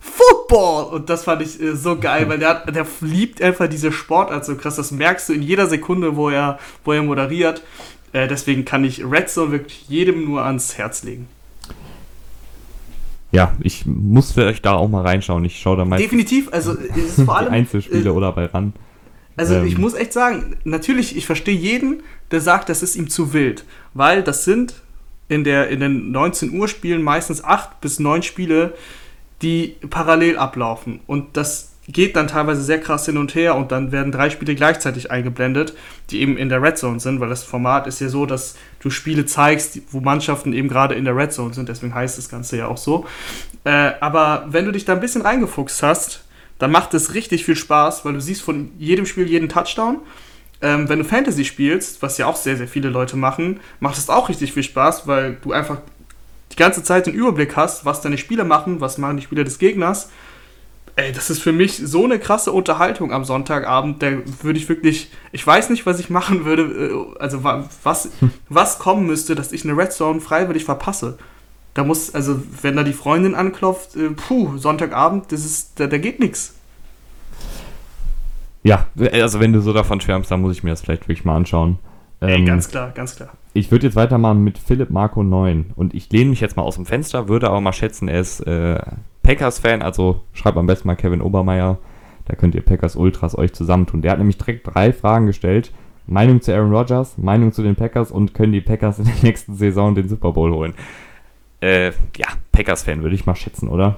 Football! 0.01 0.95
Und 0.95 1.11
das 1.11 1.25
fand 1.25 1.43
ich 1.43 1.61
äh, 1.61 1.77
so 1.77 1.97
geil, 1.99 2.29
weil 2.29 2.39
der, 2.39 2.67
der 2.67 2.87
liebt 3.03 3.41
einfach 3.41 3.69
diese 3.69 3.93
Sportart 3.93 4.45
so 4.45 4.57
krass. 4.57 4.77
Das 4.77 4.91
merkst 4.91 5.29
du 5.29 5.33
in 5.33 5.43
jeder 5.43 5.69
Sekunde, 5.69 6.17
wo 6.17 6.29
er, 6.29 6.59
wo 6.85 6.93
er 6.93 7.03
moderiert. 7.03 7.63
Äh, 8.13 8.29
deswegen 8.29 8.65
kann 8.65 8.85
ich 8.85 9.05
Red 9.05 9.31
Zone 9.31 9.53
wirklich 9.53 9.89
jedem 9.89 10.25
nur 10.25 10.45
ans 10.45 10.77
Herz 10.77 11.03
legen. 11.03 11.29
Ja, 13.31 13.57
ich 13.61 13.87
muss 13.87 14.33
vielleicht 14.33 14.65
da 14.67 14.75
auch 14.75 14.89
mal 14.89 15.03
reinschauen. 15.03 15.45
Ich 15.45 15.59
schaue 15.59 15.79
da 15.79 15.85
mal. 15.85 15.99
Definitiv, 15.99 16.53
also 16.53 16.77
es 16.97 17.19
ist 17.19 17.25
vor 17.25 17.39
allem. 17.39 17.53
Einzelspiele 17.53 18.11
äh, 18.11 18.13
oder 18.13 18.33
bei 18.33 18.47
ran. 18.47 18.75
Also 19.37 19.55
ähm, 19.55 19.67
ich 19.67 19.79
muss 19.79 19.95
echt 19.95 20.13
sagen, 20.13 20.57
natürlich, 20.65 21.17
ich 21.17 21.25
verstehe 21.25 21.57
jeden, 21.57 22.03
der 22.31 22.43
sagt, 22.43 22.69
das 22.69 22.83
ist 22.83 22.97
ihm 22.97 23.09
zu 23.09 23.33
wild. 23.33 23.65
Weil 23.95 24.23
das 24.23 24.45
sind 24.45 24.75
in, 25.29 25.45
der, 25.45 25.69
in 25.69 25.81
den 25.81 26.11
19 26.11 26.53
Uhr 26.53 26.69
Spielen 26.69 27.03
meistens 27.03 27.43
acht 27.43 27.81
bis 27.81 27.99
neun 27.99 28.23
Spiele, 28.23 28.75
die 29.41 29.77
parallel 29.89 30.37
ablaufen. 30.37 31.01
Und 31.07 31.37
das 31.39 31.72
geht 31.89 32.15
dann 32.15 32.29
teilweise 32.29 32.63
sehr 32.63 32.81
krass 32.81 33.07
hin 33.07 33.17
und 33.17 33.35
her 33.35 33.57
und 33.57 33.73
dann 33.73 33.91
werden 33.91 34.13
drei 34.13 34.31
Spiele 34.31 34.55
gleichzeitig 34.55 35.11
eingeblendet, 35.11 35.75
die 36.11 36.21
eben 36.21 36.37
in 36.37 36.49
der 36.49 36.63
Red 36.63 36.79
Zone 36.79 37.01
sind, 37.01 37.19
weil 37.19 37.29
das 37.29 37.43
Format 37.43 37.89
ist 37.89 38.01
ja 38.01 38.09
so, 38.09 38.25
dass 38.25 38.55
du 38.79 38.91
Spiele 38.91 39.27
zeigst, 39.27 39.81
wo 39.91 40.01
Mannschaften 40.01 40.53
eben 40.53 40.69
gerade 40.69 40.95
in 40.95 41.05
der 41.05 41.17
Red 41.17 41.33
Zone 41.33 41.53
sind, 41.55 41.69
deswegen 41.69 41.95
heißt 41.95 42.19
das 42.19 42.29
Ganze 42.29 42.57
ja 42.57 42.69
auch 42.69 42.77
so. 42.77 43.07
Äh, 43.65 43.93
aber 44.01 44.47
wenn 44.49 44.65
du 44.65 44.73
dich 44.73 44.85
da 44.85 44.93
ein 44.93 45.01
bisschen 45.01 45.23
reingefuchst 45.23 45.83
hast, 45.83 46.25
dann 46.59 46.71
macht 46.71 46.95
es 46.95 47.15
richtig 47.15 47.45
viel 47.45 47.57
Spaß, 47.57 48.05
weil 48.05 48.13
du 48.13 48.21
siehst 48.21 48.43
von 48.43 48.71
jedem 48.79 49.05
Spiel 49.05 49.29
jeden 49.29 49.49
Touchdown. 49.49 49.99
Ähm, 50.61 50.89
wenn 50.89 51.01
du 51.01 51.05
Fantasy 51.05 51.45
spielst, 51.45 52.01
was 52.03 52.19
ja 52.19 52.27
auch 52.27 52.37
sehr, 52.37 52.57
sehr 52.57 52.69
viele 52.69 52.91
Leute 52.91 53.17
machen, 53.17 53.59
macht 53.81 53.99
es 53.99 54.09
auch 54.09 54.29
richtig 54.29 54.53
viel 54.53 54.63
Spaß, 54.63 55.09
weil 55.09 55.39
du 55.43 55.51
einfach 55.51 55.79
die 56.53 56.57
ganze 56.57 56.85
Zeit 56.85 57.07
den 57.07 57.15
Überblick 57.15 57.57
hast, 57.57 57.85
was 57.85 58.01
deine 58.01 58.19
Spieler 58.19 58.45
machen, 58.45 58.81
was 58.81 58.99
machen 58.99 59.17
die 59.17 59.25
Spieler 59.25 59.43
des 59.43 59.59
Gegners 59.59 60.11
Ey, 60.95 61.11
das 61.13 61.31
ist 61.31 61.43
für 61.43 61.53
mich 61.53 61.79
so 61.79 62.05
eine 62.05 62.19
krasse 62.19 62.53
Unterhaltung 62.53 63.13
am 63.13 63.25
Sonntagabend. 63.25 64.03
Da 64.03 64.11
würde 64.43 64.59
ich 64.59 64.69
wirklich, 64.69 65.11
ich 65.33 65.47
weiß 65.47 65.71
nicht, 65.71 65.87
was 65.87 65.99
ich 65.99 66.11
machen 66.11 66.45
würde, 66.45 66.63
äh, 66.63 67.19
also 67.19 67.45
was, 67.45 68.11
was 68.49 68.79
kommen 68.79 69.07
müsste, 69.07 69.35
dass 69.35 69.53
ich 69.53 69.65
eine 69.65 69.77
Red 69.77 69.93
Zone 69.93 70.21
freiwillig 70.21 70.65
verpasse. 70.65 71.17
Da 71.73 71.85
muss, 71.85 72.15
also 72.15 72.43
wenn 72.61 72.77
da 72.77 72.83
die 72.83 72.93
Freundin 72.93 73.35
anklopft, 73.35 73.97
äh, 73.97 74.11
puh, 74.11 74.59
Sonntagabend, 74.59 75.33
das 75.33 75.47
ist, 75.47 75.81
da, 75.81 75.87
da 75.87 75.97
geht 75.97 76.21
nichts. 76.21 76.55
Ja, 78.63 78.87
also 79.13 79.41
wenn 79.41 79.55
du 79.55 79.63
so 79.63 79.73
davon 79.73 80.01
schwärmst, 80.01 80.31
dann 80.31 80.43
muss 80.43 80.53
ich 80.53 80.63
mir 80.63 80.71
das 80.71 80.83
vielleicht 80.83 81.09
wirklich 81.09 81.25
mal 81.25 81.37
anschauen. 81.37 81.79
Ey, 82.21 82.37
ähm, 82.37 82.47
ganz 82.47 82.69
klar, 82.69 82.91
ganz 82.91 83.17
klar. 83.17 83.31
Ich 83.55 83.71
würde 83.71 83.87
jetzt 83.87 83.97
weitermachen 83.97 84.45
mit 84.45 84.59
Philipp 84.59 84.91
Marco 84.91 85.23
9 85.23 85.73
und 85.75 85.95
ich 85.95 86.11
lehne 86.13 86.31
mich 86.31 86.41
jetzt 86.41 86.57
mal 86.57 86.63
aus 86.63 86.77
dem 86.77 86.87
Fenster, 86.87 87.29
würde 87.29 87.49
aber 87.49 87.61
mal 87.63 87.73
schätzen, 87.73 88.09
er 88.09 88.21
ist 88.21 88.41
äh, 88.41 88.79
Packers-Fan, 89.33 89.81
also 89.81 90.21
schreibt 90.35 90.59
am 90.59 90.67
besten 90.67 90.89
mal 90.89 90.95
Kevin 90.95 91.23
Obermeier. 91.23 91.79
Da 92.27 92.35
könnt 92.35 92.55
ihr 92.55 92.61
Packers 92.61 92.97
Ultras 92.97 93.37
euch 93.37 93.55
zusammentun. 93.55 94.03
Der 94.03 94.13
hat 94.13 94.19
nämlich 94.19 94.37
direkt 94.37 94.67
drei 94.67 94.93
Fragen 94.93 95.27
gestellt. 95.27 95.73
Meinung 96.07 96.43
zu 96.43 96.53
Aaron 96.53 96.75
Rodgers, 96.75 97.17
Meinung 97.17 97.53
zu 97.53 97.63
den 97.63 97.75
Packers 97.75 98.11
und 98.11 98.35
können 98.35 98.53
die 98.53 98.61
Packers 98.61 98.99
in 98.99 99.07
der 99.07 99.15
nächsten 99.23 99.55
Saison 99.55 99.95
den 99.95 100.09
Super 100.09 100.33
Bowl 100.33 100.53
holen? 100.53 100.75
Äh, 101.63 101.93
ja, 102.17 102.29
Packers-Fan 102.53 103.03
würde 103.03 103.15
ich 103.15 103.25
mal 103.25 103.35
schätzen, 103.35 103.69
oder? 103.69 103.97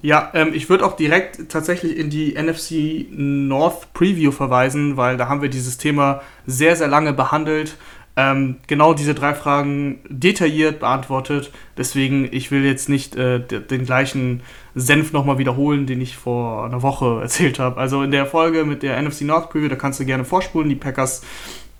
Ja, 0.00 0.30
ähm, 0.32 0.52
ich 0.54 0.70
würde 0.70 0.86
auch 0.86 0.96
direkt 0.96 1.50
tatsächlich 1.50 1.98
in 1.98 2.08
die 2.08 2.34
NFC 2.40 3.06
North 3.10 3.92
Preview 3.92 4.30
verweisen, 4.30 4.96
weil 4.96 5.18
da 5.18 5.28
haben 5.28 5.42
wir 5.42 5.50
dieses 5.50 5.76
Thema 5.76 6.22
sehr, 6.46 6.74
sehr 6.74 6.88
lange 6.88 7.12
behandelt 7.12 7.76
ähm, 8.18 8.56
genau 8.66 8.94
diese 8.94 9.14
drei 9.14 9.32
Fragen 9.32 10.00
detailliert 10.08 10.80
beantwortet. 10.80 11.52
Deswegen, 11.76 12.28
ich 12.32 12.50
will 12.50 12.64
jetzt 12.64 12.88
nicht 12.88 13.14
äh, 13.14 13.38
den 13.38 13.84
gleichen 13.84 14.40
Senf 14.74 15.12
nochmal 15.12 15.38
wiederholen, 15.38 15.86
den 15.86 16.00
ich 16.00 16.16
vor 16.16 16.64
einer 16.64 16.82
Woche 16.82 17.20
erzählt 17.22 17.60
habe. 17.60 17.78
Also 17.78 18.02
in 18.02 18.10
der 18.10 18.26
Folge 18.26 18.64
mit 18.64 18.82
der 18.82 19.00
NFC 19.00 19.20
North 19.20 19.50
Preview, 19.50 19.68
da 19.68 19.76
kannst 19.76 20.00
du 20.00 20.04
gerne 20.04 20.24
vorspulen. 20.24 20.68
Die 20.68 20.74
Packers 20.74 21.22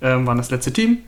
ähm, 0.01 0.29
waren 0.29 0.39
das 0.39 0.53
letzte 0.53 0.73
Team. 0.73 0.99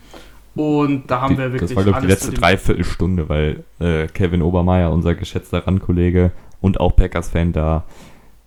Und 0.56 1.08
da 1.08 1.20
haben 1.20 1.36
die, 1.36 1.38
wir 1.38 1.52
wirklich. 1.52 1.70
Das 1.70 1.76
war, 1.76 1.84
glaube 1.84 1.98
ich, 2.00 2.06
die 2.06 2.10
letzte 2.10 2.32
Dreiviertelstunde, 2.32 3.28
weil 3.28 3.62
äh, 3.78 4.08
Kevin 4.08 4.42
Obermeier, 4.42 4.90
unser 4.90 5.14
geschätzter 5.14 5.64
Randkollege 5.64 6.32
und 6.60 6.80
auch 6.80 6.96
Packers-Fan, 6.96 7.52
da 7.52 7.84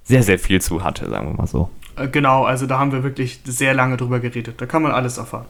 sehr, 0.04 0.22
sehr 0.22 0.38
viel 0.38 0.60
zu 0.60 0.84
hatte, 0.84 1.10
sagen 1.10 1.30
wir 1.30 1.34
mal 1.34 1.48
so. 1.48 1.70
Äh, 1.96 2.10
genau, 2.10 2.44
also 2.44 2.68
da 2.68 2.78
haben 2.78 2.92
wir 2.92 3.04
wirklich 3.04 3.40
sehr 3.46 3.74
lange 3.74 3.96
drüber 3.96 4.20
geredet. 4.20 4.56
Da 4.58 4.66
kann 4.66 4.84
man 4.84 4.92
alles 4.92 5.18
erfahren. 5.18 5.46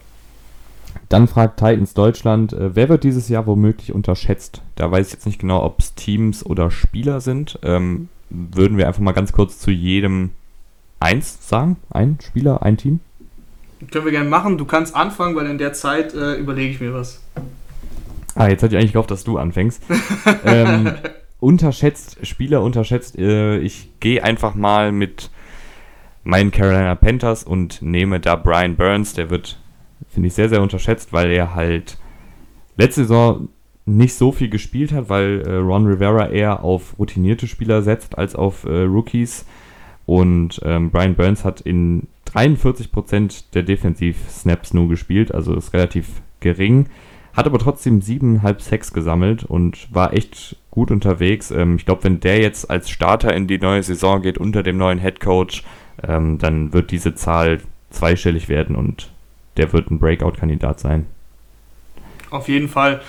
Dann 1.10 1.28
fragt 1.28 1.60
Titans 1.60 1.94
Deutschland, 1.94 2.54
äh, 2.54 2.76
wer 2.76 2.90
wird 2.90 3.04
dieses 3.04 3.30
Jahr 3.30 3.46
womöglich 3.46 3.94
unterschätzt? 3.94 4.62
Da 4.76 4.92
weiß 4.92 5.08
ich 5.08 5.14
jetzt 5.14 5.26
nicht 5.26 5.40
genau, 5.40 5.64
ob 5.64 5.80
es 5.80 5.94
Teams 5.96 6.46
oder 6.46 6.72
Spieler 6.72 7.22
sind. 7.22 7.60
Ähm, 7.64 8.10
würden 8.30 8.78
wir 8.78 8.88
einfach 8.88 9.02
mal 9.02 9.12
ganz 9.12 9.32
kurz 9.32 9.60
zu 9.60 9.72
jedem 9.72 10.32
eins 11.00 11.48
sagen? 11.48 11.78
Ein 11.92 12.18
Spieler, 12.26 12.64
ein 12.64 12.78
Team? 12.78 13.00
Können 13.92 14.06
wir 14.06 14.12
gerne 14.12 14.30
machen. 14.30 14.58
Du 14.58 14.66
kannst 14.66 14.96
anfangen, 14.96 15.36
weil 15.36 15.48
in 15.48 15.58
der 15.58 15.74
Zeit 15.74 16.14
äh, 16.14 16.36
überlege 16.36 16.72
ich 16.72 16.80
mir 16.80 16.94
was. 16.94 17.22
Ah, 18.36 18.48
jetzt 18.48 18.64
hatte 18.64 18.76
ich 18.76 18.80
eigentlich 18.80 18.94
gehofft, 18.94 19.12
dass 19.12 19.24
du 19.24 19.38
anfängst. 19.38 19.84
ähm, 20.46 20.94
unterschätzt, 21.40 22.26
Spieler 22.26 22.62
unterschätzt. 22.62 23.18
Äh, 23.18 23.60
ich 23.60 23.90
gehe 24.00 24.24
einfach 24.24 24.56
mal 24.56 24.92
mit 24.92 25.30
meinen 26.24 26.52
Carolina 26.52 26.96
Panthers 26.96 27.44
und 27.44 27.82
nehme 27.82 28.20
da 28.20 28.36
Brian 28.36 28.76
Burns. 28.76 29.14
Der 29.14 29.30
wird 29.30 29.60
finde 30.10 30.28
ich 30.28 30.34
sehr, 30.34 30.50
sehr 30.50 30.62
unterschätzt, 30.62 31.14
weil 31.14 31.32
er 31.32 31.56
halt 31.56 31.98
letzte 32.78 33.02
Saison 33.02 33.50
nicht 33.86 34.16
so 34.16 34.32
viel 34.32 34.50
gespielt 34.50 34.94
hat, 34.94 35.10
weil 35.10 35.42
äh, 35.42 35.56
Ron 35.56 35.86
Rivera 35.86 36.30
eher 36.30 36.64
auf 36.64 36.98
routinierte 36.98 37.48
Spieler 37.48 37.82
setzt 37.82 38.18
als 38.18 38.36
auf 38.36 38.64
äh, 38.64 38.84
Rookies. 38.84 39.46
Und 40.06 40.62
ähm, 40.64 40.90
Brian 40.92 41.16
Burns 41.16 41.44
hat 41.46 41.62
in 41.62 42.08
43% 42.34 43.46
der 43.54 43.64
Defensiv-Snaps 43.64 44.74
nur 44.74 44.90
gespielt, 44.90 45.34
also 45.34 45.56
ist 45.56 45.74
relativ 45.74 46.22
gering. 46.40 46.88
hat 47.34 47.46
aber 47.46 47.60
trotzdem 47.60 48.02
siebeneinhalb 48.02 48.62
Sex 48.62 48.94
gesammelt 48.94 49.44
und 49.44 49.94
war 49.94 50.14
echt 50.14 50.58
gut 50.72 50.92
unterwegs. 50.92 51.52
Ähm, 51.52 51.76
ich 51.76 51.86
glaube, 51.86 52.04
wenn 52.04 52.20
der 52.20 52.40
jetzt 52.40 52.70
als 52.70 52.90
Starter 52.90 53.34
in 53.34 53.48
die 53.48 53.60
neue 53.60 53.84
Saison 53.84 54.22
geht 54.22 54.38
unter 54.38 54.64
dem 54.64 54.78
neuen 54.78 55.00
Head 55.00 55.20
Coach, 55.20 55.64
ähm, 56.02 56.38
dann 56.38 56.74
wird 56.74 56.92
diese 56.92 57.16
Zahl 57.16 57.60
zweistellig 57.90 58.50
werden 58.50 58.76
und 58.76 59.13
der 59.58 59.72
wird 59.74 59.92
ein 59.92 60.00
Breakout-Kandidat 60.00 60.80
sein. 60.80 61.06
Auf 62.30 62.48
jeden 62.48 62.70
Fall. 62.70 63.02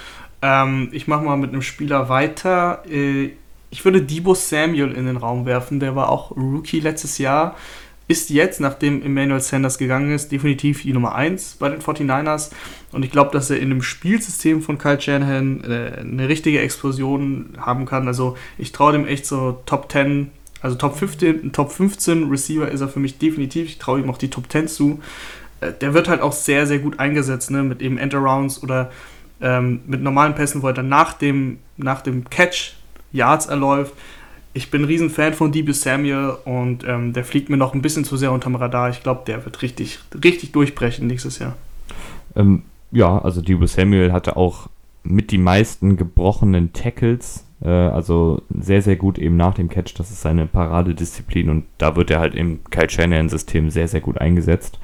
Ähm, 0.42 0.90
ich 0.92 1.08
mache 1.08 1.24
mal 1.24 1.36
mit 1.36 1.50
einem 1.50 1.62
Spieler 1.62 2.08
weiter. 2.08 2.82
Äh, 2.88 3.30
ich 3.70 3.84
würde 3.84 4.02
Debo 4.02 4.34
Samuel 4.34 4.92
in 4.92 5.06
den 5.06 5.16
Raum 5.16 5.46
werfen. 5.46 5.80
Der 5.80 5.96
war 5.96 6.10
auch 6.10 6.30
Rookie 6.32 6.80
letztes 6.80 7.18
Jahr. 7.18 7.56
Ist 8.06 8.28
jetzt, 8.28 8.60
nachdem 8.60 9.02
Emmanuel 9.02 9.40
Sanders 9.40 9.78
gegangen 9.78 10.12
ist, 10.12 10.30
definitiv 10.30 10.82
die 10.82 10.92
Nummer 10.92 11.14
1 11.14 11.56
bei 11.58 11.70
den 11.70 11.80
49ers. 11.80 12.50
Und 12.92 13.02
ich 13.02 13.10
glaube, 13.10 13.30
dass 13.32 13.48
er 13.48 13.58
in 13.58 13.70
dem 13.70 13.80
Spielsystem 13.80 14.60
von 14.60 14.76
Kyle 14.76 15.00
Shanahan 15.00 15.64
äh, 15.64 16.00
eine 16.00 16.28
richtige 16.28 16.60
Explosion 16.60 17.54
haben 17.58 17.86
kann. 17.86 18.06
Also 18.06 18.36
ich 18.58 18.72
traue 18.72 18.92
dem 18.92 19.06
echt 19.06 19.24
so 19.24 19.62
Top 19.64 19.90
10, 19.90 20.30
also 20.60 20.76
Top 20.76 20.98
15, 20.98 21.52
Top 21.52 21.72
15 21.72 22.28
Receiver 22.28 22.68
ist 22.70 22.82
er 22.82 22.88
für 22.88 23.00
mich 23.00 23.16
definitiv. 23.16 23.68
Ich 23.68 23.78
traue 23.78 24.00
ihm 24.00 24.10
auch 24.10 24.18
die 24.18 24.28
Top 24.28 24.52
10 24.52 24.68
zu. 24.68 25.00
Äh, 25.64 25.72
der 25.80 25.94
wird 25.94 26.08
halt 26.08 26.20
auch 26.20 26.32
sehr, 26.32 26.66
sehr 26.66 26.78
gut 26.78 26.98
eingesetzt, 27.00 27.50
ne? 27.50 27.62
mit 27.62 27.82
eben 27.82 27.98
Endarounds 27.98 28.62
oder 28.62 28.90
ähm, 29.40 29.80
mit 29.86 30.02
normalen 30.02 30.34
Pässen, 30.34 30.62
wo 30.62 30.68
er 30.68 30.72
dann 30.72 30.88
nach 30.88 31.14
dem, 31.14 31.58
nach 31.76 32.02
dem 32.02 32.28
Catch 32.30 32.74
Yards 33.12 33.46
erläuft. 33.46 33.94
Ich 34.52 34.70
bin 34.70 34.82
ein 34.82 34.84
Riesenfan 34.84 35.34
von 35.34 35.50
Debo 35.50 35.72
Samuel 35.72 36.36
und 36.44 36.84
ähm, 36.86 37.12
der 37.12 37.24
fliegt 37.24 37.48
mir 37.48 37.56
noch 37.56 37.74
ein 37.74 37.82
bisschen 37.82 38.04
zu 38.04 38.16
sehr 38.16 38.30
unterm 38.30 38.54
Radar. 38.54 38.90
Ich 38.90 39.02
glaube, 39.02 39.22
der 39.26 39.44
wird 39.44 39.62
richtig, 39.62 39.98
richtig 40.22 40.52
durchbrechen 40.52 41.08
nächstes 41.08 41.40
Jahr. 41.40 41.56
Ähm, 42.36 42.62
ja, 42.92 43.18
also 43.18 43.42
Debo 43.42 43.66
Samuel 43.66 44.12
hatte 44.12 44.36
auch 44.36 44.68
mit 45.02 45.32
die 45.32 45.38
meisten 45.38 45.96
gebrochenen 45.96 46.72
Tackles, 46.72 47.44
äh, 47.62 47.68
also 47.68 48.42
sehr, 48.56 48.80
sehr 48.80 48.96
gut 48.96 49.18
eben 49.18 49.36
nach 49.36 49.54
dem 49.54 49.68
Catch. 49.68 49.94
Das 49.98 50.10
ist 50.10 50.22
seine 50.22 50.46
Paradedisziplin 50.46 51.50
und 51.50 51.64
da 51.78 51.96
wird 51.96 52.12
er 52.12 52.20
halt 52.20 52.36
im 52.36 52.60
Kyle 52.70 52.88
Shanahan-System 52.88 53.70
sehr, 53.70 53.88
sehr 53.88 54.00
gut 54.00 54.18
eingesetzt. 54.18 54.78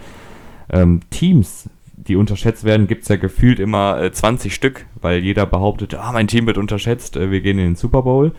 Ähm, 0.73 1.01
Teams, 1.11 1.69
die 1.97 2.17
unterschätzt 2.17 2.65
werden, 2.65 2.87
gibt 2.87 3.03
es 3.03 3.09
ja 3.09 3.17
gefühlt 3.17 3.59
immer 3.59 4.01
äh, 4.01 4.13
20 4.13 4.55
Stück, 4.55 4.87
weil 5.01 5.23
jeder 5.23 5.47
behauptet, 5.47 5.95
ah, 5.95 6.13
mein 6.13 6.29
Team 6.29 6.47
wird 6.47 6.59
unterschätzt, 6.59 7.17
äh, 7.17 7.31
wir 7.31 7.41
gehen 7.41 7.59
in 7.59 7.67
den 7.67 7.77
Super 7.77 8.03
Bowl. 8.03 8.33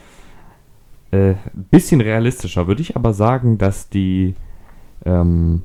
Äh, 1.11 1.35
bisschen 1.53 1.99
realistischer 2.01 2.67
würde 2.67 2.81
ich 2.81 2.95
aber 2.95 3.13
sagen, 3.13 3.57
dass 3.57 3.89
die 3.89 4.35
ähm, 5.05 5.63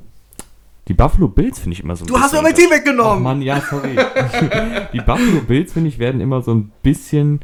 die 0.87 0.93
Buffalo 0.93 1.27
Bills 1.27 1.59
finde 1.59 1.73
ich 1.73 1.83
immer 1.83 1.95
so 1.95 2.05
ein 2.05 2.07
Du 2.07 2.17
hast 2.17 2.33
mir 2.33 2.41
mein 2.41 2.55
Team 2.55 2.69
weggenommen! 2.69 3.17
Oh 3.17 3.19
Mann, 3.19 3.41
ja, 3.41 3.61
sorry. 3.61 3.95
die 4.93 4.99
Buffalo 4.99 5.41
Bills, 5.41 5.73
finde 5.73 5.89
ich, 5.89 5.99
werden 5.99 6.21
immer 6.21 6.41
so 6.41 6.53
ein 6.53 6.71
bisschen. 6.81 7.41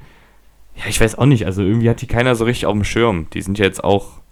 Ja, 0.76 0.84
ich 0.88 1.00
weiß 1.00 1.18
auch 1.18 1.26
nicht. 1.26 1.46
Also 1.46 1.62
irgendwie 1.62 1.90
hat 1.90 2.02
die 2.02 2.08
keiner 2.08 2.36
so 2.36 2.46
richtig 2.46 2.66
auf 2.66 2.74
dem 2.74 2.86
Schirm. 2.86 3.28
Die 3.34 3.42
sind 3.42 3.60
ja 3.60 3.66
jetzt 3.66 3.84
auch 3.84 4.23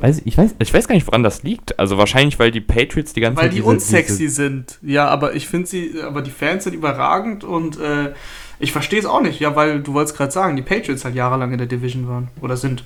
Weiß, 0.00 0.22
ich, 0.24 0.38
weiß, 0.38 0.54
ich 0.60 0.72
weiß 0.72 0.86
gar 0.86 0.94
nicht, 0.94 1.06
woran 1.06 1.22
das 1.24 1.42
liegt. 1.42 1.78
Also 1.78 1.98
wahrscheinlich, 1.98 2.38
weil 2.38 2.52
die 2.52 2.60
Patriots 2.60 3.12
die 3.12 3.20
ganze 3.20 3.38
weil 3.38 3.44
Zeit. 3.44 3.50
Weil 3.50 3.56
die 3.56 3.62
diese, 3.62 3.68
unsexy 3.68 4.18
diese 4.18 4.34
sind. 4.34 4.78
Ja, 4.82 5.08
aber 5.08 5.34
ich 5.34 5.48
finde 5.48 5.66
sie, 5.66 6.00
aber 6.02 6.22
die 6.22 6.30
Fans 6.30 6.64
sind 6.64 6.74
überragend 6.74 7.42
und 7.42 7.80
äh, 7.80 8.12
ich 8.60 8.70
verstehe 8.70 9.00
es 9.00 9.06
auch 9.06 9.20
nicht. 9.20 9.40
Ja, 9.40 9.56
weil 9.56 9.82
du 9.82 9.94
wolltest 9.94 10.16
gerade 10.16 10.30
sagen, 10.30 10.56
die 10.56 10.62
Patriots 10.62 11.04
halt 11.04 11.16
jahrelang 11.16 11.52
in 11.52 11.58
der 11.58 11.66
Division 11.66 12.06
waren 12.08 12.28
oder 12.40 12.56
sind. 12.56 12.84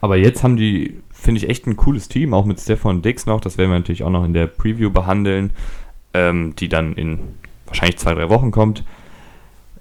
Aber 0.00 0.16
jetzt 0.16 0.42
haben 0.42 0.56
die, 0.56 1.00
finde 1.10 1.40
ich, 1.40 1.48
echt 1.48 1.66
ein 1.66 1.76
cooles 1.76 2.08
Team, 2.08 2.34
auch 2.34 2.44
mit 2.44 2.60
Stefan 2.60 3.02
Dix 3.02 3.26
noch. 3.26 3.40
Das 3.40 3.58
werden 3.58 3.70
wir 3.70 3.78
natürlich 3.78 4.04
auch 4.04 4.10
noch 4.10 4.24
in 4.24 4.34
der 4.34 4.46
Preview 4.46 4.90
behandeln, 4.90 5.50
ähm, 6.14 6.54
die 6.56 6.68
dann 6.68 6.94
in 6.94 7.20
wahrscheinlich 7.66 7.98
zwei, 7.98 8.14
drei 8.14 8.28
Wochen 8.28 8.50
kommt. 8.50 8.84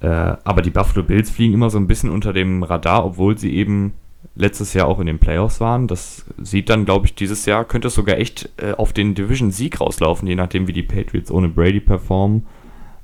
Äh, 0.01 0.07
aber 0.07 0.61
die 0.61 0.69
Buffalo 0.69 1.03
Bills 1.03 1.29
fliegen 1.29 1.53
immer 1.53 1.69
so 1.69 1.77
ein 1.77 1.87
bisschen 1.87 2.09
unter 2.09 2.33
dem 2.33 2.63
Radar, 2.63 3.05
obwohl 3.05 3.37
sie 3.37 3.53
eben 3.53 3.93
letztes 4.35 4.73
Jahr 4.73 4.87
auch 4.87 4.99
in 4.99 5.07
den 5.07 5.19
Playoffs 5.19 5.59
waren. 5.59 5.87
Das 5.87 6.25
sieht 6.41 6.69
dann, 6.69 6.85
glaube 6.85 7.05
ich, 7.05 7.15
dieses 7.15 7.45
Jahr 7.45 7.65
könnte 7.65 7.87
es 7.87 7.95
sogar 7.95 8.17
echt 8.17 8.49
äh, 8.57 8.73
auf 8.73 8.93
den 8.93 9.15
Division-Sieg 9.15 9.81
rauslaufen, 9.81 10.27
je 10.27 10.35
nachdem, 10.35 10.67
wie 10.67 10.73
die 10.73 10.83
Patriots 10.83 11.31
ohne 11.31 11.49
Brady 11.49 11.79
performen. 11.79 12.45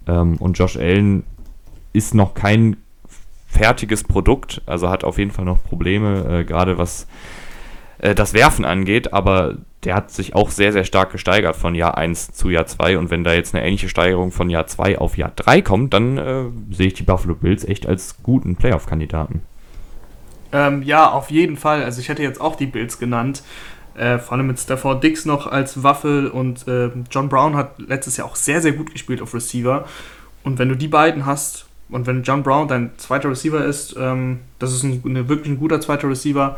Ähm, 0.07 0.37
und 0.37 0.57
Josh 0.57 0.77
Allen 0.77 1.23
ist 1.93 2.13
noch 2.13 2.33
kein 2.33 2.77
fertiges 3.47 4.03
Produkt, 4.03 4.61
also 4.65 4.89
hat 4.89 5.03
auf 5.03 5.17
jeden 5.17 5.31
Fall 5.31 5.45
noch 5.45 5.63
Probleme, 5.63 6.39
äh, 6.39 6.43
gerade 6.43 6.77
was 6.77 7.07
äh, 7.99 8.15
das 8.15 8.33
Werfen 8.33 8.65
angeht, 8.65 9.13
aber 9.13 9.57
der 9.83 9.95
hat 9.95 10.11
sich 10.11 10.33
auch 10.33 10.49
sehr, 10.49 10.71
sehr 10.71 10.85
stark 10.85 11.11
gesteigert 11.11 11.55
von 11.55 11.75
Jahr 11.75 11.97
1 11.97 12.31
zu 12.33 12.49
Jahr 12.49 12.65
2 12.65 12.97
und 12.97 13.11
wenn 13.11 13.23
da 13.23 13.33
jetzt 13.33 13.53
eine 13.53 13.65
ähnliche 13.65 13.89
Steigerung 13.89 14.31
von 14.31 14.49
Jahr 14.49 14.65
2 14.65 14.97
auf 14.97 15.17
Jahr 15.17 15.31
3 15.35 15.61
kommt, 15.61 15.93
dann 15.93 16.17
äh, 16.17 16.45
sehe 16.71 16.87
ich 16.87 16.93
die 16.93 17.03
Buffalo 17.03 17.35
Bills 17.35 17.63
echt 17.63 17.87
als 17.87 18.21
guten 18.23 18.55
Playoff-Kandidaten. 18.55 19.41
Ähm, 20.53 20.83
ja, 20.83 21.09
auf 21.09 21.31
jeden 21.31 21.57
Fall. 21.57 21.83
Also 21.83 21.99
ich 21.99 22.07
hätte 22.07 22.23
jetzt 22.23 22.39
auch 22.39 22.55
die 22.55 22.67
Bills 22.67 22.99
genannt. 22.99 23.43
Äh, 23.95 24.19
vor 24.19 24.37
allem 24.37 24.47
mit 24.47 24.59
Stafford 24.59 25.03
Dix 25.03 25.25
noch 25.25 25.45
als 25.47 25.83
Waffel 25.83 26.27
und 26.27 26.67
äh, 26.67 26.89
John 27.11 27.29
Brown 27.29 27.55
hat 27.55 27.77
letztes 27.79 28.17
Jahr 28.17 28.27
auch 28.27 28.35
sehr, 28.35 28.61
sehr 28.61 28.71
gut 28.71 28.91
gespielt 28.91 29.21
auf 29.21 29.33
Receiver. 29.33 29.85
Und 30.43 30.57
wenn 30.59 30.69
du 30.69 30.75
die 30.75 30.87
beiden 30.87 31.25
hast 31.25 31.65
und 31.89 32.07
wenn 32.07 32.23
John 32.23 32.41
Brown 32.41 32.67
dein 32.67 32.91
zweiter 32.97 33.29
Receiver 33.29 33.63
ist, 33.63 33.95
ähm, 33.99 34.39
das 34.57 34.73
ist 34.73 34.83
ein, 34.83 35.03
eine, 35.05 35.29
wirklich 35.29 35.49
ein 35.49 35.59
guter 35.59 35.79
zweiter 35.79 36.09
Receiver. 36.09 36.57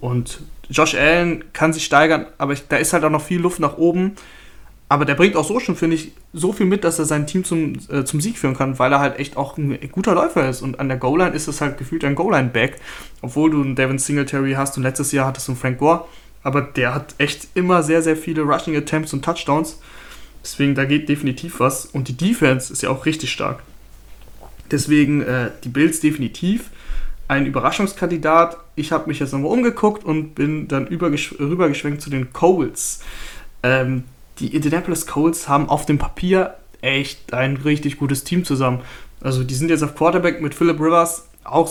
Und 0.00 0.40
Josh 0.68 0.94
Allen 0.94 1.44
kann 1.52 1.72
sich 1.72 1.84
steigern, 1.84 2.26
aber 2.36 2.52
ich, 2.52 2.68
da 2.68 2.76
ist 2.76 2.92
halt 2.92 3.04
auch 3.04 3.10
noch 3.10 3.22
viel 3.22 3.40
Luft 3.40 3.60
nach 3.60 3.78
oben. 3.78 4.16
Aber 4.88 5.04
der 5.04 5.14
bringt 5.14 5.34
auch 5.34 5.46
so 5.46 5.58
schon, 5.60 5.76
finde 5.76 5.96
ich, 5.96 6.12
so 6.32 6.52
viel 6.52 6.66
mit, 6.66 6.84
dass 6.84 6.98
er 6.98 7.06
sein 7.06 7.26
Team 7.26 7.44
zum, 7.44 7.74
äh, 7.88 8.04
zum 8.04 8.20
Sieg 8.20 8.38
führen 8.38 8.56
kann, 8.56 8.78
weil 8.78 8.92
er 8.92 9.00
halt 9.00 9.18
echt 9.18 9.36
auch 9.36 9.56
ein 9.56 9.78
guter 9.90 10.14
Läufer 10.14 10.48
ist. 10.48 10.62
Und 10.62 10.78
an 10.78 10.88
der 10.88 10.98
Goal-Line 10.98 11.34
ist 11.34 11.48
es 11.48 11.60
halt 11.60 11.78
gefühlt 11.78 12.04
ein 12.04 12.14
Goal-Line-Back, 12.14 12.78
obwohl 13.22 13.50
du 13.50 13.62
einen 13.62 13.76
Devin 13.76 13.98
Singletary 13.98 14.52
hast 14.52 14.76
und 14.76 14.82
letztes 14.82 15.10
Jahr 15.12 15.26
hattest 15.26 15.48
du 15.48 15.52
einen 15.52 15.60
Frank 15.60 15.78
Gore. 15.78 16.04
Aber 16.42 16.60
der 16.60 16.94
hat 16.94 17.14
echt 17.16 17.48
immer 17.54 17.82
sehr, 17.82 18.02
sehr 18.02 18.16
viele 18.16 18.42
Rushing 18.42 18.76
Attempts 18.76 19.14
und 19.14 19.24
Touchdowns. 19.24 19.80
Deswegen, 20.42 20.74
da 20.74 20.84
geht 20.84 21.08
definitiv 21.08 21.60
was. 21.60 21.86
Und 21.86 22.08
die 22.08 22.16
Defense 22.16 22.70
ist 22.70 22.82
ja 22.82 22.90
auch 22.90 23.06
richtig 23.06 23.32
stark. 23.32 23.62
Deswegen, 24.70 25.22
äh, 25.22 25.50
die 25.64 25.70
Bills 25.70 26.00
definitiv 26.00 26.70
ein 27.26 27.46
Überraschungskandidat. 27.46 28.58
Ich 28.76 28.92
habe 28.92 29.08
mich 29.08 29.18
jetzt 29.18 29.32
nochmal 29.32 29.50
umgeguckt 29.50 30.04
und 30.04 30.34
bin 30.34 30.68
dann 30.68 30.86
rübergeschwenkt 30.88 32.02
zu 32.02 32.10
den 32.10 32.34
Coles. 32.34 33.00
Ähm, 33.62 34.04
die 34.38 34.54
Indianapolis 34.54 35.06
Colts 35.06 35.48
haben 35.48 35.68
auf 35.68 35.86
dem 35.86 35.98
Papier 35.98 36.54
echt 36.80 37.32
ein 37.32 37.56
richtig 37.56 37.98
gutes 37.98 38.24
Team 38.24 38.44
zusammen. 38.44 38.80
Also 39.20 39.42
die 39.42 39.54
sind 39.54 39.70
jetzt 39.70 39.82
auf 39.82 39.94
Quarterback 39.94 40.40
mit 40.40 40.54
Philip 40.54 40.78
Rivers 40.78 41.26
auch 41.44 41.70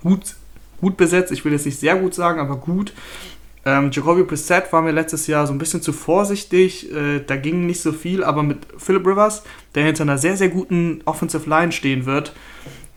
gut, 0.00 0.34
gut 0.80 0.96
besetzt. 0.96 1.32
Ich 1.32 1.44
will 1.44 1.52
jetzt 1.52 1.66
nicht 1.66 1.78
sehr 1.78 1.96
gut 1.96 2.14
sagen, 2.14 2.40
aber 2.40 2.56
gut. 2.56 2.92
Ähm, 3.64 3.90
Jacoby 3.92 4.24
Brissett 4.24 4.72
war 4.72 4.82
mir 4.82 4.90
letztes 4.90 5.28
Jahr 5.28 5.46
so 5.46 5.52
ein 5.52 5.58
bisschen 5.58 5.82
zu 5.82 5.92
vorsichtig. 5.92 6.92
Äh, 6.92 7.20
da 7.24 7.36
ging 7.36 7.66
nicht 7.66 7.80
so 7.80 7.92
viel, 7.92 8.24
aber 8.24 8.42
mit 8.42 8.58
Philip 8.76 9.06
Rivers, 9.06 9.44
der 9.74 9.84
hinter 9.84 10.02
einer 10.02 10.18
sehr, 10.18 10.36
sehr 10.36 10.48
guten 10.48 11.00
Offensive 11.04 11.48
Line 11.48 11.70
stehen 11.70 12.04
wird, 12.04 12.32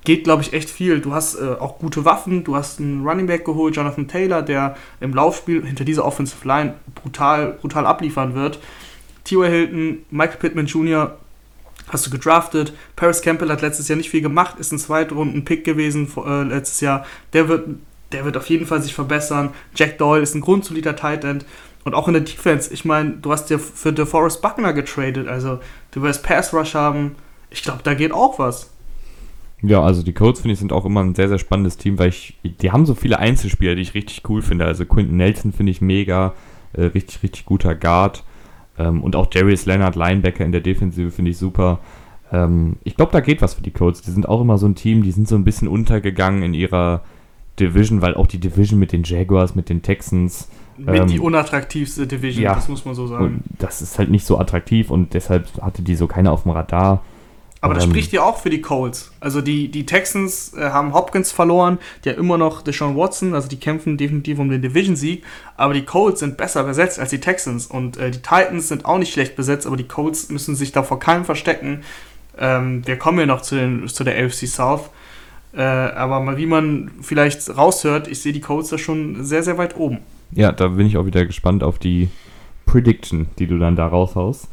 geht, 0.03 0.23
glaube 0.23 0.41
ich, 0.41 0.53
echt 0.53 0.69
viel. 0.69 0.99
Du 1.01 1.13
hast 1.13 1.35
äh, 1.35 1.55
auch 1.59 1.77
gute 1.77 2.05
Waffen, 2.05 2.43
du 2.43 2.55
hast 2.55 2.79
einen 2.79 3.05
Running 3.07 3.27
Back 3.27 3.45
geholt, 3.45 3.75
Jonathan 3.75 4.07
Taylor, 4.07 4.41
der 4.41 4.75
im 4.99 5.13
Laufspiel 5.13 5.63
hinter 5.63 5.83
dieser 5.83 6.05
Offensive 6.05 6.47
Line 6.47 6.75
brutal, 6.95 7.57
brutal 7.61 7.85
abliefern 7.85 8.33
wird. 8.33 8.59
T.Y. 9.25 9.49
Hilton, 9.49 10.05
Michael 10.09 10.37
Pittman 10.37 10.65
Jr. 10.67 11.17
hast 11.89 12.05
du 12.07 12.11
gedraftet. 12.11 12.73
Paris 12.95 13.21
Campbell 13.21 13.49
hat 13.49 13.61
letztes 13.61 13.87
Jahr 13.87 13.97
nicht 13.97 14.09
viel 14.09 14.21
gemacht, 14.21 14.59
ist 14.59 14.71
ein 14.71 14.79
Zweitrunden-Pick 14.79 15.63
gewesen 15.63 16.07
äh, 16.25 16.43
letztes 16.43 16.79
Jahr. 16.81 17.05
Der 17.33 17.49
wird, 17.49 17.67
der 18.11 18.23
wird 18.23 18.37
auf 18.37 18.49
jeden 18.49 18.65
Fall 18.65 18.81
sich 18.81 18.93
verbessern. 18.93 19.49
Jack 19.75 19.97
Doyle 19.97 20.23
ist 20.23 20.35
ein 20.35 20.41
grundsolider 20.41 20.95
Tight 20.95 21.23
End. 21.23 21.45
Und 21.83 21.93
auch 21.93 22.07
in 22.07 22.13
der 22.13 22.23
Defense, 22.23 22.73
ich 22.73 22.83
meine, 22.83 23.11
du 23.11 23.31
hast 23.31 23.49
ja 23.51 23.59
für 23.59 23.93
DeForest 23.93 24.41
Buckner 24.41 24.73
getradet, 24.73 25.27
also 25.27 25.59
du 25.91 26.01
wirst 26.01 26.23
Pass 26.23 26.51
Rush 26.51 26.73
haben. 26.73 27.15
Ich 27.51 27.61
glaube, 27.61 27.81
da 27.83 27.93
geht 27.93 28.11
auch 28.11 28.39
was. 28.39 28.71
Ja, 29.61 29.81
also 29.81 30.01
die 30.03 30.13
Colts 30.13 30.41
finde 30.41 30.53
ich 30.53 30.59
sind 30.59 30.73
auch 30.73 30.85
immer 30.85 31.03
ein 31.03 31.15
sehr, 31.15 31.29
sehr 31.29 31.37
spannendes 31.37 31.77
Team, 31.77 31.97
weil 31.99 32.09
ich, 32.09 32.37
die 32.43 32.71
haben 32.71 32.85
so 32.85 32.95
viele 32.95 33.19
Einzelspieler, 33.19 33.75
die 33.75 33.83
ich 33.83 33.93
richtig 33.93 34.27
cool 34.29 34.41
finde. 34.41 34.65
Also 34.65 34.85
Quinton 34.85 35.17
Nelson 35.17 35.53
finde 35.53 35.71
ich 35.71 35.81
mega, 35.81 36.33
äh, 36.73 36.85
richtig, 36.85 37.21
richtig 37.23 37.45
guter 37.45 37.75
Guard. 37.75 38.23
Ähm, 38.77 39.03
und 39.03 39.15
auch 39.15 39.27
Darius 39.27 39.65
Leonard, 39.65 39.95
Linebacker 39.95 40.45
in 40.45 40.51
der 40.51 40.61
Defensive, 40.61 41.11
finde 41.11 41.31
ich 41.31 41.37
super. 41.37 41.79
Ähm, 42.31 42.77
ich 42.83 42.95
glaube, 42.95 43.11
da 43.11 43.21
geht 43.21 43.41
was 43.41 43.53
für 43.53 43.63
die 43.63 43.71
Colts. 43.71 44.01
Die 44.01 44.11
sind 44.11 44.27
auch 44.27 44.41
immer 44.41 44.57
so 44.57 44.65
ein 44.65 44.75
Team, 44.75 45.03
die 45.03 45.11
sind 45.11 45.27
so 45.27 45.35
ein 45.35 45.43
bisschen 45.43 45.67
untergegangen 45.67 46.43
in 46.43 46.53
ihrer 46.53 47.01
Division, 47.59 48.01
weil 48.01 48.15
auch 48.15 48.27
die 48.27 48.39
Division 48.39 48.79
mit 48.79 48.91
den 48.91 49.03
Jaguars, 49.03 49.55
mit 49.55 49.69
den 49.69 49.81
Texans. 49.81 50.49
Mit 50.77 50.95
ähm, 50.95 51.07
die 51.07 51.19
unattraktivste 51.19 52.05
Division, 52.05 52.43
ja, 52.43 52.55
das 52.55 52.67
muss 52.67 52.83
man 52.83 52.95
so 52.95 53.07
sagen. 53.07 53.43
das 53.59 53.81
ist 53.81 53.97
halt 53.97 54.09
nicht 54.09 54.25
so 54.25 54.37
attraktiv 54.37 54.91
und 54.91 55.13
deshalb 55.13 55.47
hatte 55.61 55.81
die 55.81 55.95
so 55.95 56.07
keiner 56.07 56.33
auf 56.33 56.43
dem 56.43 56.51
Radar. 56.51 57.01
Aber 57.65 57.73
das 57.73 57.83
spricht 57.83 58.11
ja 58.11 58.23
auch 58.23 58.37
für 58.37 58.49
die 58.49 58.61
Colts. 58.61 59.11
Also 59.19 59.41
die, 59.41 59.69
die 59.69 59.85
Texans 59.85 60.53
äh, 60.53 60.69
haben 60.69 60.93
Hopkins 60.93 61.31
verloren, 61.31 61.79
die 62.03 62.09
haben 62.09 62.19
immer 62.19 62.37
noch 62.37 62.61
Deshaun 62.61 62.95
Watson, 62.95 63.33
also 63.33 63.47
die 63.47 63.59
kämpfen 63.59 63.97
definitiv 63.97 64.39
um 64.39 64.49
den 64.49 64.61
Division-Sieg. 64.61 65.23
Aber 65.57 65.73
die 65.73 65.83
Colts 65.83 66.19
sind 66.19 66.37
besser 66.37 66.63
besetzt 66.63 66.99
als 66.99 67.09
die 67.09 67.19
Texans. 67.19 67.65
Und 67.65 67.97
äh, 67.97 68.11
die 68.11 68.19
Titans 68.19 68.67
sind 68.67 68.85
auch 68.85 68.97
nicht 68.97 69.11
schlecht 69.11 69.35
besetzt, 69.35 69.65
aber 69.65 69.77
die 69.77 69.87
Colts 69.87 70.29
müssen 70.29 70.55
sich 70.55 70.71
da 70.71 70.83
vor 70.83 70.99
keinem 70.99 71.25
verstecken. 71.25 71.81
Ähm, 72.37 72.85
wir 72.85 72.97
kommen 72.97 73.19
ja 73.19 73.25
noch 73.25 73.41
zu, 73.41 73.55
den, 73.55 73.87
zu 73.87 74.03
der 74.03 74.23
AFC 74.23 74.47
South. 74.47 74.89
Äh, 75.55 75.61
aber 75.61 76.19
mal 76.19 76.37
wie 76.37 76.45
man 76.45 76.91
vielleicht 77.01 77.55
raushört, 77.55 78.07
ich 78.07 78.21
sehe 78.21 78.33
die 78.33 78.41
Colts 78.41 78.69
da 78.69 78.77
schon 78.77 79.23
sehr, 79.23 79.41
sehr 79.41 79.57
weit 79.57 79.77
oben. 79.77 79.99
Ja, 80.31 80.51
da 80.51 80.67
bin 80.67 80.85
ich 80.85 80.97
auch 80.97 81.05
wieder 81.05 81.25
gespannt 81.25 81.63
auf 81.63 81.79
die 81.79 82.09
Prediction, 82.65 83.27
die 83.39 83.47
du 83.47 83.57
dann 83.57 83.75
da 83.75 83.87
raushaust. 83.87 84.49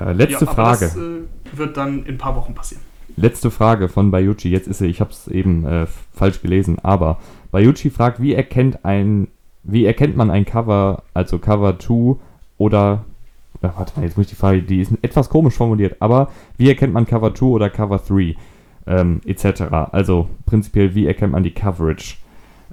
Äh, 0.00 0.12
letzte 0.12 0.46
ja, 0.46 0.52
Frage. 0.52 0.86
Das 0.86 0.96
äh, 0.96 1.41
wird 1.58 1.76
dann 1.76 2.04
in 2.04 2.14
ein 2.14 2.18
paar 2.18 2.36
Wochen 2.36 2.54
passieren. 2.54 2.82
Letzte 3.16 3.50
Frage 3.50 3.88
von 3.88 4.10
Bayuchi. 4.10 4.48
Jetzt 4.48 4.68
ist 4.68 4.78
sie, 4.78 4.86
ich 4.86 5.00
habe 5.00 5.10
es 5.10 5.28
eben 5.28 5.66
äh, 5.66 5.86
falsch 6.12 6.40
gelesen, 6.40 6.78
aber 6.82 7.18
Bayuchi 7.50 7.90
fragt, 7.90 8.20
wie 8.20 8.34
erkennt 8.34 8.84
ein, 8.84 9.28
wie 9.62 9.84
erkennt 9.84 10.16
man 10.16 10.30
ein 10.30 10.44
Cover, 10.44 11.02
also 11.12 11.38
Cover 11.38 11.78
2 11.78 12.16
oder 12.56 13.04
äh, 13.60 13.68
warte 13.76 13.92
mal, 13.96 14.04
jetzt 14.04 14.16
muss 14.16 14.26
ich 14.26 14.30
die 14.30 14.36
Frage, 14.36 14.62
die 14.62 14.80
ist 14.80 14.92
etwas 15.02 15.28
komisch 15.28 15.54
formuliert, 15.54 15.96
aber 16.00 16.30
wie 16.56 16.68
erkennt 16.68 16.94
man 16.94 17.06
Cover 17.06 17.34
2 17.34 17.46
oder 17.46 17.70
Cover 17.70 17.98
3 17.98 18.34
ähm, 18.86 19.20
etc. 19.24 19.62
Also 19.92 20.28
prinzipiell, 20.46 20.94
wie 20.94 21.06
erkennt 21.06 21.32
man 21.32 21.42
die 21.42 21.52
Coverage? 21.52 22.16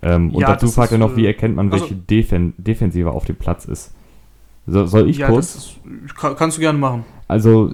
Ähm, 0.01 0.33
und 0.33 0.41
ja, 0.41 0.47
dazu 0.47 0.67
fragt 0.67 0.91
er 0.91 0.97
noch, 0.97 1.15
wie 1.15 1.25
äh, 1.25 1.27
erkennt 1.27 1.55
man, 1.55 1.71
welche 1.71 1.85
also, 1.85 1.95
Defen 1.95 2.53
Defensive 2.57 3.11
auf 3.11 3.25
dem 3.25 3.35
Platz 3.35 3.65
ist. 3.65 3.93
So, 4.65 4.85
soll 4.85 5.09
ich 5.09 5.17
ja, 5.17 5.27
kurz? 5.27 5.55
Ist, 5.55 5.79
kannst 6.15 6.57
du 6.57 6.61
gerne 6.61 6.79
machen. 6.79 7.05
Also, 7.27 7.73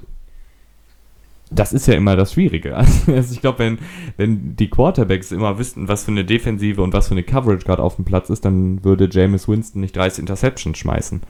das 1.51 1.73
ist 1.73 1.87
ja 1.87 1.93
immer 1.93 2.15
das 2.15 2.33
Schwierige. 2.33 2.75
Also 3.07 3.33
ich 3.33 3.41
glaube, 3.41 3.59
wenn, 3.59 3.79
wenn 4.17 4.55
die 4.55 4.69
Quarterbacks 4.69 5.31
immer 5.31 5.57
wüssten, 5.59 5.87
was 5.87 6.05
für 6.05 6.11
eine 6.11 6.25
Defensive 6.25 6.81
und 6.81 6.93
was 6.93 7.07
für 7.07 7.13
eine 7.13 7.23
Coverage 7.23 7.65
gerade 7.65 7.83
auf 7.83 7.95
dem 7.95 8.05
Platz 8.05 8.29
ist, 8.29 8.45
dann 8.45 8.83
würde 8.83 9.09
Jameis 9.11 9.47
Winston 9.47 9.81
nicht 9.81 9.95
30 9.95 10.19
Interceptions 10.19 10.77
schmeißen. 10.77 11.21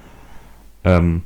Ähm, 0.84 1.24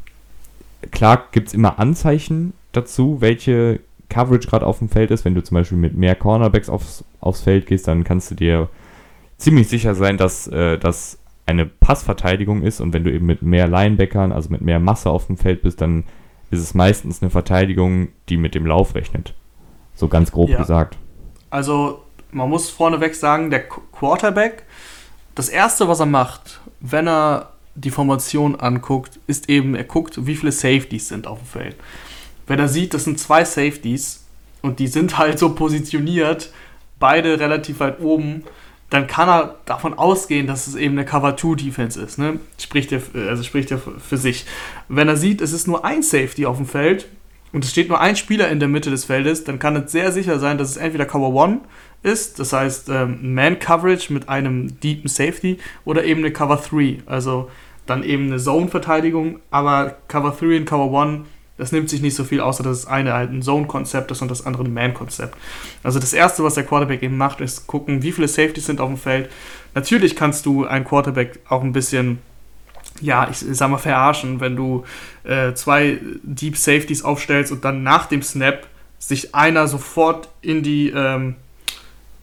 klar 0.91 1.27
gibt 1.31 1.49
es 1.49 1.53
immer 1.53 1.79
Anzeichen 1.79 2.53
dazu, 2.71 3.21
welche 3.21 3.79
Coverage 4.09 4.47
gerade 4.47 4.65
auf 4.65 4.79
dem 4.79 4.89
Feld 4.89 5.11
ist. 5.11 5.23
Wenn 5.23 5.35
du 5.35 5.43
zum 5.43 5.55
Beispiel 5.55 5.77
mit 5.77 5.95
mehr 5.95 6.15
Cornerbacks 6.15 6.69
aufs, 6.69 7.03
aufs 7.19 7.41
Feld 7.41 7.67
gehst, 7.67 7.87
dann 7.87 8.03
kannst 8.03 8.31
du 8.31 8.35
dir 8.35 8.69
ziemlich 9.37 9.67
sicher 9.67 9.95
sein, 9.95 10.17
dass 10.17 10.47
äh, 10.47 10.77
das 10.77 11.19
eine 11.45 11.65
Passverteidigung 11.65 12.61
ist 12.61 12.79
und 12.79 12.93
wenn 12.93 13.03
du 13.03 13.11
eben 13.11 13.25
mit 13.25 13.41
mehr 13.41 13.67
Linebackern, 13.67 14.31
also 14.31 14.49
mit 14.49 14.61
mehr 14.61 14.79
Masse 14.79 15.09
auf 15.09 15.27
dem 15.27 15.37
Feld 15.37 15.63
bist, 15.63 15.81
dann 15.81 16.03
ist 16.52 16.62
es 16.62 16.74
meistens 16.74 17.22
eine 17.22 17.30
Verteidigung, 17.30 18.10
die 18.28 18.38
mit 18.38 18.56
dem 18.56 18.66
Lauf 18.66 18.95
rechnet. 18.95 19.34
So 19.95 20.08
ganz 20.08 20.32
grob 20.32 20.50
ja. 20.50 20.58
gesagt. 20.58 20.97
Also 21.50 22.04
man 22.32 22.50
muss 22.50 22.70
vorneweg 22.70 23.16
sagen, 23.16 23.50
der 23.50 23.68
Quarterback, 23.68 24.64
das 25.36 25.50
Erste, 25.50 25.88
was 25.88 26.00
er 26.00 26.06
macht, 26.06 26.60
wenn 26.80 27.08
er 27.08 27.54
die 27.76 27.91
Formation 27.91 28.56
anguckt, 28.56 29.20
ist 29.28 29.50
eben, 29.50 29.76
er 29.76 29.84
guckt, 29.84 30.26
wie 30.26 30.36
viele 30.36 30.52
Safeties 30.52 31.08
sind 31.08 31.28
auf 31.28 31.39
dem 31.39 31.47
Feld. 31.47 31.76
Wenn 32.47 32.60
er 32.60 32.68
sieht, 32.68 32.93
das 32.93 33.06
sind 33.06 33.20
zwei 33.20 33.45
Safeties 33.45 34.26
und 34.62 34.80
die 34.80 34.88
sind 34.88 35.18
halt 35.18 35.39
so 35.39 35.54
positioniert, 35.56 36.52
beide 37.00 37.39
relativ 37.39 37.80
weit 37.80 38.00
oben, 38.02 38.43
dann 38.89 39.07
kann 39.07 39.29
er 39.29 39.55
davon 39.65 39.93
ausgehen, 39.93 40.47
dass 40.47 40.67
es 40.67 40.75
eben 40.75 40.97
eine 40.97 41.05
Cover-2-Defense 41.05 42.01
ist. 42.01 42.17
Ne? 42.17 42.39
Spricht 42.59 42.91
er, 42.91 43.01
also 43.27 43.43
spricht 43.43 43.71
er 43.71 43.77
für 43.77 44.17
sich. 44.17 44.45
Wenn 44.87 45.07
er 45.07 45.15
sieht, 45.15 45.41
es 45.41 45.53
ist 45.53 45.67
nur 45.67 45.85
ein 45.85 46.01
Safety 46.01 46.45
auf 46.45 46.57
dem 46.57 46.65
Feld 46.65 47.07
und 47.51 47.63
es 47.63 47.71
steht 47.71 47.89
nur 47.89 47.99
ein 47.99 48.15
Spieler 48.15 48.49
in 48.49 48.59
der 48.59 48.69
Mitte 48.69 48.89
des 48.89 49.05
Feldes, 49.05 49.43
dann 49.43 49.59
kann 49.59 49.75
es 49.75 49.91
sehr 49.91 50.11
sicher 50.11 50.39
sein, 50.39 50.57
dass 50.57 50.69
es 50.71 50.77
entweder 50.77 51.05
Cover 51.05 51.43
1 51.43 51.59
ist, 52.01 52.39
das 52.39 52.53
heißt 52.53 52.89
ähm, 52.89 53.33
Man-Coverage 53.33 54.13
mit 54.13 54.29
einem 54.29 54.79
deepen 54.79 55.09
Safety, 55.09 55.57
oder 55.85 56.03
eben 56.03 56.21
eine 56.21 56.31
Cover 56.31 56.57
3, 56.57 56.99
also 57.05 57.49
dann 57.85 58.03
eben 58.03 58.27
eine 58.27 58.37
Zone-Verteidigung, 58.37 59.39
aber 59.51 59.97
Cover 60.07 60.35
3 60.39 60.57
und 60.57 60.65
Cover 60.65 61.01
1 61.01 61.25
das 61.60 61.74
nimmt 61.74 61.89
sich 61.89 62.01
nicht 62.01 62.16
so 62.16 62.24
viel, 62.24 62.39
außer 62.39 62.64
dass 62.64 62.82
das 62.82 62.89
eine 62.89 63.14
halt 63.14 63.32
ein 63.32 63.41
Zone-Konzept 63.41 64.10
ist 64.12 64.22
und 64.22 64.32
das 64.32 64.45
andere 64.45 64.64
ein 64.64 64.74
Man-Konzept. 64.74 65.36
Also 65.84 65.99
das 65.99 66.14
Erste, 66.14 66.43
was 66.43 66.55
der 66.55 66.64
Quarterback 66.64 67.03
eben 67.03 67.18
macht, 67.18 67.41
ist 67.41 67.68
gucken, 67.68 68.01
wie 68.01 68.14
viele 68.14 68.30
Safeties 68.30 68.66
sind 68.66 68.80
auf 68.80 68.88
dem 68.88 68.97
Feld. 68.97 69.30
Natürlich 69.76 70.16
kannst 70.16 70.45
du 70.45 70.66
einen 70.66 70.86
Quarterback 70.86 71.39
auch 71.49 71.62
ein 71.62 71.74
bisschen, 71.74 72.20
ja, 73.01 73.28
ich 73.30 73.39
sag 73.39 73.70
mal, 73.70 73.78
verarschen, 73.78 74.39
wenn 74.39 74.55
du 74.55 74.86
äh, 75.26 75.53
zwei 75.53 75.99
Deep 76.24 76.55
Safeties 76.55 77.03
aufstellst 77.03 77.51
und 77.51 77.66
dann 77.66 77.84
nach 77.84 78.05
dem 78.05 78.24
Snap 78.24 78.66
sich 78.97 79.36
einer 79.36 79.68
sofort 79.68 80.30
in 80.41 80.64
die, 80.64 80.91
ähm, 80.91 81.36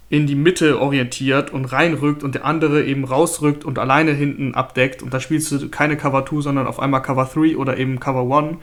in 0.09 0.27
die 0.27 0.35
Mitte 0.35 0.81
orientiert 0.81 1.53
und 1.53 1.67
reinrückt 1.67 2.23
und 2.23 2.35
der 2.35 2.47
andere 2.47 2.85
eben 2.85 3.05
rausrückt 3.05 3.67
und 3.67 3.79
alleine 3.79 4.13
hinten 4.13 4.55
abdeckt 4.55 5.03
und 5.03 5.13
da 5.13 5.21
spielst 5.21 5.53
du 5.53 5.69
keine 5.69 5.99
Cover 5.99 6.25
2, 6.25 6.41
sondern 6.41 6.67
auf 6.67 6.81
einmal 6.81 7.03
Cover 7.03 7.29
3 7.33 7.59
oder 7.59 7.77
eben 7.77 8.01
Cover 8.01 8.35
1 8.35 8.57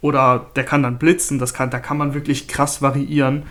oder 0.00 0.46
der 0.56 0.64
kann 0.64 0.82
dann 0.82 0.98
blitzen, 0.98 1.38
das 1.38 1.54
kann, 1.54 1.70
da 1.70 1.78
kann 1.78 1.96
man 1.96 2.14
wirklich 2.14 2.48
krass 2.48 2.82
variieren. 2.82 3.44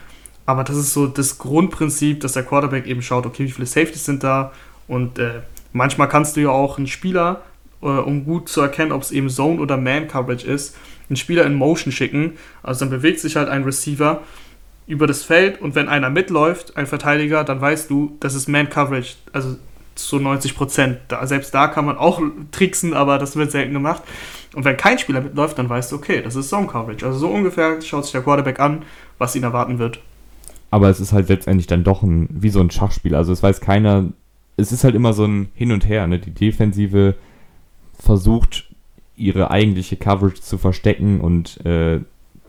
Aber 0.46 0.64
das 0.64 0.78
ist 0.78 0.94
so 0.94 1.08
das 1.08 1.38
Grundprinzip, 1.38 2.22
dass 2.22 2.34
der 2.34 2.44
Quarterback 2.44 2.86
eben 2.86 3.02
schaut, 3.02 3.26
okay, 3.26 3.46
wie 3.46 3.52
viele 3.52 3.66
Safeties 3.66 4.06
sind 4.06 4.24
da 4.24 4.52
und 4.88 5.18
äh, 5.20 5.42
manchmal 5.74 6.08
kannst 6.08 6.36
du 6.36 6.42
ja 6.42 6.50
auch 6.50 6.78
einen 6.78 6.88
Spieler, 6.88 7.42
äh, 7.82 7.88
um 7.88 8.26
gut 8.26 8.50
zu 8.50 8.62
erkennen, 8.62 8.92
ob 8.92 9.02
es 9.02 9.12
eben 9.12 9.30
Zone 9.30 9.60
oder 9.60 9.78
Man 9.78 10.08
Coverage 10.08 10.46
ist, 10.46 10.76
einen 11.10 11.18
Spieler 11.18 11.46
in 11.46 11.56
Motion 11.56 11.92
schicken. 11.92 12.34
Also 12.64 12.82
dann 12.82 12.90
bewegt 12.90 13.20
sich 13.20 13.36
halt 13.36 13.50
ein 13.50 13.64
Receiver 13.64 14.22
über 14.88 15.08
das 15.08 15.24
Feld 15.24 15.62
und 15.62 15.74
wenn 15.76 15.90
einer 15.90 16.10
mitläuft, 16.10 16.78
ein 16.78 16.86
Verteidiger, 16.86 17.44
dann 17.44 17.60
weißt 17.60 17.90
du, 17.90 18.18
das 18.20 18.36
ist 18.36 18.48
Man 18.48 18.70
Coverage. 18.70 19.16
Also 19.34 19.58
zu 19.96 20.20
90 20.20 20.56
Prozent. 20.56 21.00
Da, 21.08 21.26
selbst 21.26 21.54
da 21.54 21.68
kann 21.68 21.86
man 21.86 21.98
auch 21.98 22.22
tricksen, 22.52 22.94
aber 22.94 23.18
das 23.18 23.36
wird 23.36 23.52
selten 23.52 23.74
gemacht. 23.74 24.04
Und 24.54 24.64
wenn 24.66 24.78
kein 24.78 25.00
Spieler 25.00 25.22
mitläuft, 25.22 25.58
dann 25.58 25.70
weißt 25.70 25.92
du, 25.92 25.96
okay, 25.96 26.22
das 26.22 26.36
ist 26.36 26.50
Zone 26.50 26.68
Coverage. 26.68 27.06
Also 27.06 27.20
so 27.20 27.30
ungefähr 27.30 27.82
schaut 27.82 28.04
sich 28.04 28.12
der 28.12 28.22
Quarterback 28.22 28.60
an, 28.60 28.84
was 29.18 29.36
ihn 29.36 29.44
erwarten 29.44 29.80
wird. 29.80 30.00
Aber 30.72 30.90
es 30.90 31.00
ist 31.00 31.14
halt 31.14 31.30
letztendlich 31.30 31.68
dann 31.68 31.84
doch 31.84 32.04
ein, 32.04 32.28
wie 32.30 32.50
so 32.50 32.60
ein 32.60 32.72
Schachspiel. 32.72 33.16
Also 33.16 33.32
es 33.34 33.44
weiß 33.44 33.62
keiner, 33.62 34.06
es 34.58 34.72
ist 34.72 34.84
halt 34.84 34.96
immer 34.96 35.14
so 35.14 35.26
ein 35.26 35.50
Hin 35.56 35.72
und 35.72 35.88
Her. 35.88 36.08
Ne? 36.08 36.20
Die 36.20 36.32
Defensive 36.32 37.16
versucht, 37.98 38.70
ihre 39.16 39.52
eigentliche 39.52 39.96
Coverage 39.96 40.42
zu 40.42 40.58
verstecken 40.58 41.22
und 41.22 41.66
äh, 41.66 42.02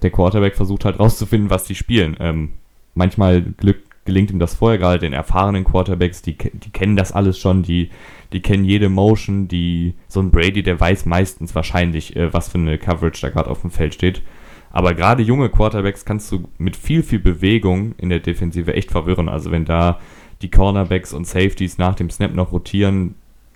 der 0.03 0.11
Quarterback 0.11 0.57
versucht 0.57 0.85
halt 0.85 0.99
rauszufinden, 0.99 1.51
was 1.51 1.65
die 1.65 1.75
spielen. 1.75 2.17
Ähm, 2.21 2.53
manchmal 2.95 3.43
Glück 3.43 3.79
gelingt 4.07 4.31
ihm 4.31 4.39
das 4.39 4.55
vorher, 4.55 4.79
gerade 4.79 4.99
den 4.99 5.13
erfahrenen 5.13 5.65
Quarterbacks, 5.65 6.23
die, 6.23 6.37
die 6.37 6.71
kennen 6.71 6.97
das 6.97 7.13
alles 7.13 7.39
schon, 7.39 7.63
die, 7.63 7.91
die 8.33 8.41
kennen 8.41 8.65
jede 8.65 8.89
Motion, 8.89 9.49
die, 9.49 9.95
so 10.09 10.21
ein 10.21 10.31
Brady, 10.31 10.63
der 10.63 10.81
weiß 10.81 11.05
meistens 11.07 11.55
wahrscheinlich, 11.55 12.17
äh, 12.17 12.33
was 12.33 12.49
für 12.49 12.59
eine 12.59 12.79
Coverage 12.79 13.21
da 13.21 13.31
gerade 13.31 13.51
auf 13.51 13.61
dem 13.61 13.71
Feld 13.71 13.95
steht. 13.95 14.23
Aber 14.71 14.95
gerade 14.95 15.23
junge 15.23 15.49
Quarterbacks 15.49 16.05
kannst 16.05 16.31
du 16.33 16.49
mit 16.59 16.77
viel, 16.77 17.03
viel 17.03 17.19
Bewegung 17.19 17.95
in 17.99 18.09
der 18.09 18.21
Defensive 18.21 18.75
echt 18.75 18.91
verwirren. 18.91 19.29
Also 19.29 19.51
wenn 19.51 19.65
da 19.65 20.01
die 20.43 20.51
Cornerbacks 20.51 21.13
und 21.13 21.27
Safeties 21.27 21.79
nach 21.79 21.95
dem 21.95 22.11
Snap 22.11 22.35
noch 22.35 22.53
rotieren, 22.53 23.15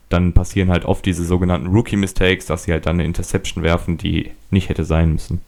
dann 0.09 0.33
passieren 0.33 0.71
halt 0.71 0.85
oft 0.85 1.05
diese 1.05 1.25
sogenannten 1.25 1.69
Rookie-Mistakes, 1.69 2.47
dass 2.47 2.65
sie 2.65 2.73
halt 2.73 2.87
dann 2.87 2.97
eine 2.97 3.05
Interception 3.05 3.63
werfen, 3.63 3.97
die 3.97 4.31
nicht 4.51 4.69
hätte 4.69 4.85
sein 4.85 5.13
müssen. 5.13 5.41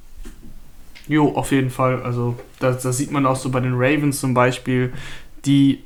Jo, 1.09 1.33
auf 1.35 1.51
jeden 1.51 1.71
Fall. 1.71 2.03
Also 2.03 2.37
das, 2.61 2.83
das 2.83 2.97
sieht 2.97 3.11
man 3.11 3.27
auch 3.27 3.37
so 3.37 3.51
bei 3.51 3.61
den 3.61 3.75
Ravens 3.75 4.21
zum 4.21 4.35
Beispiel, 4.35 4.93
die 5.45 5.83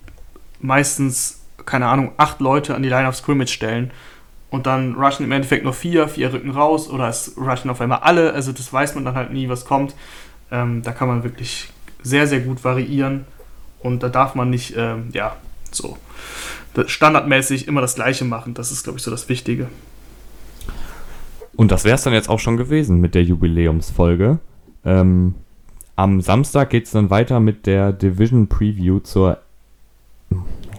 meistens, 0.61 1.45
keine 1.64 1.87
Ahnung, 1.87 2.12
acht 2.17 2.41
Leute 2.41 2.75
an 2.75 2.83
die 2.83 2.89
Line 2.89 3.09
of 3.09 3.17
Scrimmage 3.17 3.51
stellen 3.51 3.91
und 4.51 4.67
dann 4.67 4.95
rushen 4.95 5.25
im 5.25 5.33
Endeffekt 5.33 5.64
nur 5.64 5.73
vier, 5.73 6.09
vier 6.09 6.33
rücken 6.33 6.51
raus 6.51 6.89
oder 6.89 7.09
es 7.09 7.35
rushen 7.37 7.71
auf 7.71 7.81
einmal 7.81 8.01
alle. 8.01 8.33
Also 8.33 8.53
das 8.53 8.73
weiß 8.73 8.95
man 8.95 9.05
dann 9.05 9.14
halt 9.14 9.33
nie, 9.33 9.49
was 9.49 9.64
kommt. 9.64 9.95
Ähm, 10.51 10.83
da 10.83 10.93
kann 10.93 11.09
man 11.09 11.25
wirklich 11.25 11.69
sehr, 12.03 12.27
sehr 12.27 12.41
gut 12.41 12.62
variieren 12.62 13.25
und 13.81 14.03
da 14.03 14.09
darf 14.09 14.35
man 14.35 14.51
nicht, 14.51 14.75
ähm, 14.77 15.09
ja, 15.12 15.37
so 15.73 15.97
standardmäßig 16.87 17.69
immer 17.69 17.81
das 17.81 17.95
Gleiche 17.95 18.25
machen. 18.25 18.55
Das 18.55 18.71
ist, 18.71 18.85
glaube 18.85 18.99
ich, 18.99 19.03
so 19.03 19.11
das 19.11 19.29
Wichtige. 19.29 19.69
Und 21.57 21.73
das 21.73 21.85
wäre 21.85 21.95
es 21.95 22.03
dann 22.03 22.12
jetzt 22.12 22.29
auch 22.29 22.39
schon 22.39 22.59
gewesen 22.59 23.01
mit 23.01 23.14
der 23.14 23.25
Jubiläumsfolge. 23.25 24.39
Ähm, 24.87 25.34
am 25.97 26.20
Samstag 26.20 26.70
geht 26.70 26.84
es 26.84 26.93
dann 26.93 27.11
weiter 27.11 27.41
mit 27.41 27.66
der 27.66 27.93
Division 27.93 28.47
Preview 28.47 29.01
zur 29.01 29.39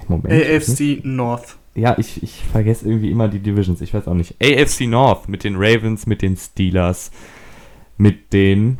Moment, 0.07 0.33
AFC 0.33 1.03
North. 1.03 1.57
Ja, 1.75 1.95
ich, 1.99 2.23
ich 2.23 2.43
vergesse 2.51 2.87
irgendwie 2.87 3.11
immer 3.11 3.27
die 3.27 3.39
Divisions, 3.39 3.81
ich 3.81 3.93
weiß 3.93 4.07
auch 4.07 4.13
nicht. 4.13 4.35
AFC 4.41 4.87
North 4.87 5.27
mit 5.27 5.43
den 5.43 5.55
Ravens, 5.57 6.07
mit 6.07 6.21
den 6.21 6.37
Steelers, 6.37 7.11
mit 7.97 8.33
den. 8.33 8.79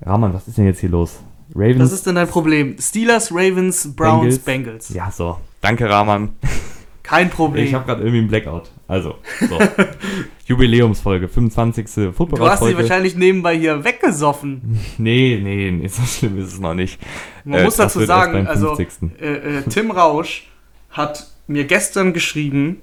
Rahman, 0.00 0.32
was 0.32 0.46
ist 0.46 0.56
denn 0.56 0.66
jetzt 0.66 0.80
hier 0.80 0.90
los? 0.90 1.18
Ravens. 1.54 1.80
Was 1.80 1.92
ist 1.92 2.06
denn 2.06 2.14
dein 2.14 2.28
Problem? 2.28 2.76
Steelers, 2.78 3.32
Ravens, 3.32 3.94
Browns, 3.96 4.38
Bengals. 4.38 4.88
Bengals. 4.88 4.88
Ja, 4.90 5.10
so. 5.10 5.38
Danke, 5.60 5.88
Rahman. 5.88 6.30
Kein 7.08 7.30
Problem. 7.30 7.64
Ich 7.64 7.72
habe 7.72 7.86
gerade 7.86 8.02
irgendwie 8.02 8.18
einen 8.18 8.28
Blackout. 8.28 8.70
Also, 8.86 9.16
so. 9.40 9.58
Jubiläumsfolge, 10.46 11.26
25. 11.26 12.14
Football 12.14 12.38
Du 12.38 12.48
hast 12.48 12.62
sie 12.62 12.76
wahrscheinlich 12.76 13.16
nebenbei 13.16 13.56
hier 13.56 13.82
weggesoffen. 13.82 14.78
Nee, 14.98 15.40
nee, 15.42 15.70
nee, 15.70 15.88
so 15.88 16.02
schlimm 16.02 16.38
ist 16.38 16.52
es 16.52 16.60
noch 16.60 16.74
nicht. 16.74 17.00
Man 17.44 17.60
äh, 17.60 17.64
muss 17.64 17.76
dazu 17.76 18.04
sagen, 18.04 18.46
also 18.46 18.76
äh, 18.78 19.58
äh, 19.58 19.62
Tim 19.62 19.90
Rausch 19.90 20.48
hat 20.90 21.30
mir 21.46 21.64
gestern 21.64 22.12
geschrieben, 22.12 22.82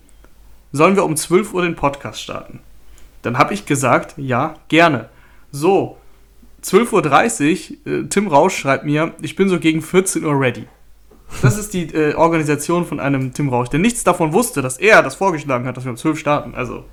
sollen 0.72 0.96
wir 0.96 1.06
um 1.06 1.16
12 1.16 1.54
Uhr 1.54 1.62
den 1.62 1.76
Podcast 1.76 2.22
starten? 2.22 2.62
Dann 3.22 3.38
habe 3.38 3.54
ich 3.54 3.66
gesagt, 3.66 4.16
ja, 4.18 4.56
gerne. 4.70 5.10
So, 5.52 5.98
12.30 6.64 7.72
Uhr, 7.86 7.94
äh, 7.94 8.08
Tim 8.08 8.28
Rausch 8.28 8.56
schreibt 8.58 8.86
mir, 8.86 9.14
ich 9.22 9.36
bin 9.36 9.50
so 9.50 9.60
gegen 9.60 9.84
14 9.84 10.26
Uhr 10.26 10.40
ready. 10.40 10.66
Das 11.42 11.58
ist 11.58 11.74
die 11.74 11.84
äh, 11.94 12.14
Organisation 12.16 12.86
von 12.86 13.00
einem 13.00 13.34
Tim 13.34 13.50
Rausch, 13.50 13.70
der 13.70 13.80
nichts 13.80 14.04
davon 14.04 14.32
wusste, 14.34 14.62
dass 14.62 14.78
er 14.78 15.04
das 15.04 15.16
vorgeschlagen 15.16 15.66
hat, 15.66 15.76
dass 15.78 15.84
wir 15.86 15.92
um 15.92 15.98
12 15.98 16.18
starten. 16.20 16.56
Also, 16.56 16.84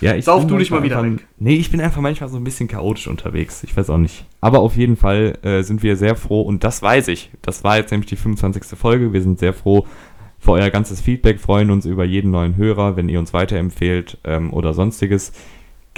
Ja, 0.00 0.14
ich 0.14 0.24
Sauf 0.24 0.46
du 0.46 0.56
dich 0.58 0.70
mal 0.70 0.82
wieder 0.82 0.98
einfach- 1.00 1.18
weg. 1.20 1.26
Nee, 1.38 1.56
ich 1.56 1.70
bin 1.70 1.80
einfach 1.80 2.00
manchmal 2.00 2.28
so 2.28 2.36
ein 2.36 2.44
bisschen 2.44 2.68
chaotisch 2.68 3.08
unterwegs. 3.08 3.64
Ich 3.64 3.76
weiß 3.76 3.90
auch 3.90 3.98
nicht. 3.98 4.26
Aber 4.40 4.60
auf 4.60 4.76
jeden 4.76 4.96
Fall 4.96 5.38
äh, 5.42 5.62
sind 5.62 5.82
wir 5.82 5.96
sehr 5.96 6.14
froh 6.16 6.42
und 6.42 6.62
das 6.64 6.80
weiß 6.82 7.08
ich. 7.08 7.30
Das 7.42 7.64
war 7.64 7.76
jetzt 7.78 7.90
nämlich 7.90 8.08
die 8.08 8.16
25. 8.16 8.78
Folge. 8.78 9.12
Wir 9.12 9.22
sind 9.22 9.38
sehr 9.40 9.52
froh 9.54 9.86
für 10.38 10.52
euer 10.52 10.70
ganzes 10.70 11.00
Feedback, 11.00 11.40
freuen 11.40 11.70
uns 11.72 11.84
über 11.84 12.04
jeden 12.04 12.30
neuen 12.30 12.56
Hörer, 12.56 12.94
wenn 12.96 13.08
ihr 13.08 13.18
uns 13.18 13.32
weiterempfehlt 13.32 14.18
ähm, 14.24 14.52
oder 14.52 14.72
sonstiges. 14.72 15.32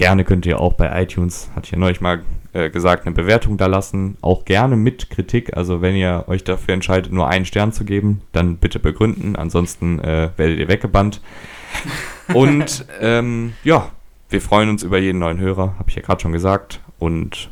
Gerne 0.01 0.25
könnt 0.25 0.47
ihr 0.47 0.59
auch 0.59 0.73
bei 0.73 1.03
iTunes, 1.03 1.51
hatte 1.55 1.67
ich 1.67 1.73
ja 1.73 1.79
neulich 1.79 2.01
mal 2.01 2.23
äh, 2.55 2.71
gesagt, 2.71 3.05
eine 3.05 3.15
Bewertung 3.15 3.59
da 3.59 3.67
lassen. 3.67 4.17
Auch 4.23 4.47
gerne 4.47 4.75
mit 4.75 5.11
Kritik. 5.11 5.59
Also 5.59 5.83
wenn 5.83 5.95
ihr 5.95 6.25
euch 6.27 6.43
dafür 6.43 6.73
entscheidet, 6.73 7.13
nur 7.13 7.29
einen 7.29 7.45
Stern 7.45 7.71
zu 7.71 7.85
geben, 7.85 8.23
dann 8.33 8.57
bitte 8.57 8.79
begründen. 8.79 9.37
Ansonsten 9.37 9.99
äh, 9.99 10.31
werdet 10.39 10.59
ihr 10.59 10.69
weggebannt. 10.69 11.21
Und 12.33 12.87
ähm, 13.03 13.53
ja, 13.63 13.91
wir 14.31 14.41
freuen 14.41 14.71
uns 14.71 14.85
über 14.85 14.97
jeden 14.97 15.19
neuen 15.19 15.39
Hörer, 15.39 15.75
habe 15.79 15.91
ich 15.91 15.97
ja 15.97 16.01
gerade 16.01 16.23
schon 16.23 16.33
gesagt. 16.33 16.81
Und 16.99 17.51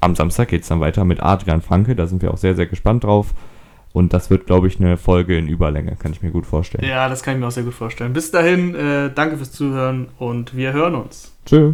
am 0.00 0.14
Samstag 0.14 0.48
geht 0.48 0.64
es 0.64 0.68
dann 0.68 0.80
weiter 0.80 1.06
mit 1.06 1.22
Adrian 1.22 1.62
Franke. 1.62 1.96
Da 1.96 2.06
sind 2.06 2.20
wir 2.20 2.34
auch 2.34 2.38
sehr, 2.38 2.54
sehr 2.54 2.66
gespannt 2.66 3.04
drauf. 3.04 3.32
Und 3.94 4.12
das 4.12 4.28
wird, 4.28 4.44
glaube 4.44 4.68
ich, 4.68 4.78
eine 4.78 4.98
Folge 4.98 5.38
in 5.38 5.48
Überlänge, 5.48 5.96
kann 5.96 6.12
ich 6.12 6.20
mir 6.20 6.32
gut 6.32 6.44
vorstellen. 6.44 6.86
ja, 6.86 7.08
das 7.08 7.22
kann 7.22 7.34
ich 7.34 7.40
mir 7.40 7.46
auch 7.46 7.52
sehr 7.52 7.62
gut 7.62 7.72
vorstellen. 7.72 8.12
Bis 8.12 8.30
dahin, 8.30 8.74
äh, 8.74 9.10
danke 9.14 9.38
fürs 9.38 9.52
Zuhören 9.52 10.08
und 10.18 10.54
wir 10.54 10.74
hören 10.74 10.94
uns. 10.94 11.32
Tschö. 11.48 11.72